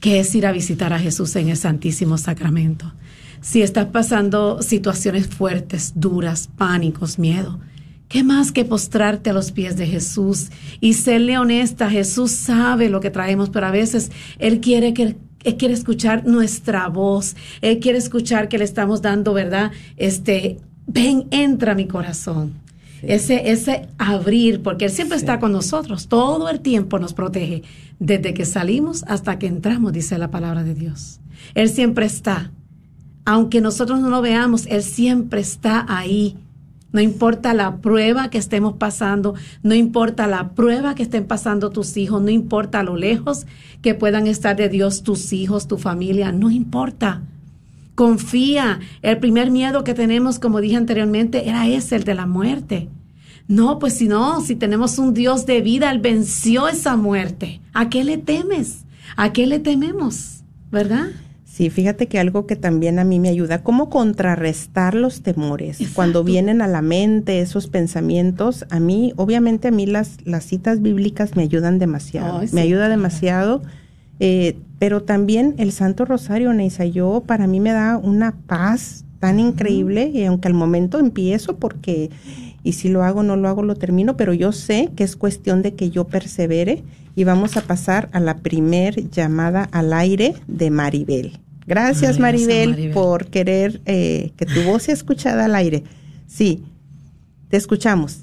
que 0.02 0.20
es 0.20 0.36
ir 0.36 0.46
a 0.46 0.52
visitar 0.52 0.92
a 0.92 1.00
Jesús 1.00 1.34
en 1.38 1.48
el 1.48 1.56
Santísimo 1.56 2.18
Sacramento. 2.18 2.92
Si 3.40 3.62
estás 3.62 3.86
pasando 3.86 4.62
situaciones 4.62 5.28
fuertes, 5.28 5.94
duras, 5.96 6.50
pánicos, 6.58 7.18
miedo, 7.18 7.60
¿Qué 8.12 8.26
más 8.26 8.52
que 8.52 8.66
postrarte 8.66 9.30
a 9.30 9.34
los 9.34 9.54
pies 9.54 9.78
de 9.78 9.88
Jesús 9.88 10.50
y 10.82 10.96
serle 10.96 11.38
honesta? 11.38 11.90
Jesús 11.90 12.32
sabe 12.32 12.90
lo 12.90 13.00
que 13.00 13.10
traemos, 13.10 13.50
pero 13.50 13.68
a 13.68 13.72
veces 13.72 14.12
Él 14.38 14.60
quiere 14.60 14.94
que 14.94 15.16
él 15.44 15.58
quiere 15.58 15.74
escuchar 15.74 16.26
nuestra 16.28 16.88
voz. 16.90 17.38
Él 17.62 17.80
quiere 17.80 17.98
escuchar 17.98 18.50
que 18.50 18.58
le 18.58 18.66
estamos 18.66 19.02
dando, 19.02 19.34
¿verdad? 19.34 19.72
Este, 19.98 20.58
ven, 20.88 21.28
entra 21.32 21.72
a 21.72 21.76
mi 21.76 21.88
corazón. 21.88 22.61
Ese, 23.02 23.52
ese 23.52 23.88
abrir, 23.98 24.62
porque 24.62 24.86
Él 24.86 24.92
siempre 24.92 25.18
está 25.18 25.40
con 25.40 25.52
nosotros, 25.52 26.08
todo 26.08 26.50
el 26.50 26.60
tiempo 26.60 27.00
nos 27.00 27.14
protege, 27.14 27.64
desde 28.00 28.34
que 28.34 28.46
salimos 28.46 29.04
hasta 29.08 29.40
que 29.40 29.48
entramos, 29.48 29.94
dice 29.94 30.18
la 30.18 30.32
palabra 30.32 30.64
de 30.64 30.76
Dios. 30.76 31.20
Él 31.56 31.70
siempre 31.70 32.06
está. 32.06 32.52
Aunque 33.26 33.62
nosotros 33.62 34.00
no 34.00 34.10
lo 34.10 34.22
veamos, 34.22 34.66
Él 34.68 34.84
siempre 34.84 35.42
está 35.42 35.86
ahí 35.88 36.38
no 36.94 37.00
importa 37.00 37.54
la 37.54 37.78
prueba 37.78 38.30
que 38.30 38.38
estemos 38.38 38.74
pasando, 38.74 39.36
no 39.64 39.74
importa 39.74 40.28
la 40.28 40.50
prueba 40.50 40.94
que 40.94 41.04
estén 41.04 41.26
pasando 41.26 41.70
tus 41.70 41.96
hijos, 41.96 42.22
no 42.22 42.30
importa 42.30 42.84
lo 42.84 42.98
lejos 42.98 43.48
que 43.82 43.96
puedan 43.96 44.28
estar 44.28 44.58
de 44.58 44.68
Dios 44.68 45.04
tus 45.04 45.32
hijos, 45.32 45.68
tu 45.68 45.78
familia, 45.78 46.32
no 46.32 46.52
importa. 46.52 47.22
Confía. 48.02 48.80
El 49.04 49.20
primer 49.20 49.52
miedo 49.52 49.84
que 49.84 49.94
tenemos, 49.94 50.40
como 50.40 50.60
dije 50.60 50.76
anteriormente, 50.76 51.48
era 51.48 51.68
ese, 51.68 51.98
el 51.98 52.04
de 52.04 52.16
la 52.16 52.26
muerte. 52.26 52.90
No, 53.48 53.78
pues 53.78 53.94
si 53.94 54.08
no, 54.08 54.42
si 54.42 54.56
tenemos 54.56 54.98
un 54.98 55.14
Dios 55.14 55.46
de 55.46 55.62
vida, 55.62 55.92
Él 55.92 56.00
venció 56.00 56.68
esa 56.68 56.96
muerte. 56.96 57.62
¿A 57.74 57.90
qué 57.90 58.04
le 58.04 58.18
temes? 58.18 58.86
¿A 59.18 59.34
qué 59.34 59.46
le 59.46 59.60
tememos? 59.60 60.44
¿Verdad? 60.72 61.10
Sí, 61.46 61.70
fíjate 61.70 62.08
que 62.08 62.18
algo 62.18 62.48
que 62.48 62.56
también 62.56 62.98
a 62.98 63.04
mí 63.04 63.20
me 63.20 63.30
ayuda, 63.30 63.62
cómo 63.62 63.92
contrarrestar 63.92 64.96
los 64.96 65.22
temores. 65.22 65.78
Cuando 65.94 66.24
vienen 66.24 66.64
a 66.64 66.68
la 66.68 66.82
mente 66.82 67.40
esos 67.40 67.68
pensamientos, 67.68 68.66
a 68.72 68.80
mí, 68.80 69.14
obviamente 69.16 69.68
a 69.68 69.72
mí 69.72 69.86
las, 69.86 70.18
las 70.26 70.44
citas 70.44 70.82
bíblicas 70.82 71.36
me 71.36 71.44
ayudan 71.44 71.78
demasiado, 71.78 72.42
me 72.52 72.62
ayuda 72.62 72.90
demasiado, 72.90 73.62
eh, 74.24 74.56
pero 74.78 75.02
también 75.02 75.56
el 75.58 75.72
Santo 75.72 76.06
Rosario, 76.06 76.54
Neisa, 76.54 76.86
yo, 76.86 77.24
para 77.26 77.48
mí 77.48 77.60
me 77.60 77.72
da 77.72 77.98
una 77.98 78.34
paz 78.46 79.04
tan 79.18 79.40
increíble, 79.40 80.12
y 80.14 80.24
aunque 80.26 80.48
al 80.48 80.54
momento 80.54 81.00
empiezo 81.00 81.58
porque, 81.58 82.12
y 82.64 82.74
si 82.74 82.88
lo 82.90 83.04
hago, 83.04 83.24
no 83.24 83.36
lo 83.36 83.48
hago, 83.48 83.64
lo 83.64 83.74
termino, 83.74 84.18
pero 84.18 84.34
yo 84.34 84.52
sé 84.52 84.92
que 84.96 85.04
es 85.04 85.16
cuestión 85.16 85.64
de 85.64 85.74
que 85.74 85.90
yo 85.90 86.06
persevere 86.06 86.84
y 87.16 87.24
vamos 87.24 87.58
a 87.58 87.62
pasar 87.62 88.10
a 88.14 88.20
la 88.20 88.38
primer 88.38 89.10
llamada 89.10 89.68
al 89.72 89.92
aire 89.92 90.36
de 90.48 90.70
Maribel. 90.70 91.40
Gracias 91.66 92.20
Maribel, 92.20 92.92
por 92.94 93.26
querer 93.26 93.82
eh, 93.88 94.34
que 94.38 94.46
tu 94.46 94.62
voz 94.62 94.84
sea 94.84 94.94
escuchada 94.94 95.46
al 95.46 95.56
aire. 95.56 95.84
Sí, 96.28 96.64
te 97.50 97.58
escuchamos. 97.58 98.20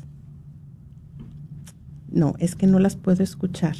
No, 2.09 2.35
es 2.39 2.55
que 2.55 2.69
no 2.69 2.79
las 2.79 2.95
puedo 2.95 3.25
escuchar. 3.25 3.75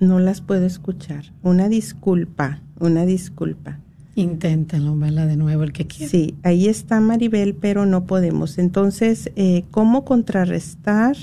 No 0.00 0.18
las 0.18 0.40
puedo 0.40 0.64
escuchar. 0.64 1.32
Una 1.42 1.68
disculpa, 1.68 2.62
una 2.80 3.04
disculpa. 3.04 3.78
Inténtenlo, 4.16 4.96
verla 4.96 5.26
de 5.26 5.36
nuevo 5.36 5.62
el 5.62 5.72
que 5.72 5.86
quiera. 5.86 6.10
Sí, 6.10 6.34
ahí 6.42 6.68
está 6.68 7.00
Maribel, 7.00 7.54
pero 7.54 7.86
no 7.86 8.04
podemos. 8.04 8.58
Entonces, 8.58 9.30
eh, 9.36 9.64
¿cómo 9.70 10.04
contrarrestar 10.04 11.16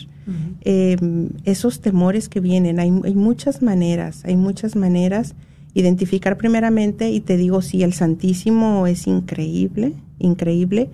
em, 0.62 1.30
esos 1.44 1.82
temores 1.82 2.30
que 2.30 2.40
vienen? 2.40 2.80
Hay, 2.80 2.92
hay, 3.04 3.16
muchas 3.16 3.62
maneras, 3.62 4.24
hay 4.26 4.38
muchas 4.38 4.76
maneras. 4.76 5.36
Identificar 5.74 6.38
primeramente, 6.38 7.10
y 7.10 7.20
te 7.20 7.36
digo, 7.36 7.62
sí, 7.62 7.84
el 7.84 7.94
Santísimo 7.94 8.88
es 8.88 9.06
increíble, 9.08 9.94
increíble. 10.20 10.90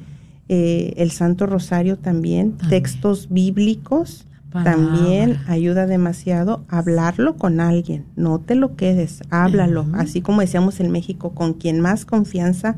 Eh, 0.49 0.93
el 0.97 1.11
Santo 1.11 1.45
Rosario 1.45 1.97
también, 1.97 2.57
textos 2.69 3.29
bíblicos 3.29 4.25
también 4.63 5.39
ayuda 5.47 5.87
demasiado 5.87 6.63
hablarlo 6.67 7.37
con 7.37 7.59
alguien, 7.59 8.05
no 8.15 8.39
te 8.39 8.55
lo 8.55 8.75
quedes, 8.75 9.21
háblalo, 9.31 9.87
así 9.93 10.21
como 10.21 10.41
decíamos 10.41 10.79
en 10.79 10.91
México, 10.91 11.33
con 11.33 11.53
quien 11.53 11.79
más 11.79 12.05
confianza 12.05 12.77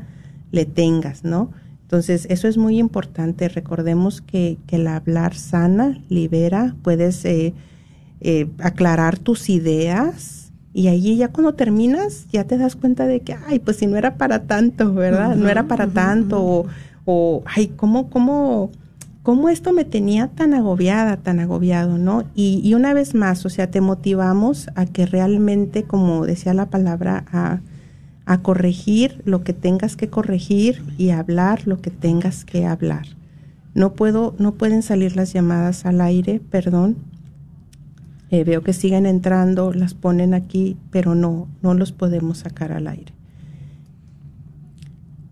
le 0.52 0.64
tengas, 0.64 1.24
¿no? 1.24 1.50
Entonces, 1.82 2.26
eso 2.30 2.48
es 2.48 2.58
muy 2.58 2.78
importante. 2.78 3.48
Recordemos 3.48 4.20
que, 4.20 4.58
que 4.66 4.74
el 4.74 4.88
hablar 4.88 5.36
sana, 5.36 6.00
libera, 6.08 6.74
puedes 6.82 7.24
eh, 7.24 7.54
eh, 8.20 8.48
aclarar 8.58 9.18
tus 9.18 9.48
ideas 9.50 10.52
y 10.72 10.88
ahí 10.88 11.16
ya 11.16 11.28
cuando 11.28 11.54
terminas 11.54 12.26
ya 12.32 12.44
te 12.44 12.58
das 12.58 12.76
cuenta 12.76 13.06
de 13.06 13.20
que, 13.20 13.36
ay, 13.46 13.60
pues 13.60 13.76
si 13.76 13.86
no 13.86 13.96
era 13.96 14.16
para 14.16 14.42
tanto, 14.46 14.92
¿verdad? 14.94 15.36
no 15.36 15.48
era 15.48 15.68
para 15.68 15.86
tanto 15.86 16.42
o, 16.42 16.66
o, 17.04 17.42
ay, 17.46 17.68
¿cómo, 17.76 18.10
cómo 18.10 18.72
cómo 19.26 19.48
esto 19.48 19.72
me 19.72 19.84
tenía 19.84 20.28
tan 20.28 20.54
agobiada, 20.54 21.16
tan 21.16 21.40
agobiado, 21.40 21.98
¿no? 21.98 22.22
Y, 22.36 22.72
una 22.74 22.94
vez 22.94 23.12
más, 23.16 23.44
o 23.44 23.50
sea, 23.50 23.72
te 23.72 23.80
motivamos 23.80 24.68
a 24.76 24.86
que 24.86 25.04
realmente, 25.04 25.82
como 25.82 26.24
decía 26.24 26.54
la 26.54 26.70
palabra, 26.70 27.24
a, 27.32 27.58
a 28.24 28.42
corregir 28.42 29.22
lo 29.24 29.42
que 29.42 29.52
tengas 29.52 29.96
que 29.96 30.08
corregir 30.08 30.84
y 30.96 31.10
hablar 31.10 31.66
lo 31.66 31.80
que 31.80 31.90
tengas 31.90 32.44
que 32.44 32.66
hablar. 32.66 33.04
No 33.74 33.94
puedo, 33.94 34.36
no 34.38 34.54
pueden 34.54 34.84
salir 34.84 35.16
las 35.16 35.32
llamadas 35.32 35.86
al 35.86 36.02
aire, 36.02 36.40
perdón. 36.48 36.96
Eh, 38.30 38.44
veo 38.44 38.62
que 38.62 38.72
siguen 38.72 39.06
entrando, 39.06 39.72
las 39.72 39.94
ponen 39.94 40.34
aquí, 40.34 40.76
pero 40.92 41.16
no, 41.16 41.48
no 41.62 41.74
los 41.74 41.90
podemos 41.90 42.38
sacar 42.38 42.70
al 42.70 42.86
aire. 42.86 43.12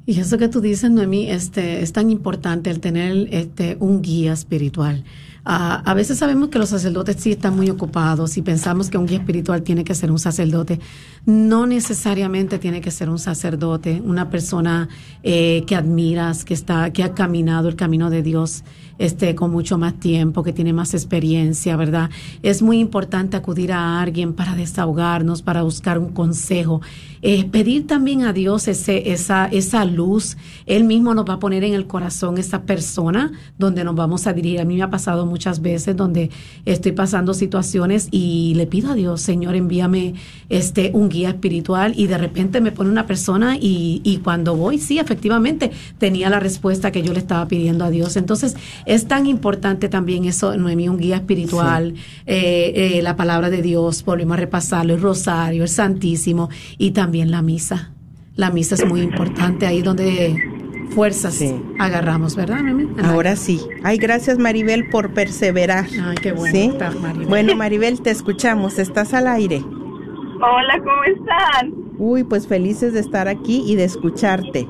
Y 0.07 0.21
eso 0.21 0.37
que 0.37 0.49
tú 0.49 0.61
dices, 0.61 0.91
Noemí, 0.91 1.31
este, 1.31 1.83
es 1.83 1.93
tan 1.93 2.11
importante 2.11 2.71
el 2.71 2.81
tener 2.81 3.29
este, 3.31 3.77
un 3.81 4.03
guía 4.03 4.33
espiritual. 4.33 5.05
Ah, 5.47 5.83
a 5.85 5.93
veces 5.93 6.19
sabemos 6.19 6.49
que 6.49 6.59
los 6.59 6.71
sacerdotes 6.71 7.17
sí 7.19 7.33
están 7.33 7.55
muy 7.55 7.69
ocupados 7.69 8.39
y 8.39 8.43
pensamos 8.43 8.89
que 8.89 8.97
un 8.97 9.07
guía 9.07 9.19
espiritual 9.19 9.63
tiene 9.63 9.85
que 9.85 9.95
ser 9.95 10.11
un 10.11 10.19
sacerdote. 10.19 10.81
No 11.27 11.67
necesariamente 11.67 12.59
tiene 12.59 12.81
que 12.81 12.91
ser 12.91 13.11
un 13.11 13.19
sacerdote, 13.19 14.01
una 14.03 14.31
persona 14.31 14.89
eh, 15.23 15.65
que 15.67 15.77
admiras, 15.77 16.47
que 16.47 16.55
está, 16.55 16.93
que 16.95 17.03
ha 17.03 17.13
caminado 17.13 17.69
el 17.69 17.77
camino 17.77 18.09
de 18.09 18.23
Dios 18.23 18.65
este, 18.97 19.35
con 19.35 19.51
mucho 19.51 19.77
más 19.77 19.99
tiempo, 20.01 20.43
que 20.43 20.53
tiene 20.53 20.73
más 20.73 20.95
experiencia, 20.95 21.77
¿verdad? 21.77 22.09
Es 22.43 22.63
muy 22.63 22.79
importante 22.79 23.37
acudir 23.37 23.73
a 23.73 24.01
alguien 24.01 24.33
para 24.33 24.55
desahogarnos, 24.55 25.43
para 25.43 25.63
buscar 25.63 25.99
un 25.99 26.13
consejo. 26.13 26.81
Eh, 27.27 27.47
pedir 27.47 27.87
también 27.87 28.25
a 28.25 28.35
Dios 28.35 28.69
ese, 28.69 29.11
esa, 29.11 29.47
esa 29.47 29.87
luz. 29.87 30.37
Él 30.67 30.85
mismo 30.85 31.15
nos 31.15 31.25
va 31.25 31.35
a 31.35 31.39
poner 31.39 31.65
en 31.65 31.73
el 31.73 31.87
corazón 31.87 32.37
esa 32.37 32.65
persona 32.65 33.33
donde 33.59 33.83
nos 33.83 33.95
vamos 33.95 34.27
a 34.27 34.35
dirigir. 34.35 34.61
A 34.61 34.67
mí 34.67 34.77
me 34.77 34.83
ha 34.83 34.91
pasado 34.91 35.25
muchas 35.25 35.63
veces 35.63 35.97
donde 35.97 36.29
estoy 36.67 36.93
pasando 36.93 37.33
situaciones 37.33 38.09
y 38.11 38.53
le 38.57 38.67
pido 38.67 38.93
a 38.93 38.95
Dios, 38.95 39.23
Señor, 39.23 39.55
envíame 39.55 40.17
este, 40.51 40.91
un 40.93 41.09
guía 41.09 41.31
espiritual 41.31 41.95
y 41.97 42.09
de 42.09 42.19
repente 42.19 42.61
me 42.61 42.73
pone 42.73 42.91
una 42.91 43.07
persona 43.07 43.57
y, 43.57 44.03
y 44.05 44.19
cuando 44.19 44.55
voy, 44.55 44.77
sí, 44.77 44.99
efectivamente, 44.99 45.71
tenía 45.97 46.29
la 46.29 46.41
respuesta 46.41 46.93
que 46.93 47.01
yo 47.01 47.15
le 47.15 47.21
estaba 47.21 47.49
pidiendo 47.49 47.87
a 47.87 47.91
Dios. 47.91 48.19
Entonces, 48.19 48.55
es 48.85 49.09
tan 49.09 49.25
importante 49.27 49.89
también 49.89 50.27
eso, 50.27 50.55
Noemí, 50.59 50.91
un 50.91 50.99
guía 50.99 51.17
espiritual, 51.17 51.95
eh, 52.27 52.99
eh, 52.99 53.03
la 53.03 53.17
palabra 53.17 53.49
de 53.49 53.63
Dios, 53.63 54.05
volvemos 54.05 54.37
a 54.37 54.41
repasarlo, 54.41 54.93
el 54.93 55.01
rosario, 55.01 55.63
el 55.63 55.71
santísimo 55.71 56.51
y 56.77 56.91
también 56.91 57.14
la 57.23 57.43
misa. 57.43 57.93
La 58.37 58.51
misa 58.51 58.75
es 58.75 58.87
muy 58.87 59.01
importante 59.01 59.67
ahí 59.67 59.83
donde 59.83 60.43
fuerzas 60.91 61.43
agarramos, 61.79 62.37
¿verdad? 62.37 62.61
Ahora 63.05 63.37
sí. 63.37 63.61
Ay, 63.83 63.99
gracias 63.99 64.39
Maribel 64.39 64.89
por 64.91 65.15
perseverar. 65.15 65.85
Ay, 66.03 66.17
qué 66.21 66.33
bueno. 66.33 66.75
Maribel. 67.01 67.29
Bueno, 67.29 67.57
Maribel, 67.57 68.01
te 68.03 68.11
escuchamos. 68.11 68.79
Estás 68.79 69.15
al 69.15 69.29
aire. 69.29 69.63
Hola, 69.63 70.79
¿cómo 70.79 71.05
están? 71.05 71.73
Uy, 71.99 72.25
pues 72.25 72.49
felices 72.49 72.93
de 72.93 73.01
estar 73.01 73.29
aquí 73.29 73.63
y 73.67 73.77
de 73.77 73.85
escucharte. 73.85 74.67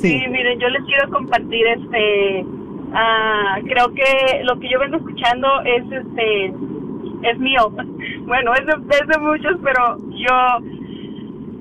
Sí, 0.00 0.08
sí 0.08 0.22
miren, 0.30 0.58
yo 0.58 0.68
les 0.68 0.82
quiero 0.84 1.10
compartir 1.10 1.66
este 1.66 2.44
Ah, 2.96 3.58
creo 3.64 3.92
que 3.92 4.44
lo 4.44 4.58
que 4.60 4.68
yo 4.70 4.78
vengo 4.78 4.98
escuchando 4.98 5.48
es 5.64 5.82
este 5.90 6.54
es 7.22 7.38
mío. 7.38 7.72
Bueno, 8.24 8.54
es 8.54 8.64
de, 8.64 8.72
es 8.72 9.06
de 9.06 9.18
muchos, 9.20 9.52
pero 9.62 9.98
yo 10.16 10.34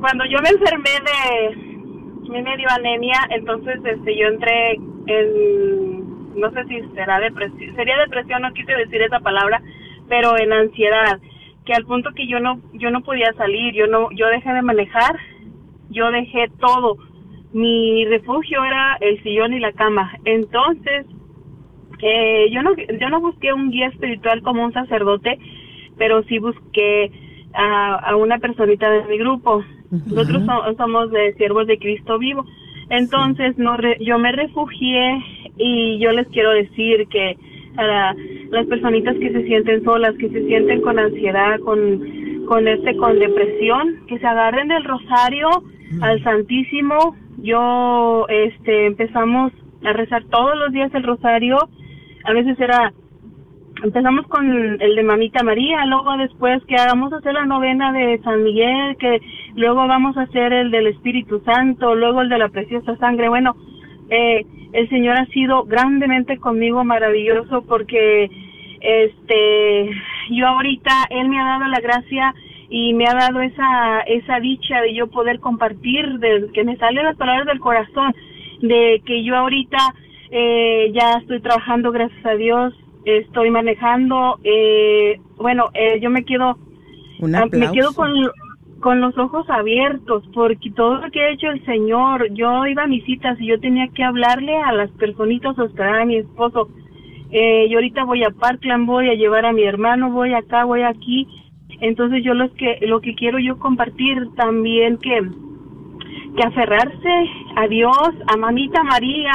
cuando 0.04 0.26
yo 0.26 0.38
me 0.42 0.50
enfermé 0.50 0.90
de 1.08 2.42
me 2.44 2.58
dio 2.58 2.68
anemia, 2.70 3.20
entonces 3.30 3.80
este 3.86 4.18
yo 4.18 4.28
entré 4.28 4.74
en 5.08 6.36
no 6.38 6.52
sé 6.52 6.66
si 6.66 6.82
será 6.94 7.22
depresión, 7.22 7.74
sería 7.74 7.98
depresión, 8.00 8.42
no 8.42 8.52
quise 8.52 8.74
decir 8.74 9.02
esa 9.02 9.22
palabra, 9.22 9.62
pero 10.10 10.38
en 10.38 10.52
ansiedad, 10.52 11.22
que 11.66 11.72
al 11.72 11.86
punto 11.86 12.10
que 12.14 12.28
yo 12.28 12.42
no 12.42 12.60
yo 12.74 12.92
no 12.92 13.00
podía 13.00 13.32
salir, 13.38 13.74
yo 13.76 13.88
no 13.88 14.10
yo 14.12 14.28
dejé 14.28 14.52
de 14.52 14.62
manejar, 14.62 15.16
yo 15.90 16.12
dejé 16.12 16.50
todo. 16.60 16.98
Mi 17.54 18.04
refugio 18.04 18.62
era 18.66 18.98
el 19.00 19.24
sillón 19.24 19.54
y 19.54 19.62
la 19.62 19.72
cama. 19.72 20.12
Entonces, 20.26 21.06
eh, 22.02 22.48
yo 22.52 22.62
no 22.62 22.76
yo 22.76 23.10
no 23.10 23.22
busqué 23.22 23.54
un 23.54 23.72
guía 23.72 23.88
espiritual 23.88 24.42
como 24.42 24.66
un 24.66 24.74
sacerdote, 24.74 25.40
pero 25.98 26.24
sí 26.24 26.40
busqué 26.40 27.10
a, 27.54 27.96
a 27.96 28.18
una 28.18 28.40
personita 28.40 28.90
de 28.90 29.06
mi 29.06 29.18
grupo. 29.18 29.64
Nosotros 30.08 30.44
so- 30.46 30.74
somos 30.78 31.12
de 31.12 31.34
siervos 31.34 31.68
de 31.68 31.78
Cristo 31.78 32.18
vivo. 32.20 32.46
Entonces 32.90 33.58
no 33.58 33.78
re- 33.78 33.98
yo 34.02 34.18
me 34.20 34.32
refugié 34.32 35.22
y 35.58 36.00
yo 36.00 36.12
les 36.12 36.28
quiero 36.28 36.52
decir 36.52 37.08
que 37.08 37.38
para 37.76 38.16
las 38.52 38.66
personitas 38.68 39.16
que 39.18 39.32
se 39.32 39.44
sienten 39.46 39.84
solas, 39.84 40.16
que 40.18 40.30
se 40.30 40.46
sienten 40.46 40.82
con 40.82 41.00
ansiedad, 41.00 41.60
con 41.60 42.24
con 42.48 42.68
este 42.68 42.96
con 42.98 43.18
depresión, 43.20 44.02
que 44.08 44.20
se 44.20 44.28
agarren 44.28 44.68
del 44.68 44.84
rosario 44.84 45.48
al 46.02 46.22
Santísimo. 46.24 47.16
Yo 47.42 48.26
este 48.30 48.86
empezamos 48.88 49.52
a 49.86 49.94
rezar 49.94 50.24
todos 50.26 50.58
los 50.58 50.72
días 50.74 50.94
el 50.94 51.04
rosario. 51.04 51.58
A 52.26 52.34
veces 52.34 52.60
era 52.60 52.94
empezamos 53.84 54.26
con 54.28 54.82
el 54.82 54.96
de 54.96 55.04
Mamita 55.04 55.44
María, 55.44 55.86
luego 55.86 56.16
después 56.18 56.64
que 56.66 56.76
hagamos 56.76 57.12
hacer 57.12 57.34
la 57.34 57.46
novena 57.46 57.92
de 57.92 58.18
San 58.24 58.42
Miguel, 58.42 58.96
que 58.98 59.22
luego 59.56 59.86
vamos 59.88 60.16
a 60.16 60.22
hacer 60.22 60.54
el 60.54 60.72
del 60.72 60.88
Espíritu 60.88 61.42
Santo, 61.46 61.94
luego 61.94 62.22
el 62.22 62.30
de 62.30 62.38
la 62.38 62.48
preciosa 62.48 62.96
sangre. 62.96 63.28
Bueno, 63.28 63.56
eh, 64.10 64.46
el 64.72 64.90
Señor 64.90 65.18
ha 65.18 65.26
sido 65.28 65.64
grandemente 65.66 66.38
conmigo, 66.38 66.86
maravilloso, 66.86 67.64
porque 67.64 68.32
este, 68.80 69.90
yo 70.32 70.48
ahorita 70.48 70.92
Él 71.10 71.28
me 71.28 71.40
ha 71.40 71.46
dado 71.46 71.66
la 71.66 71.82
gracia 71.82 72.34
y 72.70 72.94
me 72.94 73.06
ha 73.06 73.14
dado 73.14 73.42
esa 73.42 74.00
esa 74.08 74.40
dicha 74.40 74.82
de 74.82 74.94
yo 74.94 75.08
poder 75.08 75.42
compartir, 75.42 76.20
de 76.20 76.50
que 76.54 76.64
me 76.64 76.78
salen 76.78 77.04
las 77.04 77.18
palabras 77.18 77.46
del 77.48 77.60
corazón, 77.60 78.16
de 78.62 79.02
que 79.06 79.26
yo 79.26 79.36
ahorita 79.36 79.78
eh, 80.32 80.92
ya 80.94 81.18
estoy 81.20 81.42
trabajando, 81.42 81.92
gracias 81.92 82.26
a 82.26 82.36
Dios, 82.36 82.74
estoy 83.06 83.50
manejando, 83.50 84.40
eh, 84.44 85.20
bueno, 85.38 85.70
eh, 85.74 86.00
yo 86.00 86.10
me 86.10 86.24
quedo, 86.24 86.58
ah, 87.36 87.46
me 87.52 87.72
quedo 87.72 87.94
con, 87.94 88.12
con 88.80 89.02
los 89.02 89.18
ojos 89.18 89.50
abiertos, 89.50 90.24
porque 90.34 90.72
todo 90.72 90.96
lo 90.96 91.12
que 91.12 91.22
ha 91.22 91.30
hecho 91.30 91.48
el 91.48 91.64
Señor, 91.66 92.32
yo 92.34 92.66
iba 92.66 92.84
a 92.84 92.88
mis 92.88 93.04
citas 93.06 93.40
y 93.40 93.48
yo 93.48 93.60
tenía 93.60 93.88
que 93.90 94.04
hablarle 94.04 94.58
a 94.58 94.72
las 94.72 94.90
personitas, 94.92 95.58
a 95.58 95.66
esperar 95.66 96.02
a 96.02 96.06
mi 96.06 96.18
esposo, 96.18 96.70
eh, 97.32 97.68
yo 97.70 97.78
ahorita 97.78 98.04
voy 98.06 98.24
a 98.24 98.30
Parkland, 98.30 98.86
voy 98.86 99.10
a 99.10 99.16
llevar 99.16 99.46
a 99.46 99.54
mi 99.54 99.64
hermano, 99.64 100.12
voy 100.12 100.34
acá, 100.34 100.66
voy 100.66 100.84
aquí, 100.84 101.28
entonces 101.82 102.24
yo 102.24 102.34
los 102.34 102.52
que, 102.52 102.78
lo 102.82 103.02
que 103.02 103.16
quiero 103.16 103.40
yo 103.40 103.58
compartir 103.58 104.30
también 104.36 104.98
que, 104.98 105.22
que 106.38 106.44
aferrarse 106.44 107.30
a 107.56 107.68
Dios, 107.68 108.10
a 108.28 108.38
Mamita 108.38 108.84
María 108.84 109.32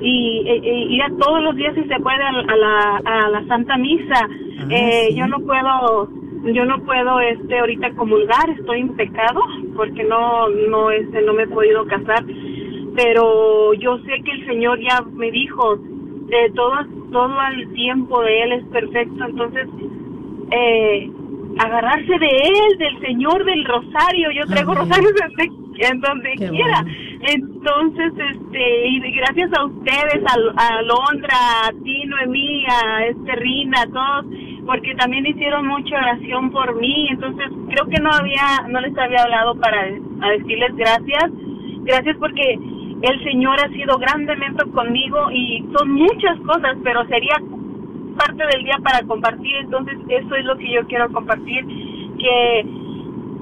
y, 0.00 0.42
e- 0.46 0.60
e- 0.64 0.86
ir 0.94 1.02
a 1.02 1.10
todos 1.18 1.42
los 1.42 1.56
días 1.56 1.74
si 1.74 1.82
se 1.84 2.00
puede 2.00 2.22
a, 2.22 2.28
a 2.30 2.56
la, 2.56 2.96
a 3.04 3.28
la 3.30 3.46
Santa 3.46 3.76
Misa. 3.76 4.20
Ah, 4.60 4.66
Eh, 4.70 5.06
sí. 5.08 5.16
Yo 5.16 5.26
no 5.28 5.38
puedo, 5.40 6.08
yo 6.52 6.64
no 6.64 6.78
puedo 6.84 7.20
este 7.20 7.58
ahorita 7.58 7.90
comulgar, 7.94 8.50
estoy 8.58 8.80
en 8.80 8.94
pecado 8.96 9.40
porque 9.76 10.04
no 10.04 10.48
no 10.70 10.90
este 10.90 11.22
no 11.22 11.32
me 11.32 11.44
he 11.44 11.48
podido 11.48 11.86
casar, 11.86 12.22
pero 12.94 13.72
yo 13.74 13.98
sé 13.98 14.22
que 14.24 14.32
el 14.32 14.46
Señor 14.46 14.78
ya 14.80 15.00
me 15.12 15.30
dijo 15.30 15.76
de 15.76 16.50
todo 16.54 16.72
todo 17.12 17.34
el 17.54 17.72
tiempo 17.72 18.20
de 18.22 18.42
él 18.42 18.52
es 18.52 18.64
perfecto, 18.66 19.24
entonces 19.24 19.66
eh, 20.50 21.10
agarrarse 21.58 22.18
de 22.18 22.26
él, 22.28 22.78
del 22.78 23.00
Señor 23.00 23.44
del 23.44 23.64
Rosario. 23.64 24.30
Yo 24.32 24.46
traigo 24.46 24.72
Amén. 24.72 24.84
rosarios 24.88 25.12
en, 25.38 25.50
en 25.94 26.00
donde 26.00 26.30
Qué 26.38 26.48
quiera. 26.50 26.82
bueno. 26.82 27.07
Entonces, 27.30 28.12
este, 28.16 28.88
y 28.88 29.00
gracias 29.12 29.50
a 29.52 29.66
ustedes, 29.66 30.22
a, 30.24 30.62
a 30.62 30.78
Alondra, 30.78 31.36
a 31.66 31.72
ti, 31.84 32.04
Noemí, 32.06 32.64
a 32.66 33.04
este 33.04 33.36
Rina, 33.36 33.82
a 33.82 33.86
todos, 33.86 34.32
porque 34.64 34.94
también 34.94 35.26
hicieron 35.26 35.66
mucha 35.66 35.96
oración 35.96 36.50
por 36.50 36.74
mí. 36.80 37.08
Entonces, 37.10 37.48
creo 37.68 37.86
que 37.86 38.00
no 38.00 38.10
había, 38.10 38.66
no 38.68 38.80
les 38.80 38.96
había 38.96 39.24
hablado 39.24 39.60
para 39.60 39.84
decirles 39.84 40.74
gracias. 40.76 41.30
Gracias 41.84 42.16
porque 42.18 42.58
el 43.02 43.24
Señor 43.24 43.58
ha 43.60 43.68
sido 43.74 43.98
grandemente 43.98 44.64
conmigo 44.70 45.30
y 45.30 45.64
son 45.76 45.90
muchas 45.92 46.38
cosas, 46.40 46.76
pero 46.82 47.06
sería 47.08 47.36
parte 48.16 48.44
del 48.52 48.64
día 48.64 48.78
para 48.82 49.06
compartir, 49.06 49.54
entonces 49.56 49.96
eso 50.08 50.34
es 50.34 50.44
lo 50.44 50.56
que 50.56 50.72
yo 50.72 50.86
quiero 50.88 51.08
compartir, 51.12 51.64
que, 52.18 52.66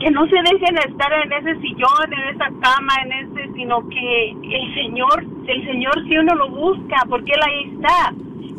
que 0.06 0.12
no 0.12 0.24
se 0.28 0.36
dejen 0.36 0.78
estar 0.78 1.12
en 1.24 1.32
ese 1.32 1.60
sillón, 1.60 2.12
en 2.12 2.34
esa 2.36 2.46
cama, 2.60 2.92
en 3.04 3.12
ese, 3.12 3.52
sino 3.54 3.88
que 3.88 4.30
el 4.30 4.74
Señor, 4.74 5.24
el 5.48 5.66
Señor 5.66 5.94
si 6.08 6.16
uno 6.16 6.34
lo 6.36 6.48
busca, 6.48 6.96
porque 7.08 7.32
Él 7.32 7.40
ahí 7.44 7.72
está, 7.74 8.14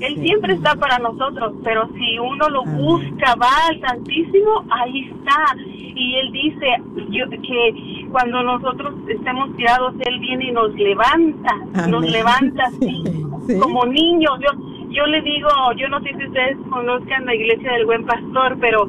Él 0.06 0.16
Sí. 0.16 0.22
siempre 0.24 0.54
está 0.56 0.76
para 0.76 1.00
nosotros, 1.00 1.54
pero 1.64 1.88
si 1.98 2.20
uno 2.20 2.50
lo 2.50 2.62
Amén. 2.64 2.78
busca, 2.80 3.36
va 3.42 3.48
al 3.70 3.80
Santísimo, 3.80 4.66
ahí 4.70 5.10
está, 5.10 5.56
y 5.96 6.16
Él 6.16 6.32
dice 6.34 6.68
yo, 7.12 7.30
que 7.30 8.06
cuando 8.12 8.44
nosotros 8.44 8.94
estemos 9.08 9.56
tirados, 9.56 9.94
Él 10.06 10.20
viene 10.20 10.50
y 10.50 10.52
nos 10.52 10.74
levanta, 10.76 11.56
nos 11.88 12.04
levanta 12.12 12.64
así, 12.68 13.04
Sí. 13.48 13.58
como 13.60 13.86
niños, 13.86 14.38
yo 14.42 14.50
yo 14.90 15.06
le 15.06 15.22
digo, 15.22 15.48
yo 15.78 15.88
no 15.90 16.02
sé 16.02 16.10
si 16.18 16.26
ustedes 16.26 16.58
conozcan 16.70 17.26
la 17.26 17.36
iglesia 17.36 17.72
del 17.74 17.86
buen 17.86 18.06
pastor, 18.06 18.58
pero 18.60 18.88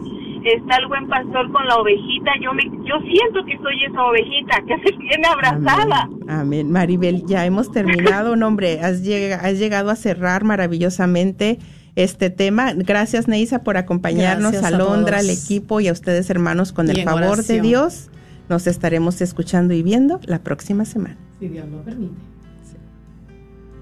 está 0.57 0.76
el 0.76 0.86
buen 0.88 1.09
pastor 1.09 1.51
con 1.53 1.66
la 1.66 1.76
ovejita, 1.76 2.30
yo 2.42 2.53
me 2.55 2.64
yo 2.64 2.94
siento 3.03 3.44
que 3.44 3.57
soy 3.59 3.84
esa 3.84 4.03
ovejita 4.05 4.62
que 4.66 4.76
se 4.78 4.96
tiene 4.96 5.26
abrazada. 5.26 6.03
Amén. 6.03 6.30
Amén. 6.30 6.70
Maribel, 6.72 7.24
ya 7.26 7.44
hemos 7.46 7.70
terminado, 7.72 8.36
no, 8.36 8.46
hombre, 8.49 8.80
has, 8.80 9.03
llega- 9.03 9.36
has 9.36 9.59
llegado 9.59 9.90
a 9.90 9.96
cerrar 9.96 10.44
maravillosamente 10.44 11.59
este 11.96 12.30
tema. 12.30 12.72
Gracias, 12.74 13.26
Neisa, 13.28 13.62
por 13.64 13.76
acompañarnos, 13.76 14.53
Gracias 14.53 14.72
a 14.72 14.76
Londra, 14.76 15.18
al 15.18 15.30
equipo 15.30 15.80
y 15.80 15.88
a 15.88 15.92
ustedes, 15.92 16.30
hermanos, 16.30 16.72
con 16.72 16.86
Y 16.88 16.90
el 16.90 17.03
favor 17.05 17.42
de. 17.44 17.61
Dios. 17.61 18.11
Nos 18.49 18.66
estaremos 18.66 19.20
escuchando 19.20 19.74
y 19.74 19.82
viendo 19.82 20.20
la 20.24 20.38
próxima 20.38 20.84
semana. 20.86 21.16
Si 21.38 21.49
Dios 21.49 21.66
lo 21.68 21.82
permite. 21.82 22.14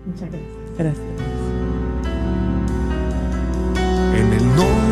Muchas 0.06 0.28
gracias. 0.30 0.50
Gracias. 0.78 1.06
En 4.18 4.32
el 4.32 4.46
nombre 4.56 4.85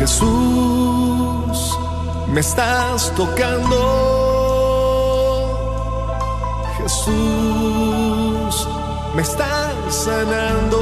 Jesús, 0.00 1.78
me 2.32 2.40
estás 2.40 3.14
tocando. 3.14 3.76
Jesús, 6.78 8.66
me 9.14 9.20
estás 9.20 9.74
sanando. 9.94 10.80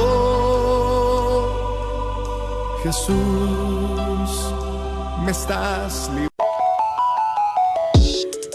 Jesús, 2.81 4.53
me 5.25 5.31
estás. 5.31 6.09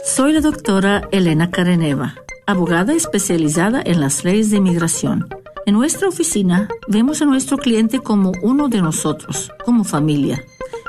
Soy 0.06 0.32
la 0.32 0.40
doctora 0.40 1.06
Elena 1.12 1.50
Careneva, 1.50 2.14
abogada 2.46 2.94
especializada 2.94 3.82
en 3.84 4.00
las 4.00 4.24
leyes 4.24 4.50
de 4.50 4.56
inmigración. 4.56 5.28
En 5.66 5.74
nuestra 5.74 6.08
oficina 6.08 6.70
vemos 6.88 7.20
a 7.20 7.26
nuestro 7.26 7.58
cliente 7.58 7.98
como 7.98 8.32
uno 8.40 8.70
de 8.70 8.80
nosotros, 8.80 9.52
como 9.66 9.84
familia. 9.84 10.42